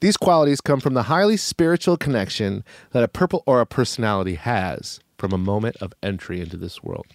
These 0.01 0.17
qualities 0.17 0.61
come 0.61 0.79
from 0.79 0.93
the 0.93 1.03
highly 1.03 1.37
spiritual 1.37 1.97
connection 1.97 2.63
that 2.91 3.03
a 3.03 3.07
purple 3.07 3.43
aura 3.45 3.65
personality 3.65 4.35
has 4.35 4.99
from 5.17 5.31
a 5.31 5.37
moment 5.37 5.77
of 5.77 5.93
entry 6.03 6.41
into 6.41 6.57
this 6.57 6.83
world. 6.83 7.07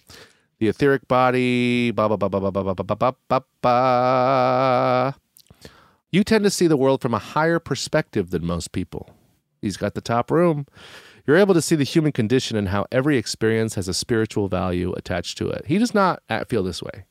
The 0.59 0.67
etheric 0.67 1.07
body, 1.07 1.91
blah, 1.91 2.07
blah, 2.07 2.17
blah, 2.17 2.29
blah, 2.29 2.39
blah, 2.39 2.51
blah, 2.51 2.73
blah, 2.73 2.73
blah, 2.83 2.95
blah, 2.95 3.11
blah, 3.27 3.39
blah. 3.61 5.13
You 6.11 6.23
tend 6.23 6.43
to 6.43 6.49
see 6.49 6.67
the 6.67 6.77
world 6.77 7.01
from 7.01 7.13
a 7.13 7.19
higher 7.19 7.59
perspective 7.59 8.29
than 8.29 8.45
most 8.45 8.71
people. 8.71 9.09
He's 9.61 9.77
got 9.77 9.93
the 9.93 10.01
top 10.01 10.29
room. 10.29 10.67
You're 11.25 11.37
able 11.37 11.53
to 11.53 11.61
see 11.61 11.75
the 11.75 11.83
human 11.83 12.11
condition 12.11 12.57
and 12.57 12.69
how 12.69 12.85
every 12.91 13.17
experience 13.17 13.75
has 13.75 13.87
a 13.87 13.93
spiritual 13.93 14.47
value 14.49 14.93
attached 14.93 15.37
to 15.37 15.49
it. 15.49 15.65
He 15.67 15.77
does 15.77 15.93
not 15.93 16.21
feel 16.49 16.63
this 16.63 16.83
way. 16.83 17.05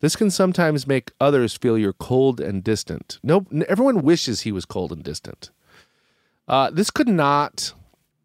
This 0.00 0.16
can 0.16 0.30
sometimes 0.30 0.86
make 0.86 1.12
others 1.20 1.56
feel 1.56 1.76
you're 1.76 1.92
cold 1.92 2.40
and 2.40 2.64
distant. 2.64 3.18
No, 3.22 3.46
everyone 3.68 4.02
wishes 4.02 4.42
he 4.42 4.52
was 4.52 4.64
cold 4.64 4.92
and 4.92 5.02
distant. 5.02 5.50
Uh, 6.48 6.70
this 6.70 6.90
could 6.90 7.08
not. 7.08 7.74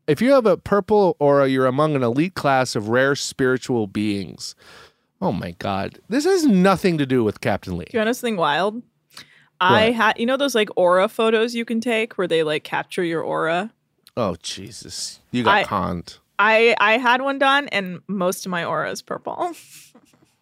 If 0.08 0.22
you 0.22 0.32
have 0.32 0.46
a 0.46 0.58
purple 0.58 1.18
aura, 1.20 1.48
you're 1.48 1.66
among 1.66 1.96
an 1.96 2.04
elite 2.04 2.36
class 2.36 2.76
of 2.76 2.90
rare 2.90 3.16
spiritual 3.16 3.88
beings. 3.88 4.56
Oh 5.20 5.32
my 5.32 5.52
God. 5.58 6.00
This 6.08 6.26
has 6.26 6.46
nothing 6.46 6.98
to 7.00 7.06
do 7.06 7.24
with 7.24 7.42
Captain 7.42 7.78
Lee. 7.78 7.86
Do 7.86 7.98
you 7.98 8.00
want 8.00 8.10
to 8.10 8.14
something 8.14 8.38
wild? 8.38 8.82
I 9.60 9.92
had, 9.92 10.20
you 10.20 10.26
know, 10.26 10.38
those 10.38 10.54
like 10.54 10.70
aura 10.76 11.08
photos 11.08 11.56
you 11.56 11.66
can 11.66 11.82
take 11.82 12.18
where 12.18 12.28
they 12.28 12.44
like 12.44 12.64
capture 12.64 13.04
your 13.04 13.22
aura. 13.22 13.72
Oh 14.18 14.36
Jesus! 14.42 15.20
You 15.32 15.44
got 15.44 15.56
I- 15.58 15.64
conned. 15.64 16.18
I 16.38 16.76
I 16.80 16.98
had 16.98 17.22
one 17.22 17.40
done, 17.40 17.68
and 17.70 18.02
most 18.08 18.46
of 18.46 18.50
my 18.50 18.66
aura 18.66 18.92
is 18.92 19.02
purple. 19.02 19.54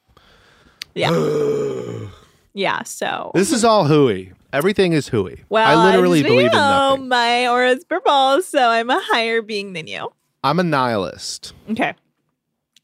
yeah, 0.95 1.11
yeah. 2.53 2.83
So 2.83 3.31
This 3.33 3.51
is 3.51 3.63
all 3.63 3.85
hooey. 3.85 4.31
Everything 4.51 4.93
is 4.93 5.07
hooey. 5.07 5.43
well, 5.49 5.79
I 5.79 5.91
literally 5.91 6.19
just, 6.21 6.29
believe 6.29 6.41
you 6.43 6.47
in 6.47 6.53
know, 6.53 6.89
nothing. 6.91 7.07
My 7.07 7.47
aura 7.47 7.71
is 7.71 7.83
purple, 7.83 8.41
so 8.43 8.69
I'm 8.69 8.89
a 8.89 8.99
higher 9.03 9.41
being 9.41 9.73
than 9.73 9.87
you. 9.87 10.11
I'm 10.43 10.59
a 10.59 10.63
nihilist. 10.63 11.53
Okay. 11.71 11.93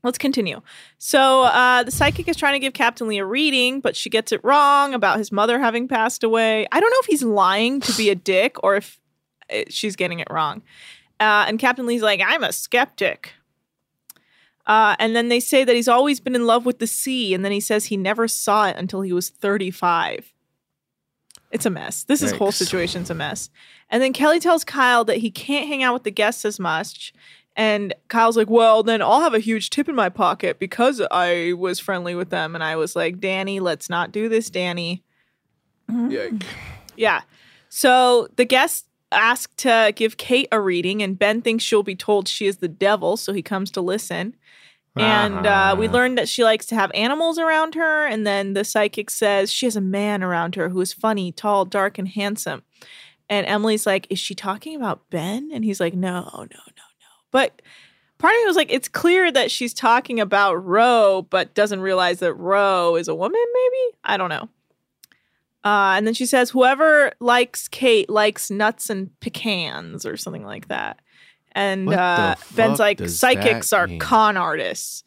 Let's 0.02 0.18
continue. 0.18 0.62
So, 0.98 1.44
uh, 1.44 1.84
the 1.84 1.92
psychic 1.92 2.28
is 2.30 2.38
trying 2.38 2.54
to 2.54 2.60
give 2.60 2.74
Captain 2.74 3.08
Lee 3.08 3.18
a 3.18 3.26
reading, 3.26 3.82
but 3.82 3.98
she 3.98 4.10
gets 4.10 4.32
it 4.32 4.40
wrong 4.46 4.94
about 4.94 5.18
his 5.18 5.30
mother 5.32 5.60
having 5.60 5.88
passed 5.90 6.24
away. 6.24 6.66
I 6.72 6.80
don't 6.80 6.90
know 6.90 7.00
if 7.02 7.08
he's 7.08 7.22
lying 7.24 7.82
to 7.82 7.94
be 7.98 8.10
a 8.10 8.16
dick 8.34 8.56
or 8.64 8.78
if 8.78 8.99
she's 9.70 9.96
getting 9.96 10.20
it 10.20 10.28
wrong. 10.30 10.62
Uh, 11.20 11.46
and 11.48 11.60
Captain 11.60 11.86
Lee's 11.86 12.02
like, 12.02 12.22
I'm 12.26 12.44
a 12.44 12.54
skeptic. 12.54 13.34
Uh, 14.66 14.96
and 15.00 15.16
then 15.16 15.30
they 15.30 15.40
say 15.40 15.64
that 15.64 15.76
he's 15.76 15.88
always 15.88 16.20
been 16.20 16.36
in 16.36 16.46
love 16.46 16.66
with 16.66 16.80
the 16.80 16.88
sea. 16.88 17.34
And 17.34 17.44
then 17.44 17.52
he 17.52 17.60
says 17.60 17.86
he 17.86 17.98
never 17.98 18.28
saw 18.28 18.68
it 18.68 18.76
until 18.78 19.02
he 19.02 19.12
was 19.12 19.30
35. 19.30 20.32
It's 21.52 21.66
a 21.66 21.72
mess. 21.72 22.04
This 22.04 22.22
is 22.22 22.32
whole 22.32 22.50
Yikes. 22.50 22.54
situation's 22.54 23.10
a 23.10 23.16
mess. 23.16 23.50
And 23.90 24.04
then 24.04 24.14
Kelly 24.14 24.40
tells 24.40 24.64
Kyle 24.64 25.04
that 25.06 25.18
he 25.18 25.32
can't 25.32 25.68
hang 25.68 25.82
out 25.82 25.94
with 25.94 26.04
the 26.04 26.12
guests 26.12 26.46
as 26.46 26.60
much. 26.60 27.12
And 27.56 27.94
Kyle's 28.08 28.38
like, 28.38 28.50
Well, 28.50 28.84
then 28.84 29.02
I'll 29.02 29.22
have 29.22 29.34
a 29.34 29.40
huge 29.40 29.72
tip 29.72 29.90
in 29.90 29.96
my 29.96 30.10
pocket 30.10 30.60
because 30.60 31.02
I 31.10 31.54
was 31.54 31.80
friendly 31.80 32.14
with 32.14 32.30
them. 32.30 32.54
And 32.54 32.64
I 32.64 32.76
was 32.76 32.96
like, 32.96 33.20
Danny, 33.20 33.60
let's 33.60 33.90
not 33.90 34.12
do 34.12 34.30
this, 34.30 34.52
Danny. 34.52 35.04
Yike. 35.90 36.46
Yeah. 36.96 37.22
So 37.70 38.28
the 38.36 38.46
guests 38.46 38.86
ask 39.12 39.56
to 39.58 39.92
give 39.96 40.18
Kate 40.18 40.48
a 40.52 40.60
reading, 40.60 41.02
and 41.02 41.18
Ben 41.18 41.42
thinks 41.42 41.64
she'll 41.64 41.84
be 41.84 41.96
told 41.96 42.28
she 42.28 42.46
is 42.48 42.58
the 42.58 42.68
devil, 42.68 43.18
so 43.18 43.34
he 43.34 43.42
comes 43.42 43.72
to 43.72 43.82
listen. 43.82 44.36
And 44.98 45.46
uh, 45.46 45.76
we 45.78 45.88
Ah. 45.88 45.92
learned 45.92 46.18
that 46.18 46.28
she 46.28 46.44
likes 46.44 46.66
to 46.68 46.76
have 46.76 46.92
animals 46.94 47.38
around 47.40 47.76
her. 47.76 48.06
And 48.06 48.28
then 48.28 48.54
the 48.54 48.66
psychic 48.66 49.10
says 49.10 49.52
she 49.52 49.66
has 49.66 49.76
a 49.78 49.82
man 49.82 50.24
around 50.24 50.56
her 50.56 50.70
who 50.70 50.82
is 50.82 50.92
funny, 50.94 51.32
tall, 51.32 51.64
dark, 51.64 51.98
and 51.98 52.08
handsome. 52.08 52.64
And 53.30 53.46
Emily's 53.48 53.86
like, 53.86 54.08
Is 54.10 54.20
she 54.20 54.36
talking 54.36 54.76
about 54.76 55.10
Ben? 55.10 55.52
And 55.54 55.64
he's 55.64 55.80
like, 55.80 55.94
No, 55.94 56.22
no, 56.24 56.42
no, 56.42 56.48
no. 56.50 56.84
But 57.32 57.62
part 58.18 58.34
of 58.34 58.42
me 58.42 58.48
was 58.48 58.56
like, 58.58 58.72
It's 58.74 58.90
clear 58.90 59.32
that 59.32 59.52
she's 59.52 59.74
talking 59.74 60.20
about 60.20 60.56
Roe, 60.56 61.26
but 61.30 61.54
doesn't 61.54 61.82
realize 61.82 62.20
that 62.20 62.34
Roe 62.34 62.96
is 62.96 63.08
a 63.08 63.16
woman, 63.16 63.42
maybe? 63.54 63.96
I 64.04 64.18
don't 64.18 64.30
know. 64.30 64.50
Uh, 65.64 65.94
and 65.98 66.08
then 66.08 66.14
she 66.14 66.26
says, 66.26 66.52
Whoever 66.52 67.12
likes 67.20 67.68
Kate 67.68 68.10
likes 68.10 68.50
nuts 68.50 68.90
and 68.90 69.18
pecans 69.20 70.06
or 70.06 70.18
something 70.18 70.46
like 70.46 70.70
that. 70.70 71.00
And 71.52 71.92
uh, 71.92 72.36
Ben's 72.56 72.80
like, 72.80 73.06
Psychics 73.08 73.74
are 73.74 73.88
mean?" 73.88 74.00
con 74.00 74.38
artists. 74.38 75.04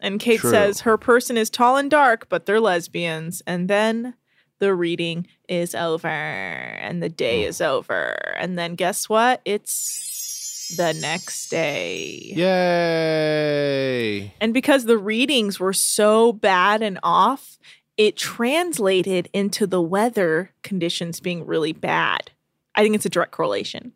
And 0.00 0.20
Kate 0.20 0.40
True. 0.40 0.50
says, 0.50 0.80
Her 0.80 0.98
person 0.98 1.38
is 1.38 1.48
tall 1.48 1.76
and 1.76 1.90
dark, 1.90 2.28
but 2.28 2.44
they're 2.44 2.60
lesbians. 2.60 3.42
And 3.46 3.68
then 3.68 4.14
the 4.58 4.74
reading 4.74 5.26
is 5.48 5.74
over 5.74 6.08
and 6.08 7.02
the 7.02 7.08
day 7.08 7.44
is 7.44 7.60
over. 7.60 8.34
And 8.38 8.58
then 8.58 8.74
guess 8.74 9.08
what? 9.08 9.40
It's 9.44 10.74
the 10.76 10.92
next 10.94 11.48
day. 11.48 12.32
Yay! 12.34 14.34
And 14.40 14.52
because 14.52 14.84
the 14.84 14.98
readings 14.98 15.60
were 15.60 15.72
so 15.72 16.32
bad 16.32 16.82
and 16.82 16.98
off, 17.02 17.58
it 17.96 18.16
translated 18.16 19.28
into 19.32 19.66
the 19.66 19.80
weather 19.80 20.52
conditions 20.62 21.20
being 21.20 21.46
really 21.46 21.72
bad. 21.72 22.30
I 22.74 22.82
think 22.82 22.94
it's 22.94 23.06
a 23.06 23.10
direct 23.10 23.32
correlation. 23.32 23.92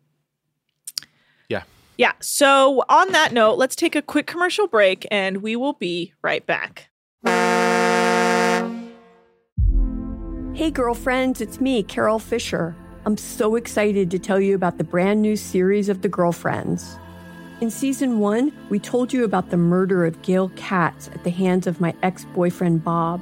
Yeah. 1.49 1.63
Yeah. 1.97 2.13
So, 2.19 2.83
on 2.89 3.11
that 3.11 3.31
note, 3.31 3.57
let's 3.57 3.75
take 3.75 3.95
a 3.95 4.01
quick 4.01 4.25
commercial 4.25 4.67
break 4.67 5.07
and 5.11 5.43
we 5.43 5.55
will 5.55 5.73
be 5.73 6.13
right 6.23 6.45
back. 6.45 6.89
Hey, 10.53 10.71
girlfriends, 10.71 11.41
it's 11.41 11.61
me, 11.61 11.83
Carole 11.83 12.19
Fisher. 12.19 12.75
I'm 13.05 13.17
so 13.17 13.55
excited 13.55 14.11
to 14.11 14.19
tell 14.19 14.39
you 14.39 14.53
about 14.53 14.77
the 14.77 14.83
brand 14.83 15.21
new 15.21 15.35
series 15.35 15.89
of 15.89 16.01
The 16.01 16.09
Girlfriends. 16.09 16.97
In 17.61 17.71
season 17.71 18.19
one, 18.19 18.51
we 18.69 18.79
told 18.79 19.13
you 19.13 19.23
about 19.23 19.49
the 19.49 19.57
murder 19.57 20.05
of 20.05 20.21
Gail 20.23 20.49
Katz 20.55 21.07
at 21.09 21.23
the 21.23 21.29
hands 21.29 21.67
of 21.67 21.79
my 21.79 21.93
ex 22.03 22.25
boyfriend, 22.25 22.83
Bob. 22.83 23.21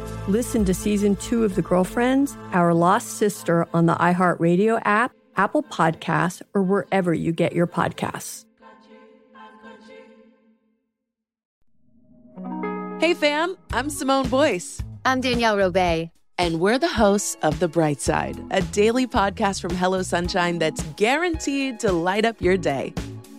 Listen 0.27 0.63
to 0.65 0.73
season 0.73 1.15
two 1.15 1.43
of 1.43 1.55
The 1.55 1.63
Girlfriends, 1.63 2.37
Our 2.53 2.75
Lost 2.75 3.17
Sister 3.17 3.67
on 3.73 3.87
the 3.87 3.95
iHeartRadio 3.95 4.79
app, 4.85 5.13
Apple 5.35 5.63
Podcasts, 5.63 6.43
or 6.53 6.61
wherever 6.61 7.11
you 7.11 7.31
get 7.31 7.53
your 7.53 7.65
podcasts. 7.65 8.45
Hey 12.99 13.15
fam, 13.15 13.57
I'm 13.73 13.89
Simone 13.89 14.27
Boyce. 14.29 14.83
I'm 15.05 15.21
Danielle 15.21 15.57
Robay. 15.57 16.11
And 16.37 16.59
we're 16.59 16.77
the 16.77 16.87
hosts 16.87 17.35
of 17.41 17.59
The 17.59 17.67
Bright 17.67 17.99
Side, 17.99 18.39
a 18.51 18.61
daily 18.61 19.07
podcast 19.07 19.59
from 19.59 19.75
Hello 19.75 20.03
Sunshine 20.03 20.59
that's 20.59 20.83
guaranteed 20.97 21.79
to 21.79 21.91
light 21.91 22.25
up 22.25 22.39
your 22.39 22.57
day. 22.57 22.93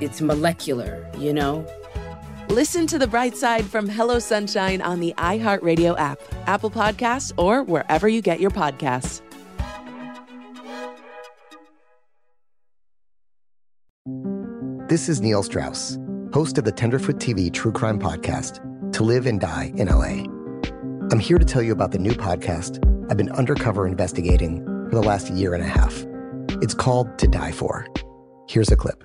it's 0.00 0.20
molecular, 0.20 1.08
you 1.18 1.32
know? 1.32 1.66
Listen 2.48 2.86
to 2.88 2.98
the 2.98 3.06
bright 3.06 3.36
side 3.36 3.64
from 3.64 3.88
Hello 3.88 4.18
Sunshine 4.18 4.82
on 4.82 4.98
the 4.98 5.14
iHeartRadio 5.18 5.96
app, 5.98 6.20
Apple 6.46 6.70
Podcasts, 6.70 7.32
or 7.36 7.62
wherever 7.62 8.08
you 8.08 8.20
get 8.20 8.40
your 8.40 8.50
podcasts. 8.50 9.22
This 14.88 15.08
is 15.08 15.20
Neil 15.20 15.44
Strauss, 15.44 15.96
host 16.32 16.58
of 16.58 16.64
the 16.64 16.72
Tenderfoot 16.72 17.18
TV 17.18 17.52
True 17.52 17.70
Crime 17.70 18.00
Podcast, 18.00 18.58
To 18.94 19.04
Live 19.04 19.26
and 19.26 19.40
Die 19.40 19.72
in 19.76 19.86
LA. 19.86 20.24
I'm 21.12 21.20
here 21.20 21.38
to 21.38 21.44
tell 21.44 21.62
you 21.62 21.70
about 21.70 21.92
the 21.92 21.98
new 21.98 22.12
podcast 22.12 22.84
I've 23.08 23.16
been 23.16 23.30
undercover 23.30 23.86
investigating 23.86 24.64
for 24.88 24.96
the 24.96 25.02
last 25.02 25.30
year 25.30 25.54
and 25.54 25.62
a 25.62 25.68
half. 25.68 26.04
It's 26.60 26.74
called 26.74 27.16
To 27.18 27.28
Die 27.28 27.52
For. 27.52 27.86
Here's 28.48 28.72
a 28.72 28.76
clip. 28.76 29.04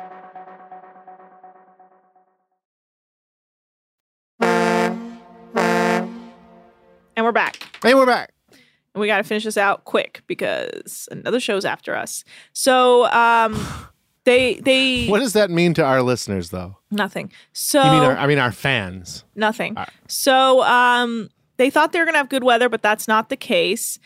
Hey, 7.83 7.95
we're 7.95 8.05
back. 8.05 8.31
And 8.93 9.01
we 9.01 9.07
got 9.07 9.17
to 9.17 9.23
finish 9.23 9.43
this 9.43 9.57
out 9.57 9.85
quick 9.85 10.21
because 10.27 11.09
another 11.11 11.39
show's 11.39 11.65
after 11.65 11.95
us. 11.95 12.23
So, 12.53 13.05
um, 13.11 13.59
they 14.23 14.55
they 14.55 15.07
What 15.07 15.19
does 15.19 15.33
that 15.33 15.49
mean 15.49 15.73
to 15.75 15.83
our 15.83 16.03
listeners, 16.03 16.51
though? 16.51 16.77
nothing. 16.91 17.31
So 17.53 17.81
you 17.83 17.89
mean 17.91 18.03
our, 18.03 18.17
I 18.17 18.27
mean 18.27 18.37
our 18.37 18.51
fans. 18.51 19.23
Nothing. 19.35 19.75
So 20.07 20.61
um, 20.61 21.29
they 21.57 21.71
thought 21.71 21.91
they 21.91 21.99
were 21.99 22.05
going 22.05 22.13
to 22.13 22.19
have 22.19 22.29
good 22.29 22.43
weather, 22.43 22.69
but 22.69 22.83
that's 22.83 23.07
not 23.07 23.29
the 23.29 23.37
case. 23.37 23.97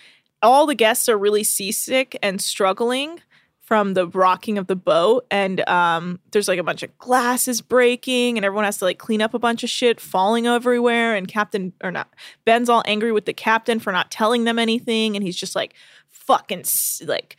All 0.41 0.65
the 0.65 0.75
guests 0.75 1.09
are 1.09 1.17
really 1.17 1.43
seasick 1.43 2.17
and 2.23 2.41
struggling 2.41 3.19
from 3.65 3.95
the 3.95 4.07
rocking 4.07 4.57
of 4.57 4.67
the 4.67 4.75
boat. 4.75 5.25
And 5.31 5.67
um, 5.67 6.19
there's 6.31 6.47
like 6.47 6.59
a 6.59 6.63
bunch 6.63 6.83
of 6.83 6.95
glasses 6.99 7.61
breaking, 7.61 8.37
and 8.37 8.45
everyone 8.45 8.65
has 8.65 8.77
to 8.77 8.85
like 8.85 8.99
clean 8.99 9.21
up 9.21 9.33
a 9.33 9.39
bunch 9.39 9.63
of 9.63 9.69
shit 9.69 9.99
falling 9.99 10.45
everywhere. 10.47 11.15
And 11.15 11.27
Captain, 11.27 11.73
or 11.83 11.91
not, 11.91 12.07
Ben's 12.45 12.69
all 12.69 12.83
angry 12.85 13.11
with 13.11 13.25
the 13.25 13.33
captain 13.33 13.79
for 13.79 13.91
not 13.91 14.11
telling 14.11 14.43
them 14.43 14.59
anything. 14.59 15.15
And 15.15 15.25
he's 15.25 15.35
just 15.35 15.55
like 15.55 15.73
fucking 16.09 16.63
like 17.05 17.37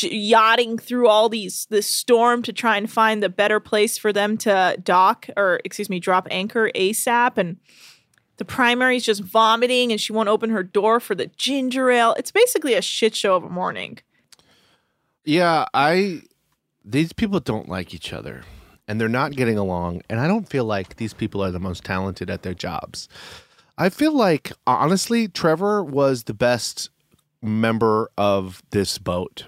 yachting 0.00 0.78
through 0.78 1.08
all 1.08 1.28
these 1.28 1.66
this 1.70 1.86
storm 1.86 2.42
to 2.42 2.52
try 2.52 2.76
and 2.76 2.90
find 2.90 3.22
the 3.22 3.28
better 3.28 3.60
place 3.60 3.96
for 3.96 4.12
them 4.12 4.36
to 4.36 4.76
dock 4.82 5.28
or 5.36 5.60
excuse 5.64 5.88
me 5.88 6.00
drop 6.00 6.26
anchor 6.32 6.68
asap 6.74 7.38
and 7.38 7.58
the 8.38 8.44
primary's 8.44 9.04
just 9.04 9.22
vomiting 9.22 9.92
and 9.92 10.00
she 10.00 10.12
won't 10.12 10.28
open 10.28 10.50
her 10.50 10.64
door 10.64 10.98
for 10.98 11.14
the 11.14 11.28
ginger 11.36 11.90
ale 11.90 12.12
it's 12.18 12.32
basically 12.32 12.74
a 12.74 12.82
shit 12.82 13.14
show 13.14 13.36
of 13.36 13.44
a 13.44 13.48
morning 13.48 13.96
Yeah, 15.24 15.64
I 15.74 16.22
these 16.84 17.12
people 17.12 17.40
don't 17.40 17.68
like 17.68 17.94
each 17.94 18.12
other 18.12 18.42
and 18.86 19.00
they're 19.00 19.08
not 19.08 19.32
getting 19.32 19.56
along 19.56 20.02
and 20.10 20.20
I 20.20 20.26
don't 20.26 20.48
feel 20.48 20.64
like 20.66 20.96
these 20.96 21.14
people 21.14 21.42
are 21.42 21.50
the 21.50 21.58
most 21.60 21.82
talented 21.84 22.28
at 22.30 22.42
their 22.42 22.54
jobs. 22.54 23.08
I 23.78 23.88
feel 23.88 24.12
like 24.12 24.52
honestly 24.66 25.26
Trevor 25.28 25.82
was 25.82 26.24
the 26.24 26.34
best 26.34 26.90
member 27.42 28.10
of 28.18 28.62
this 28.70 28.98
boat. 28.98 29.46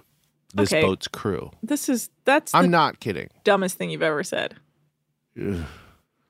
This 0.54 0.72
Okay. 0.72 0.80
boat's 0.80 1.06
crew. 1.08 1.50
this 1.62 1.88
is 1.90 2.08
that's 2.24 2.54
I'm 2.54 2.70
not 2.70 2.98
kidding. 3.00 3.28
dumbest 3.44 3.76
thing 3.76 3.90
you've 3.90 4.02
ever 4.02 4.24
said 4.24 4.54
Ugh. 5.38 5.62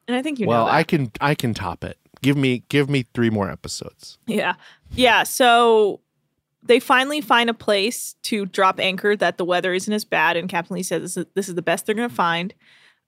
and 0.09 0.17
i 0.17 0.21
think 0.23 0.41
you 0.41 0.49
well, 0.49 0.65
know 0.65 0.73
that. 0.73 0.75
I 0.75 0.83
can 0.83 1.13
I 1.21 1.35
can 1.37 1.55
top 1.55 1.85
it. 1.85 1.97
Give 2.23 2.37
me 2.37 2.65
give 2.69 2.91
me 2.91 3.05
3 3.15 3.31
more 3.31 3.49
episodes. 3.49 4.19
Yeah. 4.27 4.55
Yeah. 4.93 5.23
So 5.23 6.01
they 6.67 6.81
finally 6.81 7.21
find 7.21 7.51
a 7.51 7.55
place 7.55 8.15
to 8.23 8.47
drop 8.47 8.81
anchor 8.81 9.17
that 9.17 9.39
the 9.39 9.45
weather 9.45 9.75
isn't 9.75 9.93
as 9.93 10.05
bad. 10.05 10.37
And 10.37 10.49
Captain 10.49 10.75
Lee 10.75 10.83
says 10.83 11.03
this 11.03 11.17
is, 11.17 11.27
this 11.35 11.49
is 11.49 11.55
the 11.55 11.63
best 11.63 11.87
they're 11.87 11.95
going 11.95 12.09
to 12.09 12.13
mm-hmm. 12.13 12.17
find. 12.17 12.55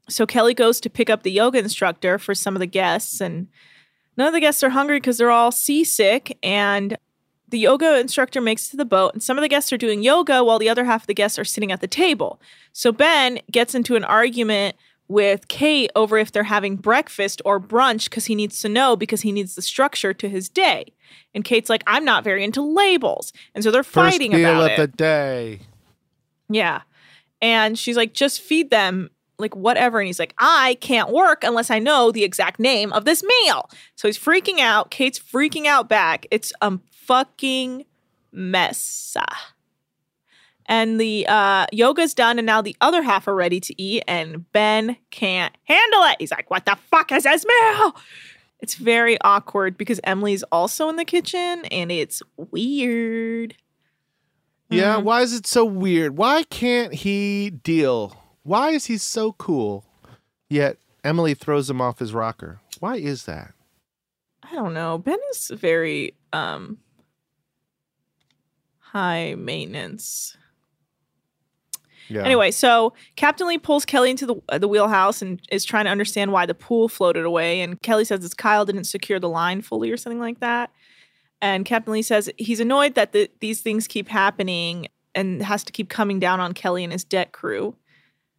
So 0.09 0.27
Kelly 0.27 0.55
goes 0.55 0.81
to 0.81 0.91
pick 0.91 1.11
up 1.11 1.23
the 1.23 1.31
yoga 1.31 1.59
instructor 1.59 2.19
for 2.19 2.35
some 2.35 2.57
of 2.57 2.61
the 2.61 2.67
guests. 2.67 3.21
And 3.21 3.49
none 4.17 4.27
of 4.27 4.33
the 4.33 4.41
guests 4.41 4.63
are 4.63 4.71
hungry 4.71 4.99
because 4.99 5.19
they're 5.19 5.31
all 5.31 5.53
seasick. 5.53 6.39
And 6.43 6.97
the 7.49 7.59
yoga 7.59 7.99
instructor 7.99 8.41
makes 8.41 8.69
it 8.69 8.71
to 8.73 8.77
the 8.77 8.85
boat. 8.85 9.13
And 9.15 9.23
some 9.23 9.39
of 9.39 9.43
the 9.43 9.49
guests 9.49 9.73
are 9.73 9.79
doing 9.79 10.03
yoga 10.03 10.45
while 10.45 10.59
the 10.59 10.69
other 10.69 10.85
half 10.85 11.03
of 11.03 11.07
the 11.07 11.15
guests 11.15 11.39
are 11.39 11.45
sitting 11.45 11.73
at 11.73 11.81
the 11.81 11.87
table. 11.87 12.41
So 12.73 12.93
Ben 12.93 13.41
gets 13.51 13.75
into 13.75 13.97
an 13.97 14.05
argument 14.05 14.77
with 15.09 15.49
Kate 15.49 15.91
over 15.97 16.19
if 16.19 16.31
they're 16.33 16.43
having 16.45 16.77
breakfast 16.77 17.41
or 17.45 17.59
brunch 17.59 18.05
because 18.05 18.27
he 18.27 18.35
needs 18.35 18.61
to 18.61 18.69
know 18.69 18.95
because 18.95 19.23
he 19.23 19.33
needs 19.33 19.55
the 19.55 19.63
structure 19.63 20.13
to 20.15 20.29
his 20.29 20.49
day. 20.49 20.93
And 21.35 21.45
Kate's 21.45 21.71
like, 21.71 21.83
I'm 21.87 22.05
not 22.05 22.25
very 22.25 22.45
into 22.45 22.61
labels. 22.63 23.33
And 23.55 23.65
so 23.65 23.71
they're 23.71 23.83
First 23.83 24.13
fighting 24.17 24.33
meal 24.33 24.51
about 24.61 24.73
of 24.73 24.79
it. 24.79 24.91
the 24.91 24.97
day. 24.97 25.61
yeah. 26.49 26.83
And 27.41 27.79
she's 27.79 27.97
like, 27.97 28.13
just 28.15 28.41
feed 28.41 28.71
them, 28.71 29.11
like 29.39 29.55
whatever. 29.55 30.01
And 30.01 30.07
he's 30.09 30.19
like, 30.19 30.35
I 30.39 30.77
can't 30.81 31.11
work 31.11 31.45
unless 31.45 31.71
I 31.71 31.79
know 31.79 32.11
the 32.11 32.25
exact 32.25 32.59
name 32.59 32.93
of 32.93 33.05
this 33.05 33.23
meal. 33.23 33.71
So 33.95 34.09
he's 34.09 34.19
freaking 34.19 34.59
out. 34.59 34.91
Kate's 34.91 35.19
freaking 35.21 35.67
out 35.67 35.89
back. 35.89 36.27
It's 36.33 36.53
a 36.61 36.79
fucking 36.91 37.85
mess. 38.33 39.17
And 40.71 41.01
the 41.01 41.27
uh, 41.27 41.65
yoga's 41.73 42.13
done, 42.13 42.39
and 42.39 42.45
now 42.45 42.61
the 42.61 42.77
other 42.83 43.03
half 43.03 43.27
are 43.27 43.35
ready 43.35 43.59
to 43.59 43.83
eat, 43.83 44.05
and 44.07 44.51
Ben 44.53 44.97
can't 45.11 45.57
handle 45.65 46.03
it. 46.05 46.17
He's 46.19 46.31
like, 46.31 46.51
What 46.51 46.67
the 46.67 46.77
fuck 46.91 47.11
is 47.11 47.23
this 47.25 47.45
meal? 47.47 47.97
It's 48.61 48.75
very 48.75 49.17
awkward 49.23 49.79
because 49.79 49.99
Emily's 50.05 50.43
also 50.53 50.89
in 50.89 50.97
the 50.97 51.05
kitchen, 51.05 51.65
and 51.71 51.91
it's 51.93 52.23
weird. 52.37 53.55
Yeah, 54.69 54.97
Mm-hmm. 54.97 55.05
why 55.05 55.23
is 55.23 55.33
it 55.33 55.47
so 55.47 55.65
weird? 55.65 56.19
Why 56.19 56.43
can't 56.43 56.93
he 56.93 57.49
deal? 57.51 58.15
Why 58.43 58.71
is 58.71 58.85
he 58.87 58.99
so 58.99 59.33
cool? 59.33 59.87
Yet 60.51 60.77
Emily 61.03 61.33
throws 61.35 61.71
him 61.71 61.81
off 61.81 61.99
his 62.01 62.13
rocker. 62.13 62.61
Why 62.81 62.97
is 62.97 63.25
that? 63.25 63.55
I 64.43 64.55
don't 64.55 64.75
know. 64.75 64.99
Ben 64.99 65.19
is 65.31 65.51
very 65.55 66.15
um 66.33 66.79
high 68.79 69.35
maintenance. 69.37 70.37
Yeah. 72.09 72.23
Anyway, 72.23 72.51
so 72.51 72.95
Captain 73.17 73.47
Lee 73.47 73.59
pulls 73.59 73.85
Kelly 73.85 74.11
into 74.11 74.27
the 74.27 74.37
uh, 74.49 74.59
the 74.59 74.69
wheelhouse 74.69 75.23
and 75.23 75.41
is 75.51 75.65
trying 75.65 75.85
to 75.85 75.91
understand 75.91 76.33
why 76.33 76.47
the 76.47 76.55
pool 76.55 76.89
floated 76.89 77.25
away. 77.25 77.61
And 77.61 77.81
Kelly 77.83 78.05
says 78.05 78.25
it's 78.25 78.35
Kyle 78.35 78.65
didn't 78.65 78.85
secure 78.85 79.19
the 79.19 79.29
line 79.29 79.63
fully 79.63 79.91
or 79.91 79.97
something 79.97 80.21
like 80.21 80.41
that. 80.41 80.71
And 81.41 81.65
Captain 81.65 81.93
Lee 81.93 82.03
says 82.03 82.31
he's 82.37 82.61
annoyed 82.61 82.95
that 82.95 83.13
the, 83.13 83.31
these 83.41 83.61
things 83.61 83.87
keep 83.87 84.09
happening 84.09 84.89
and 85.15 85.43
has 85.43 85.65
to 85.65 85.73
keep 85.73 85.89
coming 85.89 86.19
down 86.19 86.41
on 86.41 86.53
Kelly 86.53 86.85
and 86.85 86.93
his 86.93 87.05
deck 87.05 87.33
crew. 87.33 87.77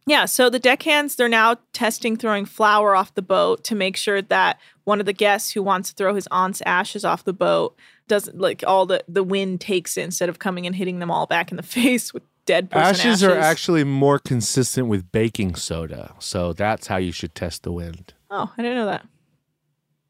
Yeah, 0.06 0.24
so 0.24 0.50
the 0.50 0.58
deckhands 0.58 1.14
they're 1.14 1.28
now 1.28 1.56
testing 1.72 2.16
throwing 2.16 2.44
flour 2.44 2.96
off 2.96 3.14
the 3.14 3.22
boat 3.22 3.62
to 3.64 3.74
make 3.74 3.96
sure 3.96 4.22
that 4.22 4.58
one 4.84 4.98
of 4.98 5.06
the 5.06 5.12
guests 5.12 5.52
who 5.52 5.62
wants 5.62 5.90
to 5.90 5.94
throw 5.94 6.14
his 6.14 6.26
aunt's 6.30 6.62
ashes 6.66 7.04
off 7.04 7.24
the 7.24 7.32
boat 7.32 7.76
doesn't 8.08 8.38
like 8.38 8.64
all 8.66 8.86
the 8.86 9.04
the 9.06 9.22
wind 9.22 9.60
takes 9.60 9.96
it 9.96 10.02
instead 10.02 10.28
of 10.28 10.38
coming 10.38 10.66
and 10.66 10.74
hitting 10.74 10.98
them 10.98 11.10
all 11.10 11.26
back 11.26 11.50
in 11.50 11.56
the 11.56 11.62
face 11.80 12.12
with 12.12 12.22
dead 12.50 12.68
person 12.68 12.88
Ashes, 12.88 13.04
ashes. 13.04 13.22
are 13.22 13.38
actually 13.38 13.84
more 13.84 14.18
consistent 14.18 14.88
with 14.88 15.12
baking 15.12 15.54
soda. 15.54 16.14
So 16.18 16.52
that's 16.52 16.88
how 16.88 16.96
you 16.96 17.12
should 17.12 17.32
test 17.32 17.62
the 17.62 17.70
wind. 17.70 18.12
Oh, 18.28 18.50
I 18.58 18.62
didn't 18.62 18.76
know 18.76 18.86
that. 18.86 19.06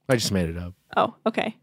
I 0.08 0.16
just 0.16 0.32
made 0.32 0.48
it 0.48 0.56
up. 0.56 0.72
Oh, 0.96 1.14
okay. 1.26 1.54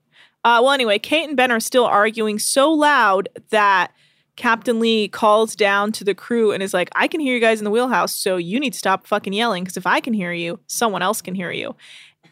Uh, 0.44 0.62
well, 0.62 0.72
anyway, 0.72 1.00
Kate 1.00 1.28
and 1.28 1.36
Ben 1.36 1.52
are 1.52 1.60
still 1.60 1.86
arguing 1.86 2.38
so 2.38 2.72
loud 2.72 3.28
that 3.50 3.92
Captain 4.36 4.80
Lee 4.80 5.08
calls 5.08 5.56
down 5.56 5.92
to 5.94 6.04
the 6.04 6.14
crew 6.14 6.52
and 6.52 6.62
is 6.62 6.76
like, 6.76 6.90
I 6.94 7.08
can 7.08 7.20
hear 7.20 7.34
you 7.34 7.42
guys 7.42 7.60
in 7.60 7.66
the 7.66 7.72
wheelhouse, 7.72 8.14
so 8.14 8.38
you 8.38 8.60
need 8.60 8.74
to 8.74 8.80
stop 8.80 9.08
fucking 9.08 9.34
yelling 9.34 9.64
because 9.64 9.78
if 9.78 9.88
I 9.88 10.00
can 10.00 10.14
hear 10.14 10.32
you, 10.32 10.60
someone 10.68 11.02
else 11.02 11.24
can 11.24 11.34
hear 11.34 11.52
you. 11.52 11.76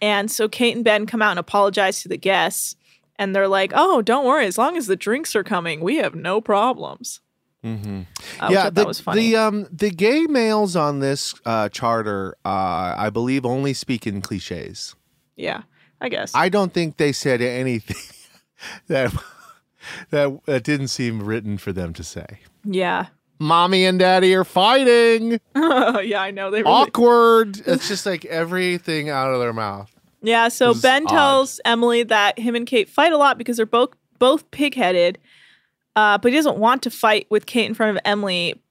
And 0.04 0.30
so 0.30 0.48
Kate 0.48 0.76
and 0.76 0.86
Ben 0.86 1.08
come 1.08 1.24
out 1.24 1.32
and 1.32 1.40
apologize 1.40 2.04
to 2.04 2.08
the 2.10 2.18
guests. 2.18 2.76
And 3.18 3.34
they're 3.34 3.48
like, 3.48 3.72
"Oh, 3.74 4.02
don't 4.02 4.26
worry. 4.26 4.46
As 4.46 4.58
long 4.58 4.76
as 4.76 4.88
the 4.88 4.98
drinks 4.98 5.36
are 5.38 5.44
coming, 5.44 5.80
we 5.80 5.96
have 5.98 6.16
no 6.16 6.42
problems." 6.42 7.22
Mm-hmm. 7.66 8.02
I 8.40 8.52
yeah, 8.52 8.70
the, 8.70 8.86
was 8.86 9.00
funny. 9.00 9.32
the 9.32 9.38
um 9.38 9.68
the 9.72 9.90
gay 9.90 10.28
males 10.28 10.76
on 10.76 11.00
this 11.00 11.34
uh, 11.46 11.68
charter, 11.70 12.36
uh, 12.46 12.94
I 12.96 13.10
believe, 13.10 13.44
only 13.44 13.74
speak 13.74 14.06
in 14.06 14.22
cliches. 14.22 14.96
Yeah, 15.36 15.64
I 16.00 16.10
guess. 16.10 16.32
I 16.36 16.50
don't 16.50 16.74
think 16.74 16.98
they 16.98 17.12
said 17.12 17.42
anything 17.42 17.98
that 18.88 19.12
that, 20.12 20.46
that 20.46 20.64
didn't 20.64 20.90
seem 20.90 21.24
written 21.24 21.58
for 21.58 21.74
them 21.74 21.94
to 21.94 22.04
say. 22.04 22.40
yeah. 22.64 23.08
Mommy 23.38 23.84
and 23.84 24.00
daddy 24.00 24.34
are 24.34 24.46
fighting. 24.46 25.42
yeah, 25.56 26.22
I 26.22 26.32
know 26.32 26.52
they 26.52 26.64
really 26.64 26.72
Awkward. 26.74 27.62
it's 27.68 27.90
just 27.90 28.06
like 28.06 28.24
everything 28.24 29.10
out 29.10 29.34
of 29.34 29.42
their 29.42 29.52
mouth. 29.52 29.94
Yeah, 30.22 30.48
so 30.48 30.74
Ben 30.74 31.04
odd. 31.04 31.10
tells 31.10 31.60
Emily 31.66 32.04
that 32.04 32.40
him 32.40 32.56
and 32.56 32.66
Kate 32.66 32.88
fight 32.88 33.12
a 33.12 33.18
lot 33.18 33.38
because 33.38 33.58
they're 33.58 33.66
both 33.66 33.90
both 34.20 34.50
pig-headed. 34.52 35.20
Uh, 35.96 36.18
but 36.18 36.32
he 36.32 36.38
doesn't 36.38 36.58
want 36.58 36.84
to 36.84 36.90
fight 36.92 37.28
with 37.30 37.46
Kate 37.46 37.66
in 37.66 37.74
front 37.74 37.96
of 37.98 38.02
Emily. 38.06 38.62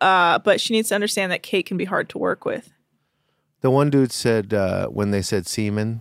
Uh, 0.00 0.38
but 0.40 0.60
she 0.60 0.72
needs 0.74 0.88
to 0.88 0.94
understand 0.96 1.30
that 1.30 1.42
Kate 1.42 1.64
can 1.66 1.76
be 1.76 1.84
hard 1.84 2.08
to 2.08 2.18
work 2.18 2.44
with. 2.44 2.72
The 3.60 3.70
one 3.70 3.88
dude 3.90 4.10
said 4.10 4.52
uh, 4.52 4.88
when 4.88 5.12
they 5.12 5.22
said 5.22 5.46
semen, 5.46 6.00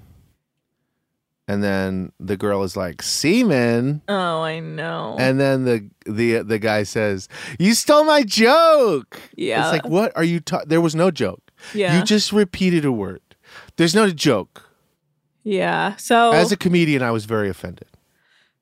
and 1.47 1.63
then 1.63 2.11
the 2.19 2.37
girl 2.37 2.63
is 2.63 2.75
like 2.75 3.01
semen, 3.03 4.01
Oh, 4.07 4.41
I 4.41 4.59
know. 4.59 5.15
and 5.19 5.39
then 5.39 5.65
the 5.65 5.87
the 6.05 6.41
the 6.41 6.57
guy 6.57 6.81
says, 6.83 7.27
"You 7.59 7.75
stole 7.75 8.03
my 8.05 8.23
joke." 8.23 9.19
Yeah. 9.35 9.61
it's 9.63 9.71
like 9.71 9.87
what 9.91 10.11
are 10.15 10.23
you? 10.23 10.39
Ta-? 10.39 10.63
There 10.65 10.81
was 10.81 10.95
no 10.95 11.11
joke. 11.11 11.51
Yeah. 11.75 11.95
you 11.99 12.03
just 12.03 12.31
repeated 12.31 12.85
a 12.85 12.91
word. 12.91 13.21
There's 13.75 13.93
no 13.93 14.09
joke. 14.09 14.67
yeah. 15.43 15.95
So 15.97 16.31
As 16.31 16.51
a 16.51 16.57
comedian, 16.57 17.03
I 17.03 17.11
was 17.11 17.25
very 17.25 17.49
offended. 17.49 17.87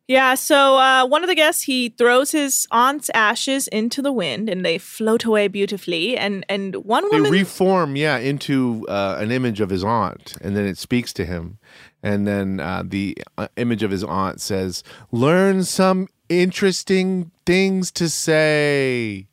Yeah, 0.09 0.33
so 0.33 0.77
uh, 0.79 1.05
one 1.05 1.23
of 1.23 1.29
the 1.29 1.35
guests 1.35 1.61
he 1.61 1.89
throws 1.89 2.31
his 2.31 2.67
aunt's 2.71 3.11
ashes 3.13 3.67
into 3.67 4.01
the 4.01 4.11
wind 4.11 4.49
and 4.49 4.65
they 4.65 4.79
float 4.79 5.23
away 5.23 5.47
beautifully. 5.47 6.17
And 6.17 6.43
and 6.49 6.77
one 6.77 7.07
They 7.11 7.17
woman 7.17 7.31
reform, 7.31 7.95
yeah, 7.95 8.17
into 8.17 8.87
uh, 8.89 9.17
an 9.19 9.31
image 9.31 9.61
of 9.61 9.69
his 9.69 9.83
aunt, 9.83 10.35
and 10.41 10.57
then 10.57 10.65
it 10.65 10.79
speaks 10.79 11.13
to 11.13 11.25
him, 11.25 11.59
and 12.01 12.25
then 12.25 12.59
uh, 12.59 12.81
the 12.83 13.19
uh, 13.37 13.49
image 13.55 13.83
of 13.83 13.91
his 13.91 14.03
aunt 14.03 14.41
says, 14.41 14.83
"Learn 15.11 15.63
some 15.63 16.07
interesting 16.27 17.29
things 17.45 17.91
to 17.91 18.09
say." 18.09 19.27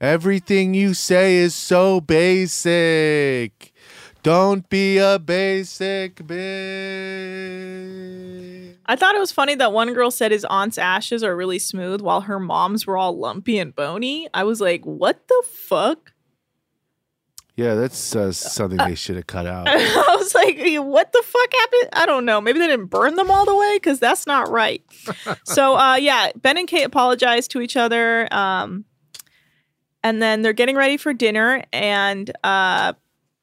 Everything 0.00 0.72
you 0.72 0.94
say 0.94 1.36
is 1.36 1.54
so 1.54 2.00
basic. 2.00 3.74
Don't 4.22 4.70
be 4.70 4.96
a 4.96 5.18
basic 5.18 6.14
bitch. 6.16 7.74
I 8.86 8.96
thought 8.96 9.14
it 9.14 9.20
was 9.20 9.32
funny 9.32 9.54
that 9.54 9.72
one 9.72 9.94
girl 9.94 10.10
said 10.10 10.30
his 10.30 10.44
aunt's 10.44 10.78
ashes 10.78 11.22
are 11.22 11.36
really 11.36 11.58
smooth 11.58 12.00
while 12.00 12.22
her 12.22 12.38
mom's 12.38 12.86
were 12.86 12.96
all 12.96 13.18
lumpy 13.18 13.58
and 13.58 13.74
bony. 13.74 14.28
I 14.34 14.44
was 14.44 14.60
like, 14.60 14.84
what 14.84 15.26
the 15.28 15.42
fuck? 15.46 16.12
Yeah, 17.56 17.74
that's 17.74 18.16
uh, 18.16 18.32
something 18.32 18.78
they 18.78 18.96
should 18.96 19.14
have 19.14 19.28
cut 19.28 19.46
out. 19.46 19.68
I 19.70 20.16
was 20.16 20.34
like, 20.34 20.58
what 20.84 21.12
the 21.12 21.22
fuck 21.24 21.52
happened? 21.52 21.88
I 21.92 22.04
don't 22.04 22.24
know. 22.24 22.40
Maybe 22.40 22.58
they 22.58 22.66
didn't 22.66 22.86
burn 22.86 23.14
them 23.14 23.30
all 23.30 23.44
the 23.44 23.54
way 23.54 23.76
because 23.76 24.00
that's 24.00 24.26
not 24.26 24.50
right. 24.50 24.82
so, 25.44 25.76
uh, 25.76 25.94
yeah, 25.94 26.32
Ben 26.34 26.58
and 26.58 26.66
Kate 26.66 26.82
apologize 26.82 27.46
to 27.48 27.60
each 27.60 27.76
other. 27.76 28.26
Um, 28.34 28.84
and 30.02 30.20
then 30.20 30.42
they're 30.42 30.52
getting 30.52 30.74
ready 30.76 30.96
for 30.96 31.12
dinner. 31.12 31.62
And 31.72 32.30
uh, 32.42 32.94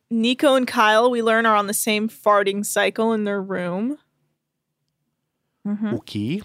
Nico 0.09 0.55
and 0.55 0.67
Kyle, 0.67 1.09
we 1.09 1.23
learn, 1.23 1.45
are 1.45 1.55
on 1.55 1.67
the 1.67 1.73
same 1.73 2.09
farting 2.09 2.65
cycle 2.65 3.13
in 3.13 3.23
their 3.23 3.41
room. 3.41 3.97
Mhm. 5.67 5.93
Okay. 5.99 6.41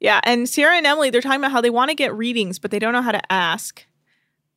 Yeah, 0.00 0.20
and 0.24 0.48
Sarah 0.48 0.76
and 0.76 0.86
Emily, 0.86 1.10
they're 1.10 1.20
talking 1.20 1.40
about 1.40 1.52
how 1.52 1.60
they 1.60 1.70
want 1.70 1.90
to 1.90 1.94
get 1.94 2.14
readings, 2.14 2.58
but 2.58 2.70
they 2.70 2.78
don't 2.78 2.92
know 2.94 3.02
how 3.02 3.12
to 3.12 3.32
ask. 3.32 3.84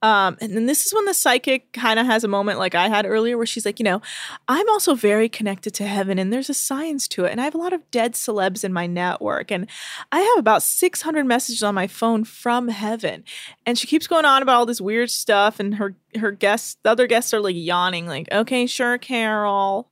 Um, 0.04 0.36
and 0.41 0.54
then 0.54 0.66
this 0.66 0.86
is 0.86 0.93
when 0.93 1.06
the 1.06 1.14
psychic 1.14 1.72
kind 1.72 1.97
of 1.97 2.06
has 2.06 2.26
a 2.26 2.28
moment 2.28 2.60
like 2.60 2.76
I 2.76 2.89
had 2.89 3.06
earlier 3.06 3.38
where 3.38 3.45
she's 3.45 3.66
like, 3.66 3.80
you 3.80 3.86
know, 3.86 4.01
I'm 4.49 4.68
also 4.68 4.95
very 4.95 5.30
connected 5.30 5.74
to 5.76 5.88
heaven 5.88 6.20
and 6.20 6.32
there's 6.32 6.49
a 6.49 6.54
science 6.54 7.08
to 7.10 7.24
it. 7.24 7.32
And 7.32 7.39
I 7.39 7.45
have 7.45 7.56
a 7.56 7.58
lot 7.58 7.72
of 7.72 7.89
dead 7.89 8.12
celebs 8.14 8.66
in 8.66 8.74
my 8.74 8.86
network. 8.86 9.49
And 9.49 9.66
I 10.12 10.20
have 10.20 10.38
about 10.39 10.62
600 10.62 11.26
messages 11.26 11.64
on 11.64 11.74
my 11.74 11.88
phone 11.88 12.26
from 12.26 12.68
heaven. 12.68 13.24
And 13.66 13.80
she 13.80 13.88
keeps 13.88 14.06
going 14.06 14.26
on 14.26 14.41
about 14.41 14.58
all 14.58 14.66
this 14.66 14.82
weird 14.82 15.10
stuff. 15.10 15.58
And 15.62 15.76
her, 15.76 15.95
her 16.20 16.32
guests, 16.32 16.76
the 16.84 16.91
other 16.91 17.08
guests 17.08 17.34
are 17.34 17.39
like 17.39 17.56
yawning, 17.58 18.06
like, 18.06 18.28
okay, 18.30 18.66
sure, 18.68 18.97
Carol, 18.97 19.89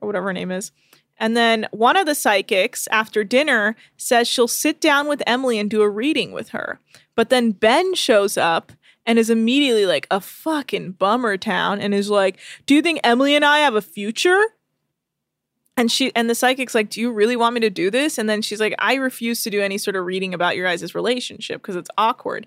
or 0.00 0.06
whatever 0.06 0.26
her 0.28 0.32
name 0.32 0.52
is. 0.52 0.70
And 1.18 1.36
then 1.36 1.66
one 1.72 1.96
of 1.96 2.06
the 2.06 2.14
psychics 2.14 2.86
after 2.90 3.24
dinner 3.24 3.76
says 3.96 4.28
she'll 4.28 4.48
sit 4.48 4.80
down 4.80 5.08
with 5.08 5.22
Emily 5.26 5.58
and 5.58 5.68
do 5.68 5.82
a 5.82 5.88
reading 5.88 6.32
with 6.32 6.50
her. 6.50 6.78
But 7.14 7.30
then 7.30 7.50
Ben 7.50 7.94
shows 7.94 8.36
up 8.36 8.72
and 9.04 9.18
is 9.18 9.30
immediately 9.30 9.86
like 9.86 10.06
a 10.10 10.20
fucking 10.20 10.92
bummer 10.92 11.36
town 11.36 11.80
and 11.80 11.94
is 11.94 12.10
like, 12.10 12.38
"Do 12.66 12.74
you 12.74 12.82
think 12.82 13.00
Emily 13.02 13.34
and 13.34 13.44
I 13.44 13.60
have 13.60 13.74
a 13.74 13.82
future?" 13.82 14.40
And 15.76 15.90
she 15.90 16.12
and 16.14 16.28
the 16.28 16.34
psychic's 16.34 16.74
like, 16.74 16.90
"Do 16.90 17.00
you 17.00 17.10
really 17.10 17.36
want 17.36 17.54
me 17.54 17.60
to 17.60 17.70
do 17.70 17.90
this?" 17.90 18.18
And 18.18 18.28
then 18.28 18.42
she's 18.42 18.60
like, 18.60 18.74
"I 18.78 18.94
refuse 18.94 19.42
to 19.42 19.50
do 19.50 19.60
any 19.60 19.78
sort 19.78 19.96
of 19.96 20.04
reading 20.04 20.34
about 20.34 20.56
your 20.56 20.66
guys' 20.66 20.94
relationship 20.94 21.62
because 21.62 21.76
it's 21.76 21.90
awkward." 21.96 22.46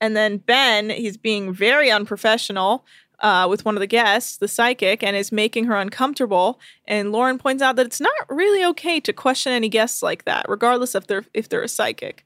And 0.00 0.16
then 0.16 0.38
Ben, 0.38 0.90
he's 0.90 1.16
being 1.16 1.52
very 1.52 1.90
unprofessional 1.90 2.84
uh, 3.20 3.46
with 3.48 3.64
one 3.64 3.76
of 3.76 3.80
the 3.80 3.86
guests, 3.86 4.36
the 4.36 4.48
psychic, 4.48 5.02
and 5.02 5.16
is 5.16 5.32
making 5.32 5.64
her 5.64 5.76
uncomfortable. 5.76 6.60
And 6.86 7.12
Lauren 7.12 7.38
points 7.38 7.62
out 7.62 7.76
that 7.76 7.86
it's 7.86 8.00
not 8.00 8.12
really 8.28 8.64
okay 8.64 9.00
to 9.00 9.12
question 9.12 9.52
any 9.52 9.68
guests 9.68 10.02
like 10.02 10.24
that, 10.24 10.46
regardless 10.48 10.94
if 10.94 11.06
they're 11.06 11.24
if 11.34 11.48
they're 11.48 11.62
a 11.62 11.68
psychic. 11.68 12.24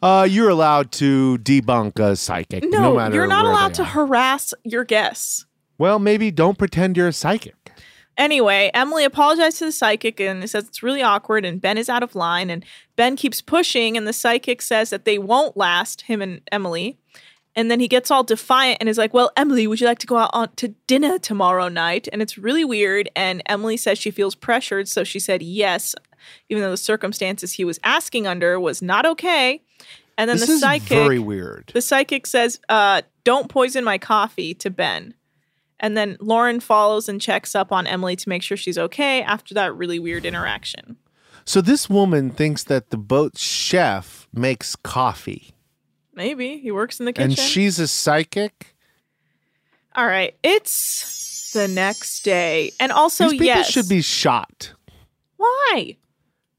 Uh, 0.00 0.26
you're 0.30 0.48
allowed 0.48 0.92
to 0.92 1.38
debunk 1.38 1.98
a 1.98 2.14
psychic. 2.14 2.62
No, 2.64 2.80
No, 2.80 2.96
matter 2.96 3.14
you're 3.16 3.26
not 3.26 3.44
allowed 3.44 3.74
to 3.74 3.84
harass 3.84 4.54
your 4.62 4.84
guests. 4.84 5.44
Well, 5.76 5.98
maybe 5.98 6.30
don't 6.30 6.56
pretend 6.56 6.96
you're 6.96 7.08
a 7.08 7.12
psychic. 7.12 7.54
Anyway, 8.16 8.68
Emily 8.74 9.04
apologized 9.04 9.58
to 9.58 9.66
the 9.66 9.72
psychic 9.72 10.20
and 10.20 10.48
says 10.50 10.66
it's 10.66 10.82
really 10.82 11.02
awkward 11.02 11.44
and 11.44 11.60
Ben 11.60 11.78
is 11.78 11.88
out 11.88 12.02
of 12.02 12.16
line 12.16 12.50
and 12.50 12.64
Ben 12.96 13.14
keeps 13.14 13.40
pushing 13.40 13.96
and 13.96 14.08
the 14.08 14.12
psychic 14.12 14.60
says 14.60 14.90
that 14.90 15.04
they 15.04 15.18
won't 15.18 15.56
last 15.56 16.02
him 16.02 16.20
and 16.20 16.40
Emily. 16.50 16.98
And 17.58 17.70
then 17.72 17.80
he 17.80 17.88
gets 17.88 18.10
all 18.12 18.22
defiant 18.22 18.78
and 18.78 18.88
is 18.88 18.98
like, 18.98 19.12
"Well, 19.12 19.32
Emily, 19.36 19.66
would 19.66 19.80
you 19.80 19.86
like 19.88 19.98
to 19.98 20.06
go 20.06 20.16
out 20.16 20.30
on 20.32 20.48
to 20.56 20.68
dinner 20.86 21.18
tomorrow 21.18 21.68
night?" 21.68 22.06
And 22.12 22.22
it's 22.22 22.38
really 22.38 22.64
weird 22.64 23.10
and 23.16 23.42
Emily 23.46 23.76
says 23.76 23.98
she 23.98 24.12
feels 24.12 24.36
pressured, 24.36 24.86
so 24.86 25.02
she 25.02 25.18
said 25.18 25.42
yes, 25.42 25.96
even 26.48 26.62
though 26.62 26.70
the 26.70 26.76
circumstances 26.76 27.54
he 27.54 27.64
was 27.64 27.80
asking 27.82 28.28
under 28.28 28.60
was 28.60 28.80
not 28.80 29.04
okay. 29.04 29.60
And 30.16 30.30
then 30.30 30.36
this 30.36 30.46
the 30.46 30.52
is 30.54 30.60
psychic 30.60 30.88
very 30.88 31.18
weird. 31.18 31.72
the 31.74 31.82
psychic 31.82 32.26
says, 32.28 32.60
uh, 32.68 33.02
don't 33.24 33.48
poison 33.48 33.82
my 33.82 33.98
coffee 33.98 34.54
to 34.54 34.70
Ben. 34.70 35.14
And 35.80 35.96
then 35.96 36.16
Lauren 36.20 36.60
follows 36.60 37.08
and 37.08 37.20
checks 37.20 37.54
up 37.54 37.72
on 37.72 37.86
Emily 37.86 38.16
to 38.16 38.28
make 38.28 38.42
sure 38.42 38.56
she's 38.56 38.78
okay 38.78 39.22
after 39.22 39.54
that 39.54 39.74
really 39.76 39.98
weird 39.98 40.24
interaction. 40.24 40.96
So 41.44 41.60
this 41.60 41.88
woman 41.90 42.30
thinks 42.30 42.64
that 42.64 42.90
the 42.90 42.96
boat 42.96 43.38
chef 43.38 44.28
makes 44.32 44.76
coffee, 44.76 45.54
Maybe 46.18 46.58
he 46.58 46.72
works 46.72 46.98
in 46.98 47.06
the 47.06 47.12
kitchen. 47.12 47.30
and 47.30 47.38
she's 47.38 47.78
a 47.78 47.86
psychic. 47.86 48.74
All 49.94 50.04
right, 50.04 50.34
it's 50.42 51.52
the 51.52 51.68
next 51.68 52.24
day, 52.24 52.72
and 52.80 52.90
also 52.90 53.24
These 53.26 53.32
people 53.34 53.46
yes, 53.46 53.70
should 53.70 53.88
be 53.88 54.02
shot 54.02 54.72
why? 55.36 55.96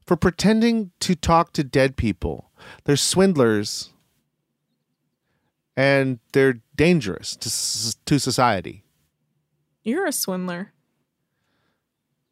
for 0.06 0.16
pretending 0.16 0.92
to 1.00 1.14
talk 1.14 1.52
to 1.52 1.62
dead 1.62 1.96
people. 1.96 2.50
They're 2.84 2.96
swindlers, 2.96 3.90
and 5.76 6.20
they're 6.32 6.60
dangerous 6.74 7.36
to 7.36 7.96
to 8.06 8.18
society. 8.18 8.84
You're 9.84 10.06
a 10.06 10.12
swindler. 10.12 10.72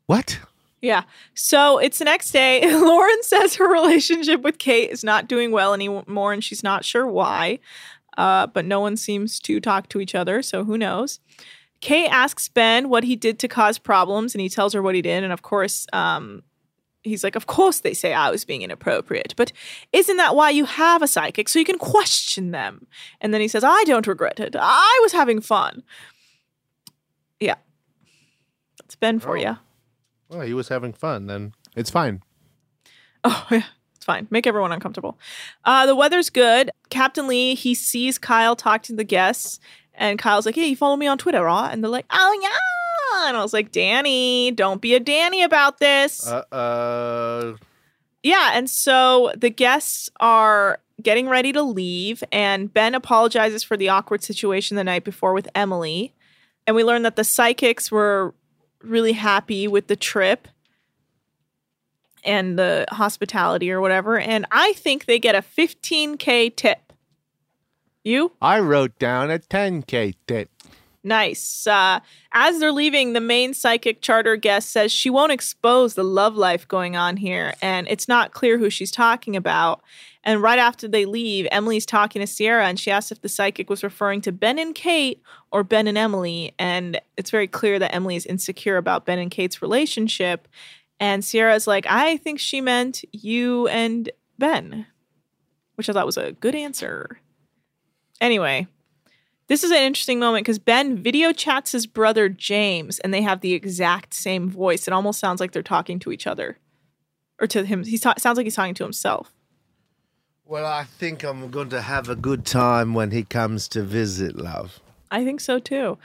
What? 0.06 0.40
Yeah. 0.80 1.02
So 1.34 1.78
it's 1.78 1.98
the 1.98 2.04
next 2.04 2.30
day. 2.30 2.60
Lauren 2.72 3.22
says 3.22 3.56
her 3.56 3.70
relationship 3.70 4.42
with 4.42 4.58
Kate 4.58 4.90
is 4.90 5.02
not 5.02 5.28
doing 5.28 5.50
well 5.50 5.74
anymore 5.74 6.32
and 6.32 6.42
she's 6.42 6.62
not 6.62 6.84
sure 6.84 7.06
why. 7.06 7.58
Uh, 8.16 8.48
but 8.48 8.64
no 8.64 8.80
one 8.80 8.96
seems 8.96 9.38
to 9.38 9.60
talk 9.60 9.88
to 9.88 10.00
each 10.00 10.12
other, 10.12 10.42
so 10.42 10.64
who 10.64 10.76
knows? 10.76 11.20
Kate 11.80 12.08
asks 12.08 12.48
Ben 12.48 12.88
what 12.88 13.04
he 13.04 13.14
did 13.14 13.38
to 13.38 13.46
cause 13.46 13.78
problems, 13.78 14.34
and 14.34 14.42
he 14.42 14.48
tells 14.48 14.72
her 14.72 14.82
what 14.82 14.96
he 14.96 15.02
did. 15.02 15.22
And 15.22 15.32
of 15.32 15.42
course, 15.42 15.86
um, 15.92 16.42
he's 17.04 17.22
like, 17.22 17.36
Of 17.36 17.46
course, 17.46 17.80
they 17.80 17.94
say 17.94 18.12
I 18.12 18.30
was 18.30 18.44
being 18.44 18.62
inappropriate, 18.62 19.34
but 19.36 19.52
isn't 19.92 20.16
that 20.16 20.34
why 20.34 20.50
you 20.50 20.64
have 20.64 21.02
a 21.02 21.06
psychic? 21.06 21.48
So 21.48 21.60
you 21.60 21.64
can 21.64 21.78
question 21.78 22.50
them. 22.50 22.88
And 23.20 23.32
then 23.32 23.40
he 23.40 23.46
says, 23.46 23.62
I 23.62 23.84
don't 23.84 24.06
regret 24.06 24.40
it. 24.40 24.56
I 24.58 24.98
was 25.02 25.12
having 25.12 25.40
fun. 25.40 25.84
Yeah. 27.38 27.56
That's 28.80 28.96
Ben 28.96 29.20
for 29.20 29.36
you. 29.36 29.58
Well, 30.28 30.40
he 30.42 30.54
was 30.54 30.68
having 30.68 30.92
fun. 30.92 31.26
Then 31.26 31.54
it's 31.76 31.90
fine. 31.90 32.22
Oh, 33.24 33.46
yeah. 33.50 33.64
It's 33.96 34.04
fine. 34.04 34.28
Make 34.30 34.46
everyone 34.46 34.72
uncomfortable. 34.72 35.18
Uh, 35.64 35.86
the 35.86 35.96
weather's 35.96 36.30
good. 36.30 36.70
Captain 36.90 37.26
Lee, 37.26 37.54
he 37.54 37.74
sees 37.74 38.18
Kyle 38.18 38.54
talk 38.54 38.82
to 38.84 38.94
the 38.94 39.04
guests, 39.04 39.58
and 39.94 40.18
Kyle's 40.18 40.46
like, 40.46 40.54
Hey, 40.54 40.66
you 40.66 40.76
follow 40.76 40.96
me 40.96 41.06
on 41.06 41.18
Twitter, 41.18 41.42
right? 41.42 41.72
And 41.72 41.82
they're 41.82 41.90
like, 41.90 42.06
Oh, 42.10 42.40
yeah. 42.42 43.28
And 43.28 43.36
I 43.36 43.42
was 43.42 43.52
like, 43.52 43.72
Danny, 43.72 44.50
don't 44.50 44.80
be 44.80 44.94
a 44.94 45.00
Danny 45.00 45.42
about 45.42 45.78
this. 45.78 46.26
Uh, 46.26 46.44
uh 46.52 47.56
Yeah, 48.22 48.50
and 48.54 48.68
so 48.70 49.32
the 49.36 49.50
guests 49.50 50.10
are 50.20 50.78
getting 51.02 51.28
ready 51.28 51.52
to 51.52 51.62
leave, 51.62 52.22
and 52.32 52.72
Ben 52.72 52.94
apologizes 52.94 53.62
for 53.62 53.76
the 53.76 53.88
awkward 53.88 54.22
situation 54.22 54.76
the 54.76 54.84
night 54.84 55.04
before 55.04 55.32
with 55.32 55.48
Emily. 55.54 56.12
And 56.66 56.76
we 56.76 56.84
learn 56.84 57.02
that 57.02 57.16
the 57.16 57.24
psychics 57.24 57.90
were 57.90 58.34
really 58.82 59.12
happy 59.12 59.66
with 59.68 59.86
the 59.86 59.96
trip 59.96 60.48
and 62.24 62.58
the 62.58 62.86
hospitality 62.90 63.70
or 63.70 63.80
whatever. 63.80 64.18
And 64.18 64.46
I 64.50 64.72
think 64.74 65.04
they 65.04 65.18
get 65.18 65.34
a 65.34 65.42
15K 65.42 66.54
tip. 66.54 66.92
You? 68.04 68.32
I 68.40 68.60
wrote 68.60 68.98
down 68.98 69.30
a 69.30 69.38
10K 69.38 70.14
tip. 70.26 70.50
Nice. 71.04 71.66
Uh, 71.66 72.00
as 72.32 72.58
they're 72.58 72.72
leaving, 72.72 73.12
the 73.12 73.20
main 73.20 73.54
psychic 73.54 74.00
charter 74.00 74.36
guest 74.36 74.70
says 74.70 74.92
she 74.92 75.10
won't 75.10 75.32
expose 75.32 75.94
the 75.94 76.04
love 76.04 76.36
life 76.36 76.66
going 76.66 76.96
on 76.96 77.16
here, 77.16 77.54
and 77.62 77.86
it's 77.88 78.08
not 78.08 78.32
clear 78.32 78.58
who 78.58 78.68
she's 78.68 78.90
talking 78.90 79.36
about. 79.36 79.80
And 80.28 80.42
right 80.42 80.58
after 80.58 80.86
they 80.86 81.06
leave, 81.06 81.48
Emily's 81.50 81.86
talking 81.86 82.20
to 82.20 82.26
Sierra, 82.26 82.66
and 82.66 82.78
she 82.78 82.90
asks 82.90 83.10
if 83.10 83.22
the 83.22 83.30
psychic 83.30 83.70
was 83.70 83.82
referring 83.82 84.20
to 84.20 84.30
Ben 84.30 84.58
and 84.58 84.74
Kate 84.74 85.22
or 85.50 85.64
Ben 85.64 85.86
and 85.86 85.96
Emily. 85.96 86.52
And 86.58 87.00
it's 87.16 87.30
very 87.30 87.46
clear 87.48 87.78
that 87.78 87.94
Emily 87.94 88.14
is 88.14 88.26
insecure 88.26 88.76
about 88.76 89.06
Ben 89.06 89.18
and 89.18 89.30
Kate's 89.30 89.62
relationship. 89.62 90.46
And 91.00 91.24
Sierra's 91.24 91.66
like, 91.66 91.86
I 91.88 92.18
think 92.18 92.40
she 92.40 92.60
meant 92.60 93.06
you 93.10 93.68
and 93.68 94.10
Ben, 94.38 94.84
which 95.76 95.88
I 95.88 95.94
thought 95.94 96.04
was 96.04 96.18
a 96.18 96.32
good 96.32 96.54
answer. 96.54 97.20
Anyway, 98.20 98.66
this 99.46 99.64
is 99.64 99.70
an 99.70 99.78
interesting 99.78 100.18
moment 100.18 100.44
because 100.44 100.58
Ben 100.58 101.02
video 101.02 101.32
chats 101.32 101.72
his 101.72 101.86
brother 101.86 102.28
James 102.28 102.98
and 102.98 103.14
they 103.14 103.22
have 103.22 103.40
the 103.40 103.54
exact 103.54 104.12
same 104.12 104.50
voice. 104.50 104.86
It 104.86 104.92
almost 104.92 105.20
sounds 105.20 105.40
like 105.40 105.52
they're 105.52 105.62
talking 105.62 105.98
to 106.00 106.12
each 106.12 106.26
other 106.26 106.58
or 107.40 107.46
to 107.46 107.64
him. 107.64 107.84
He 107.84 107.96
sounds 107.96 108.26
like 108.26 108.44
he's 108.44 108.56
talking 108.56 108.74
to 108.74 108.84
himself. 108.84 109.32
Well, 110.48 110.64
I 110.64 110.84
think 110.84 111.22
I'm 111.24 111.50
going 111.50 111.68
to 111.68 111.82
have 111.82 112.08
a 112.08 112.16
good 112.16 112.46
time 112.46 112.94
when 112.94 113.10
he 113.10 113.22
comes 113.22 113.68
to 113.68 113.82
visit, 113.82 114.34
love. 114.34 114.80
I 115.10 115.22
think 115.22 115.40
so 115.40 115.58
too. 115.58 115.98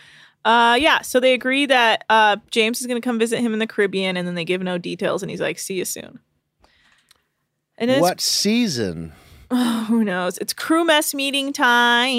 Uh, 0.44 0.78
yeah, 0.78 1.02
so 1.02 1.22
they 1.22 1.34
agree 1.34 1.66
that 1.66 2.04
uh, 2.10 2.36
James 2.52 2.82
is 2.82 2.88
going 2.88 3.02
to 3.02 3.06
come 3.06 3.18
visit 3.18 3.40
him 3.40 3.54
in 3.54 3.60
the 3.60 3.68
Caribbean 3.68 4.18
and 4.18 4.28
then 4.28 4.36
they 4.36 4.44
give 4.44 4.62
no 4.62 4.78
details 4.78 5.24
and 5.24 5.30
he's 5.30 5.40
like, 5.40 5.58
see 5.58 5.76
you 5.76 5.86
soon. 5.86 6.20
And 7.78 7.90
it's- 7.90 8.02
What 8.02 8.20
season? 8.20 9.14
Oh, 9.50 9.86
who 9.88 10.04
knows? 10.04 10.38
It's 10.40 10.52
crew 10.52 10.84
mess 10.84 11.14
meeting 11.14 11.54
time. 11.54 12.12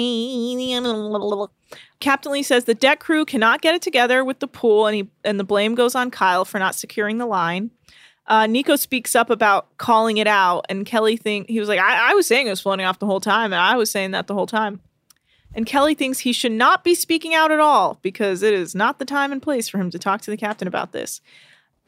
Captain 1.99 2.31
Lee 2.31 2.41
says 2.41 2.63
the 2.63 2.73
deck 2.73 2.99
crew 2.99 3.23
cannot 3.23 3.61
get 3.61 3.75
it 3.75 3.83
together 3.83 4.23
with 4.25 4.39
the 4.39 4.47
pool, 4.47 4.87
and 4.87 4.95
he 4.95 5.09
and 5.23 5.39
the 5.39 5.43
blame 5.43 5.75
goes 5.75 5.93
on 5.95 6.09
Kyle 6.11 6.45
for 6.45 6.57
not 6.59 6.73
securing 6.75 7.17
the 7.19 7.25
line. 7.25 7.71
Uh, 8.27 8.47
Nico 8.47 8.75
speaks 8.75 9.15
up 9.15 9.29
about 9.29 9.77
calling 9.77 10.17
it 10.17 10.27
out, 10.27 10.65
and 10.67 10.85
Kelly 10.85 11.15
think 11.15 11.47
he 11.47 11.59
was 11.59 11.69
like, 11.69 11.79
I, 11.79 12.11
I 12.11 12.13
was 12.15 12.25
saying 12.25 12.47
it 12.47 12.51
was 12.51 12.61
floating 12.61 12.85
off 12.85 12.99
the 12.99 13.05
whole 13.05 13.21
time, 13.21 13.53
and 13.53 13.61
I 13.61 13.75
was 13.75 13.91
saying 13.91 14.11
that 14.11 14.27
the 14.27 14.33
whole 14.33 14.47
time. 14.47 14.81
And 15.53 15.65
Kelly 15.65 15.95
thinks 15.95 16.19
he 16.19 16.33
should 16.33 16.51
not 16.51 16.83
be 16.83 16.95
speaking 16.95 17.33
out 17.33 17.51
at 17.51 17.59
all 17.61 17.97
because 18.01 18.43
it 18.43 18.53
is 18.53 18.75
not 18.75 18.99
the 18.99 19.05
time 19.05 19.31
and 19.31 19.41
place 19.41 19.69
for 19.69 19.77
him 19.77 19.89
to 19.91 19.99
talk 19.99 20.21
to 20.21 20.31
the 20.31 20.37
captain 20.37 20.67
about 20.67 20.91
this. 20.91 21.21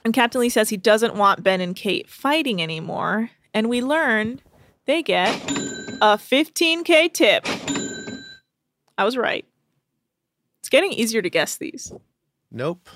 And 0.05 0.13
Captain 0.13 0.39
Lee 0.39 0.49
says 0.49 0.69
he 0.69 0.77
doesn't 0.77 1.15
want 1.15 1.43
Ben 1.43 1.59
and 1.59 1.75
Kate 1.75 2.09
fighting 2.09 2.61
anymore. 2.61 3.29
And 3.53 3.67
we 3.67 3.81
learn 3.81 4.39
they 4.85 5.03
get 5.03 5.35
a 6.01 6.17
15K 6.17 7.11
tip. 7.11 7.45
I 8.97 9.03
was 9.03 9.17
right. 9.17 9.45
It's 10.61 10.69
getting 10.69 10.93
easier 10.93 11.21
to 11.21 11.29
guess 11.29 11.57
these. 11.57 11.91
Nope. 12.49 12.89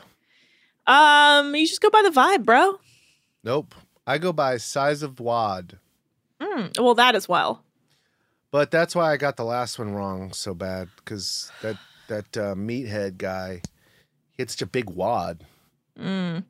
Um, 0.88 1.54
you 1.54 1.68
just 1.68 1.82
go 1.82 1.90
by 1.90 2.02
the 2.02 2.10
vibe, 2.10 2.46
bro. 2.46 2.80
Nope. 3.44 3.76
I 4.06 4.18
go 4.18 4.34
by 4.34 4.58
size 4.58 5.04
of 5.04 5.20
wad. 5.20 5.78
Mm, 6.42 6.80
well, 6.80 6.96
that 6.96 7.16
as 7.16 7.30
well. 7.30 7.64
But 8.52 8.72
that's 8.72 8.96
why 8.96 9.12
I 9.12 9.18
got 9.18 9.38
the 9.38 9.46
last 9.46 9.80
one 9.80 9.94
wrong 9.94 10.34
so 10.34 10.54
bad 10.54 10.90
because 10.98 11.52
that 11.62 11.78
that 12.08 12.36
uh, 12.38 12.56
meathead 12.56 13.18
guy, 13.18 13.62
he 14.32 14.42
had 14.42 14.50
such 14.52 14.62
a 14.62 14.66
big 14.66 14.90
wad. 14.90 15.46
Mm. 15.98 16.44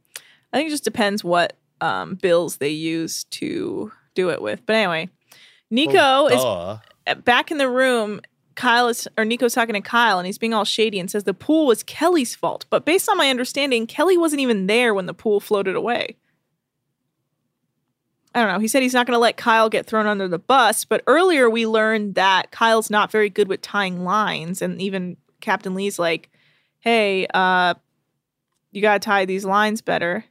I 0.51 0.57
think 0.57 0.67
it 0.67 0.71
just 0.71 0.83
depends 0.83 1.23
what 1.23 1.53
um, 1.81 2.15
bills 2.15 2.57
they 2.57 2.69
use 2.69 3.25
to 3.25 3.91
do 4.15 4.29
it 4.31 4.41
with. 4.41 4.65
But 4.65 4.75
anyway, 4.77 5.09
Nico 5.69 5.91
Oh, 5.95 6.29
duh. 6.29 7.11
is 7.11 7.21
back 7.23 7.51
in 7.51 7.57
the 7.57 7.69
room. 7.69 8.21
Kyle 8.55 8.87
is, 8.89 9.07
or 9.17 9.23
Nico's 9.23 9.53
talking 9.53 9.73
to 9.73 9.81
Kyle, 9.81 10.19
and 10.19 10.25
he's 10.25 10.37
being 10.37 10.53
all 10.53 10.65
shady 10.65 10.99
and 10.99 11.09
says 11.09 11.23
the 11.23 11.33
pool 11.33 11.67
was 11.67 11.83
Kelly's 11.83 12.35
fault. 12.35 12.65
But 12.69 12.85
based 12.85 13.07
on 13.09 13.17
my 13.17 13.29
understanding, 13.29 13.87
Kelly 13.87 14.17
wasn't 14.17 14.41
even 14.41 14.67
there 14.67 14.93
when 14.93 15.05
the 15.05 15.13
pool 15.13 15.39
floated 15.39 15.75
away. 15.75 16.17
I 18.33 18.41
don't 18.41 18.53
know. 18.53 18.59
He 18.59 18.67
said 18.67 18.81
he's 18.81 18.93
not 18.93 19.05
going 19.05 19.15
to 19.15 19.21
let 19.21 19.35
Kyle 19.35 19.69
get 19.69 19.85
thrown 19.85 20.07
under 20.07 20.27
the 20.27 20.39
bus, 20.39 20.85
but 20.85 21.03
earlier 21.05 21.49
we 21.49 21.67
learned 21.67 22.15
that 22.15 22.51
Kyle's 22.51 22.89
not 22.89 23.11
very 23.11 23.29
good 23.29 23.47
with 23.47 23.61
tying 23.61 24.03
lines, 24.03 24.61
and 24.61 24.81
even 24.81 25.17
Captain 25.41 25.75
Lee's 25.75 25.99
like, 25.99 26.29
"Hey, 26.79 27.27
uh, 27.33 27.73
you 28.71 28.81
got 28.81 29.01
to 29.01 29.05
tie 29.05 29.25
these 29.25 29.43
lines 29.43 29.81
better." 29.81 30.25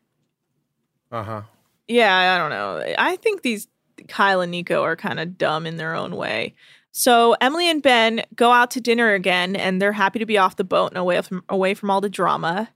Uh 1.12 1.22
huh. 1.22 1.42
Yeah, 1.88 2.34
I 2.34 2.38
don't 2.38 2.50
know. 2.50 2.94
I 2.96 3.16
think 3.16 3.42
these 3.42 3.68
Kyle 4.08 4.40
and 4.40 4.50
Nico 4.50 4.82
are 4.82 4.96
kind 4.96 5.20
of 5.20 5.36
dumb 5.36 5.66
in 5.66 5.76
their 5.76 5.94
own 5.94 6.16
way. 6.16 6.54
So 6.92 7.36
Emily 7.40 7.68
and 7.70 7.82
Ben 7.82 8.22
go 8.34 8.50
out 8.50 8.70
to 8.72 8.80
dinner 8.80 9.12
again, 9.14 9.56
and 9.56 9.80
they're 9.80 9.92
happy 9.92 10.18
to 10.18 10.26
be 10.26 10.38
off 10.38 10.56
the 10.56 10.64
boat 10.64 10.90
and 10.92 10.98
away 10.98 11.20
from 11.20 11.44
away 11.48 11.74
from 11.74 11.90
all 11.90 12.00
the 12.00 12.08
drama. 12.08 12.70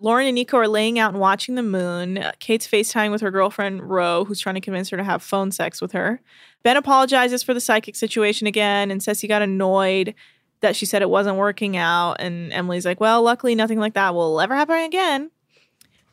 Lauren 0.00 0.26
and 0.26 0.34
Nico 0.34 0.56
are 0.56 0.68
laying 0.68 0.98
out 0.98 1.12
and 1.12 1.20
watching 1.20 1.54
the 1.54 1.62
moon. 1.62 2.24
Kate's 2.40 2.66
FaceTiming 2.66 3.10
with 3.10 3.20
her 3.20 3.30
girlfriend 3.30 3.88
Ro, 3.88 4.24
who's 4.24 4.40
trying 4.40 4.56
to 4.56 4.60
convince 4.60 4.90
her 4.90 4.96
to 4.96 5.04
have 5.04 5.22
phone 5.22 5.50
sex 5.52 5.80
with 5.80 5.92
her. 5.92 6.20
Ben 6.62 6.76
apologizes 6.76 7.42
for 7.42 7.54
the 7.54 7.60
psychic 7.60 7.94
situation 7.94 8.46
again 8.46 8.90
and 8.90 9.02
says 9.02 9.20
he 9.20 9.28
got 9.28 9.42
annoyed 9.42 10.14
that 10.60 10.74
she 10.74 10.86
said 10.86 11.02
it 11.02 11.10
wasn't 11.10 11.36
working 11.36 11.76
out. 11.76 12.14
And 12.14 12.52
Emily's 12.52 12.84
like, 12.84 13.00
"Well, 13.00 13.22
luckily 13.22 13.54
nothing 13.54 13.78
like 13.78 13.94
that 13.94 14.14
will 14.14 14.40
ever 14.40 14.54
happen 14.54 14.76
again." 14.76 15.30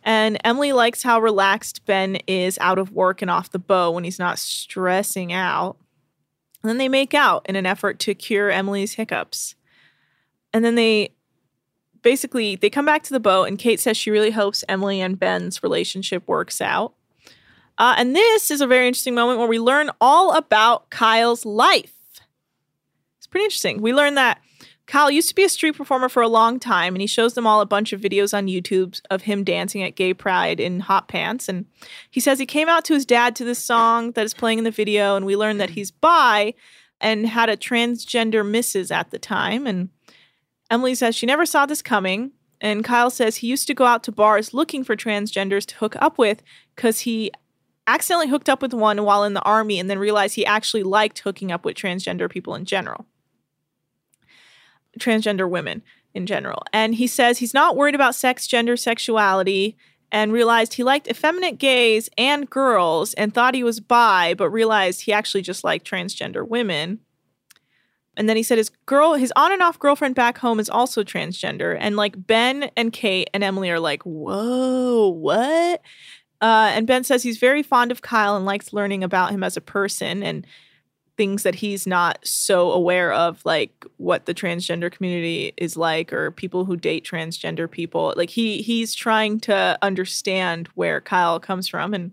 And 0.03 0.37
Emily 0.43 0.73
likes 0.73 1.03
how 1.03 1.19
relaxed 1.19 1.85
Ben 1.85 2.17
is 2.27 2.57
out 2.59 2.79
of 2.79 2.91
work 2.91 3.21
and 3.21 3.29
off 3.29 3.51
the 3.51 3.59
bow 3.59 3.91
when 3.91 4.03
he's 4.03 4.19
not 4.19 4.39
stressing 4.39 5.31
out. 5.31 5.77
And 6.61 6.69
then 6.69 6.77
they 6.77 6.89
make 6.89 7.13
out 7.13 7.45
in 7.47 7.55
an 7.55 7.65
effort 7.65 7.99
to 7.99 8.15
cure 8.15 8.51
Emily's 8.51 8.93
hiccups. 8.93 9.55
And 10.53 10.65
then 10.65 10.75
they 10.75 11.13
basically 12.01 12.55
they 12.55 12.69
come 12.69 12.85
back 12.85 13.03
to 13.03 13.13
the 13.13 13.19
boat 13.19 13.45
and 13.45 13.57
Kate 13.57 13.79
says 13.79 13.97
she 13.97 14.11
really 14.11 14.31
hopes 14.31 14.63
Emily 14.67 15.01
and 15.01 15.19
Ben's 15.19 15.63
relationship 15.63 16.27
works 16.27 16.61
out. 16.61 16.93
Uh, 17.77 17.95
and 17.97 18.15
this 18.15 18.51
is 18.51 18.61
a 18.61 18.67
very 18.67 18.87
interesting 18.87 19.15
moment 19.15 19.39
where 19.39 19.47
we 19.47 19.59
learn 19.59 19.89
all 19.99 20.33
about 20.33 20.89
Kyle's 20.89 21.45
life. 21.45 21.93
It's 23.17 23.27
pretty 23.27 23.45
interesting. 23.45 23.81
We 23.81 23.93
learn 23.93 24.15
that 24.15 24.39
Kyle 24.91 25.09
used 25.09 25.29
to 25.29 25.35
be 25.35 25.45
a 25.45 25.49
street 25.49 25.77
performer 25.77 26.09
for 26.09 26.21
a 26.21 26.27
long 26.27 26.59
time, 26.59 26.93
and 26.93 27.01
he 27.01 27.07
shows 27.07 27.33
them 27.33 27.47
all 27.47 27.61
a 27.61 27.65
bunch 27.65 27.93
of 27.93 28.01
videos 28.01 28.37
on 28.37 28.47
YouTube 28.47 28.99
of 29.09 29.21
him 29.21 29.43
dancing 29.45 29.81
at 29.83 29.95
gay 29.95 30.13
pride 30.13 30.59
in 30.59 30.81
hot 30.81 31.07
pants. 31.07 31.47
And 31.47 31.65
he 32.09 32.19
says 32.19 32.39
he 32.39 32.45
came 32.45 32.67
out 32.67 32.83
to 32.85 32.93
his 32.93 33.05
dad 33.05 33.33
to 33.37 33.45
this 33.45 33.63
song 33.63 34.11
that 34.11 34.25
is 34.25 34.33
playing 34.33 34.57
in 34.57 34.63
the 34.65 34.69
video, 34.69 35.15
and 35.15 35.25
we 35.25 35.37
learn 35.37 35.59
that 35.59 35.71
he's 35.71 35.91
bi 35.91 36.53
and 36.99 37.25
had 37.25 37.49
a 37.49 37.55
transgender 37.55 38.45
missus 38.45 38.91
at 38.91 39.11
the 39.11 39.17
time. 39.17 39.65
And 39.65 39.89
Emily 40.71 40.95
says 40.95 41.15
she 41.15 41.27
never 41.27 41.45
saw 41.45 41.67
this 41.67 41.83
coming. 41.83 42.31
And 42.59 42.83
Kyle 42.83 43.09
says 43.09 43.37
he 43.37 43.47
used 43.47 43.67
to 43.67 43.73
go 43.73 43.85
out 43.85 44.03
to 44.03 44.11
bars 44.11 44.53
looking 44.53 44.83
for 44.83 44.95
transgenders 44.95 45.65
to 45.65 45.75
hook 45.77 45.95
up 45.99 46.17
with 46.17 46.43
because 46.75 47.01
he 47.01 47.31
accidentally 47.87 48.29
hooked 48.29 48.49
up 48.49 48.61
with 48.61 48.73
one 48.73 49.03
while 49.03 49.23
in 49.23 49.33
the 49.33 49.41
army 49.41 49.79
and 49.79 49.89
then 49.89 49.97
realized 49.97 50.35
he 50.35 50.45
actually 50.45 50.83
liked 50.83 51.19
hooking 51.19 51.51
up 51.51 51.65
with 51.65 51.75
transgender 51.75 52.29
people 52.29 52.55
in 52.55 52.65
general 52.65 53.05
transgender 54.99 55.49
women 55.49 55.81
in 56.13 56.25
general. 56.25 56.63
And 56.73 56.95
he 56.95 57.07
says 57.07 57.37
he's 57.37 57.53
not 57.53 57.75
worried 57.75 57.95
about 57.95 58.15
sex, 58.15 58.47
gender, 58.47 58.75
sexuality, 58.75 59.77
and 60.11 60.33
realized 60.33 60.73
he 60.73 60.83
liked 60.83 61.07
effeminate 61.07 61.57
gays 61.57 62.09
and 62.17 62.49
girls 62.49 63.13
and 63.13 63.33
thought 63.33 63.55
he 63.55 63.63
was 63.63 63.79
bi, 63.79 64.33
but 64.33 64.49
realized 64.49 65.01
he 65.01 65.13
actually 65.13 65.41
just 65.41 65.63
liked 65.63 65.89
transgender 65.89 66.45
women. 66.45 66.99
And 68.17 68.27
then 68.27 68.35
he 68.35 68.43
said 68.43 68.57
his 68.57 68.69
girl, 68.85 69.13
his 69.13 69.31
on 69.35 69.53
and 69.53 69.61
off 69.61 69.79
girlfriend 69.79 70.15
back 70.15 70.37
home 70.37 70.59
is 70.59 70.69
also 70.69 71.03
transgender. 71.03 71.77
And 71.79 71.95
like 71.95 72.27
Ben 72.27 72.69
and 72.75 72.91
Kate 72.91 73.29
and 73.33 73.43
Emily 73.43 73.69
are 73.69 73.79
like, 73.79 74.03
whoa, 74.03 75.07
what? 75.09 75.81
Uh, 76.41 76.71
and 76.73 76.87
Ben 76.87 77.03
says 77.03 77.23
he's 77.23 77.37
very 77.37 77.63
fond 77.63 77.91
of 77.91 78.01
Kyle 78.01 78.35
and 78.35 78.45
likes 78.45 78.73
learning 78.73 79.03
about 79.03 79.31
him 79.31 79.43
as 79.43 79.55
a 79.55 79.61
person 79.61 80.23
and 80.23 80.45
things 81.15 81.43
that 81.43 81.55
he's 81.55 81.85
not 81.85 82.17
so 82.25 82.71
aware 82.71 83.13
of, 83.13 83.45
like 83.45 83.85
what 83.97 84.25
the 84.25 84.33
transgender 84.33 84.91
community 84.91 85.53
is 85.55 85.77
like, 85.77 86.11
or 86.11 86.31
people 86.31 86.65
who 86.65 86.75
date 86.75 87.05
transgender 87.05 87.69
people. 87.69 88.13
Like 88.17 88.31
he 88.31 88.61
he's 88.63 88.95
trying 88.95 89.39
to 89.41 89.77
understand 89.81 90.67
where 90.73 90.99
Kyle 90.99 91.39
comes 91.39 91.67
from. 91.67 91.93
And 91.93 92.11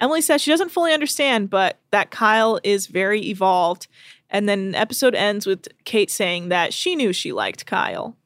Emily 0.00 0.20
says 0.20 0.40
she 0.40 0.52
doesn't 0.52 0.70
fully 0.70 0.92
understand, 0.92 1.50
but 1.50 1.78
that 1.90 2.10
Kyle 2.10 2.60
is 2.62 2.86
very 2.86 3.22
evolved. 3.22 3.88
And 4.30 4.48
then 4.48 4.72
the 4.72 4.78
episode 4.78 5.14
ends 5.14 5.46
with 5.46 5.68
Kate 5.84 6.10
saying 6.10 6.48
that 6.48 6.74
she 6.74 6.94
knew 6.96 7.12
she 7.12 7.32
liked 7.32 7.66
Kyle. 7.66 8.16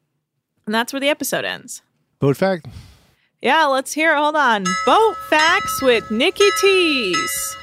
And 0.66 0.74
that's 0.74 0.92
where 0.92 1.00
the 1.00 1.09
episode 1.09 1.44
ends. 1.44 1.82
Boat 2.18 2.36
fact. 2.36 2.66
Yeah, 3.40 3.66
let's 3.66 3.92
hear. 3.92 4.12
it. 4.12 4.18
Hold 4.18 4.36
on. 4.36 4.64
Boat 4.86 5.16
facts 5.28 5.82
with 5.82 6.11
Nikki 6.11 6.48
Tees. 6.61 7.57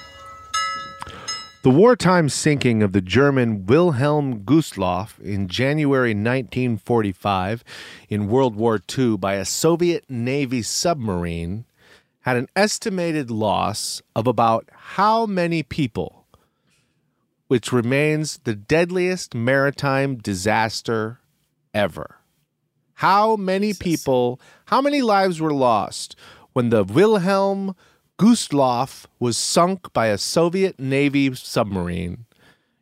The 1.62 1.70
wartime 1.70 2.30
sinking 2.30 2.82
of 2.82 2.94
the 2.94 3.02
German 3.02 3.66
Wilhelm 3.66 4.44
Gustloff 4.46 5.20
in 5.20 5.50
January 5.50 6.12
1945 6.12 7.64
in 8.08 8.30
World 8.30 8.56
War 8.56 8.80
II 8.98 9.18
by 9.18 9.34
a 9.34 9.44
Soviet 9.44 10.06
Navy 10.10 10.62
submarine 10.62 11.66
had 12.22 12.38
an 12.38 12.48
estimated 12.56 13.30
loss 13.30 14.02
of 14.16 14.26
about 14.26 14.70
how 14.72 15.26
many 15.26 15.62
people, 15.62 16.19
which 17.50 17.74
remains 17.74 18.38
the 18.46 18.54
deadliest 18.56 19.34
maritime 19.34 20.16
disaster 20.18 21.20
ever. 21.74 22.18
How 22.94 23.36
many 23.36 23.74
people, 23.74 24.40
how 24.66 24.82
many 24.82 25.02
lives 25.02 25.42
were 25.42 25.54
lost 25.54 26.16
when 26.54 26.70
the 26.70 26.84
Wilhelm 26.84 27.76
Gustloff 28.20 29.06
was 29.20 29.36
sunk 29.36 29.92
by 29.94 30.08
a 30.08 30.18
Soviet 30.20 30.80
Navy 30.80 31.34
submarine 31.34 32.26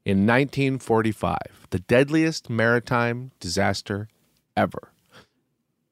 in 0.03 0.25
1945, 0.25 1.37
the 1.69 1.79
deadliest 1.79 2.49
maritime 2.49 3.31
disaster 3.39 4.09
ever. 4.57 4.91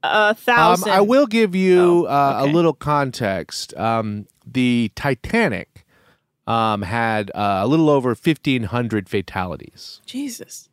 A 0.03 0.33
thousand. 0.35 0.89
Um, 0.89 0.97
I 0.97 1.01
will 1.01 1.27
give 1.27 1.55
you 1.55 1.79
Oh, 1.79 2.05
uh, 2.07 2.39
okay. 2.41 2.49
a 2.49 2.53
little 2.53 2.73
context. 2.73 3.73
Um, 3.77 4.27
the 4.45 4.91
Titanic 4.95 5.84
um, 6.47 6.81
had 6.83 7.31
uh, 7.33 7.61
a 7.63 7.67
little 7.67 7.89
over 7.89 8.09
1,500 8.09 9.09
fatalities. 9.09 10.01
Jesus. 10.05 10.69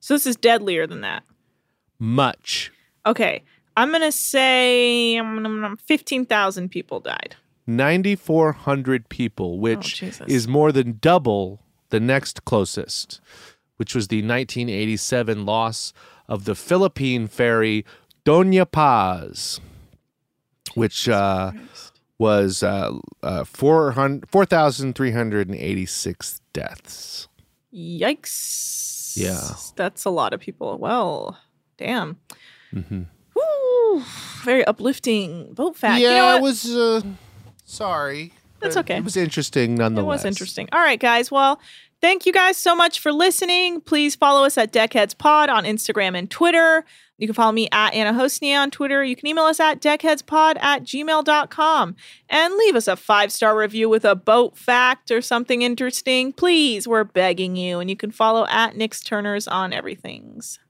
So 0.00 0.14
this 0.14 0.26
is 0.26 0.36
deadlier 0.36 0.86
than 0.86 1.00
that. 1.00 1.24
Much. 1.98 2.70
Okay. 3.04 3.42
I'm 3.76 3.90
going 3.90 4.02
to 4.02 4.12
say 4.12 5.18
um, 5.18 5.76
15,000 5.84 6.70
people 6.70 7.00
died. 7.00 7.36
9,400 7.66 9.08
people, 9.08 9.58
which 9.58 10.02
is 10.26 10.46
more 10.46 10.70
than 10.70 10.98
double 11.00 11.60
the 11.90 11.98
next 11.98 12.44
closest, 12.44 13.20
which 13.76 13.94
was 13.94 14.08
the 14.08 14.18
1987 14.18 15.44
loss 15.44 15.92
of 16.28 16.44
the 16.44 16.54
Philippine 16.54 17.26
ferry 17.26 17.84
Doña 18.24 18.70
Paz, 18.70 19.60
which 20.74 21.08
uh, 21.08 21.52
was 22.18 22.62
uh, 22.62 22.92
uh, 23.22 23.44
400 23.44 24.28
4,386 24.30 26.40
deaths. 26.52 27.28
Yikes. 27.72 29.16
Yeah. 29.16 29.40
That's 29.76 30.04
a 30.04 30.10
lot 30.10 30.34
of 30.34 30.40
people. 30.40 30.78
Well, 30.78 31.38
damn. 31.76 32.18
Mm-hmm. 32.74 33.02
Woo. 33.34 34.02
Very 34.42 34.64
uplifting 34.64 35.54
vote 35.54 35.76
fact. 35.76 36.00
Yeah, 36.00 36.10
you 36.10 36.16
know 36.16 36.36
it 36.36 36.42
was. 36.42 36.70
Uh, 36.70 37.02
sorry. 37.64 38.32
That's 38.60 38.76
okay. 38.78 38.96
It 38.96 39.04
was 39.04 39.16
interesting 39.16 39.74
nonetheless. 39.74 40.02
It 40.02 40.06
was 40.06 40.24
interesting. 40.24 40.68
All 40.72 40.80
right, 40.80 40.98
guys. 40.98 41.30
Well, 41.30 41.60
thank 42.06 42.24
you 42.24 42.32
guys 42.32 42.56
so 42.56 42.76
much 42.76 43.00
for 43.00 43.12
listening. 43.12 43.80
Please 43.80 44.14
follow 44.14 44.46
us 44.46 44.56
at 44.56 44.72
Deckheads 44.72 45.18
Pod 45.18 45.48
on 45.48 45.64
Instagram 45.64 46.16
and 46.16 46.30
Twitter. 46.30 46.84
You 47.18 47.26
can 47.26 47.34
follow 47.34 47.50
me 47.50 47.66
at 47.72 47.94
Anna 47.94 48.16
Hostney 48.16 48.56
on 48.56 48.70
Twitter. 48.70 49.02
You 49.02 49.16
can 49.16 49.26
email 49.26 49.42
us 49.42 49.58
at 49.58 49.80
deckheadspod 49.80 50.62
at 50.62 50.84
gmail.com 50.84 51.96
and 52.28 52.54
leave 52.54 52.76
us 52.76 52.86
a 52.86 52.94
five 52.94 53.32
star 53.32 53.58
review 53.58 53.88
with 53.88 54.04
a 54.04 54.14
boat 54.14 54.56
fact 54.56 55.10
or 55.10 55.20
something 55.20 55.62
interesting. 55.62 56.32
Please, 56.32 56.86
we're 56.86 57.02
begging 57.02 57.56
you. 57.56 57.80
And 57.80 57.90
you 57.90 57.96
can 57.96 58.12
follow 58.12 58.46
at 58.46 58.76
Nick's 58.76 59.02
Turners 59.02 59.48
on 59.48 59.72
everything's. 59.72 60.60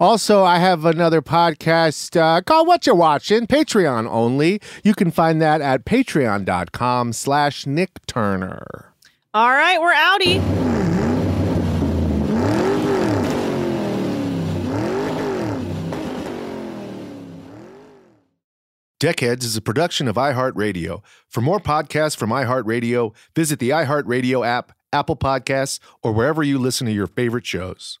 Also, 0.00 0.42
I 0.42 0.58
have 0.58 0.84
another 0.84 1.22
podcast 1.22 2.20
uh, 2.20 2.40
called 2.40 2.66
What 2.66 2.84
You 2.84 2.96
Watching, 2.96 3.46
Patreon 3.46 4.08
only. 4.08 4.60
You 4.82 4.94
can 4.94 5.12
find 5.12 5.40
that 5.40 5.60
at 5.60 5.84
patreon.com 5.84 7.12
slash 7.12 7.64
Nick 7.64 8.04
Turner. 8.06 8.87
All 9.38 9.50
right, 9.50 9.80
we're 9.80 9.94
outie. 9.94 10.40
Deckheads 18.98 19.44
is 19.44 19.56
a 19.56 19.62
production 19.62 20.08
of 20.08 20.16
iHeartRadio. 20.16 21.04
For 21.28 21.40
more 21.40 21.60
podcasts 21.60 22.16
from 22.16 22.30
iHeartRadio, 22.30 23.14
visit 23.36 23.60
the 23.60 23.70
iHeartRadio 23.70 24.44
app, 24.44 24.72
Apple 24.92 25.14
Podcasts, 25.14 25.78
or 26.02 26.10
wherever 26.10 26.42
you 26.42 26.58
listen 26.58 26.88
to 26.88 26.92
your 26.92 27.06
favorite 27.06 27.46
shows. 27.46 28.00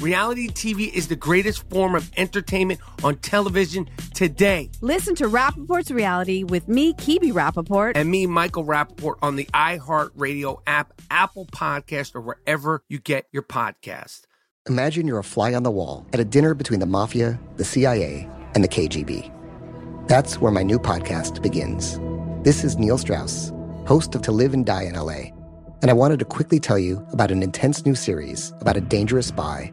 Reality 0.00 0.46
TV 0.48 0.92
is 0.92 1.08
the 1.08 1.16
greatest 1.16 1.68
form 1.70 1.96
of 1.96 2.08
entertainment 2.16 2.78
on 3.02 3.16
television 3.16 3.90
today. 4.14 4.70
Listen 4.80 5.16
to 5.16 5.24
Rapaport's 5.24 5.90
Reality 5.90 6.44
with 6.44 6.68
me, 6.68 6.94
Kebe 6.94 7.32
Rapaport. 7.32 7.92
And 7.96 8.08
me, 8.08 8.24
Michael 8.26 8.64
Rapaport, 8.64 9.16
on 9.22 9.34
the 9.34 9.46
iHeartRadio 9.46 10.60
app, 10.68 10.92
Apple 11.10 11.46
Podcast, 11.46 12.14
or 12.14 12.20
wherever 12.20 12.84
you 12.88 13.00
get 13.00 13.26
your 13.32 13.42
podcast. 13.42 14.22
Imagine 14.68 15.08
you're 15.08 15.18
a 15.18 15.24
fly 15.24 15.52
on 15.52 15.64
the 15.64 15.70
wall 15.70 16.06
at 16.12 16.20
a 16.20 16.24
dinner 16.24 16.54
between 16.54 16.78
the 16.78 16.86
mafia, 16.86 17.40
the 17.56 17.64
CIA, 17.64 18.28
and 18.54 18.62
the 18.62 18.68
KGB. 18.68 19.32
That's 20.06 20.40
where 20.40 20.52
my 20.52 20.62
new 20.62 20.78
podcast 20.78 21.42
begins. 21.42 21.98
This 22.44 22.62
is 22.62 22.78
Neil 22.78 22.98
Strauss, 22.98 23.52
host 23.88 24.14
of 24.14 24.22
To 24.22 24.30
Live 24.30 24.54
and 24.54 24.64
Die 24.64 24.82
in 24.82 24.94
LA. 24.94 25.32
And 25.82 25.90
I 25.90 25.94
wanted 25.94 26.20
to 26.20 26.24
quickly 26.24 26.60
tell 26.60 26.78
you 26.78 27.04
about 27.12 27.32
an 27.32 27.42
intense 27.42 27.84
new 27.84 27.96
series 27.96 28.52
about 28.60 28.76
a 28.76 28.80
dangerous 28.80 29.26
spy 29.28 29.72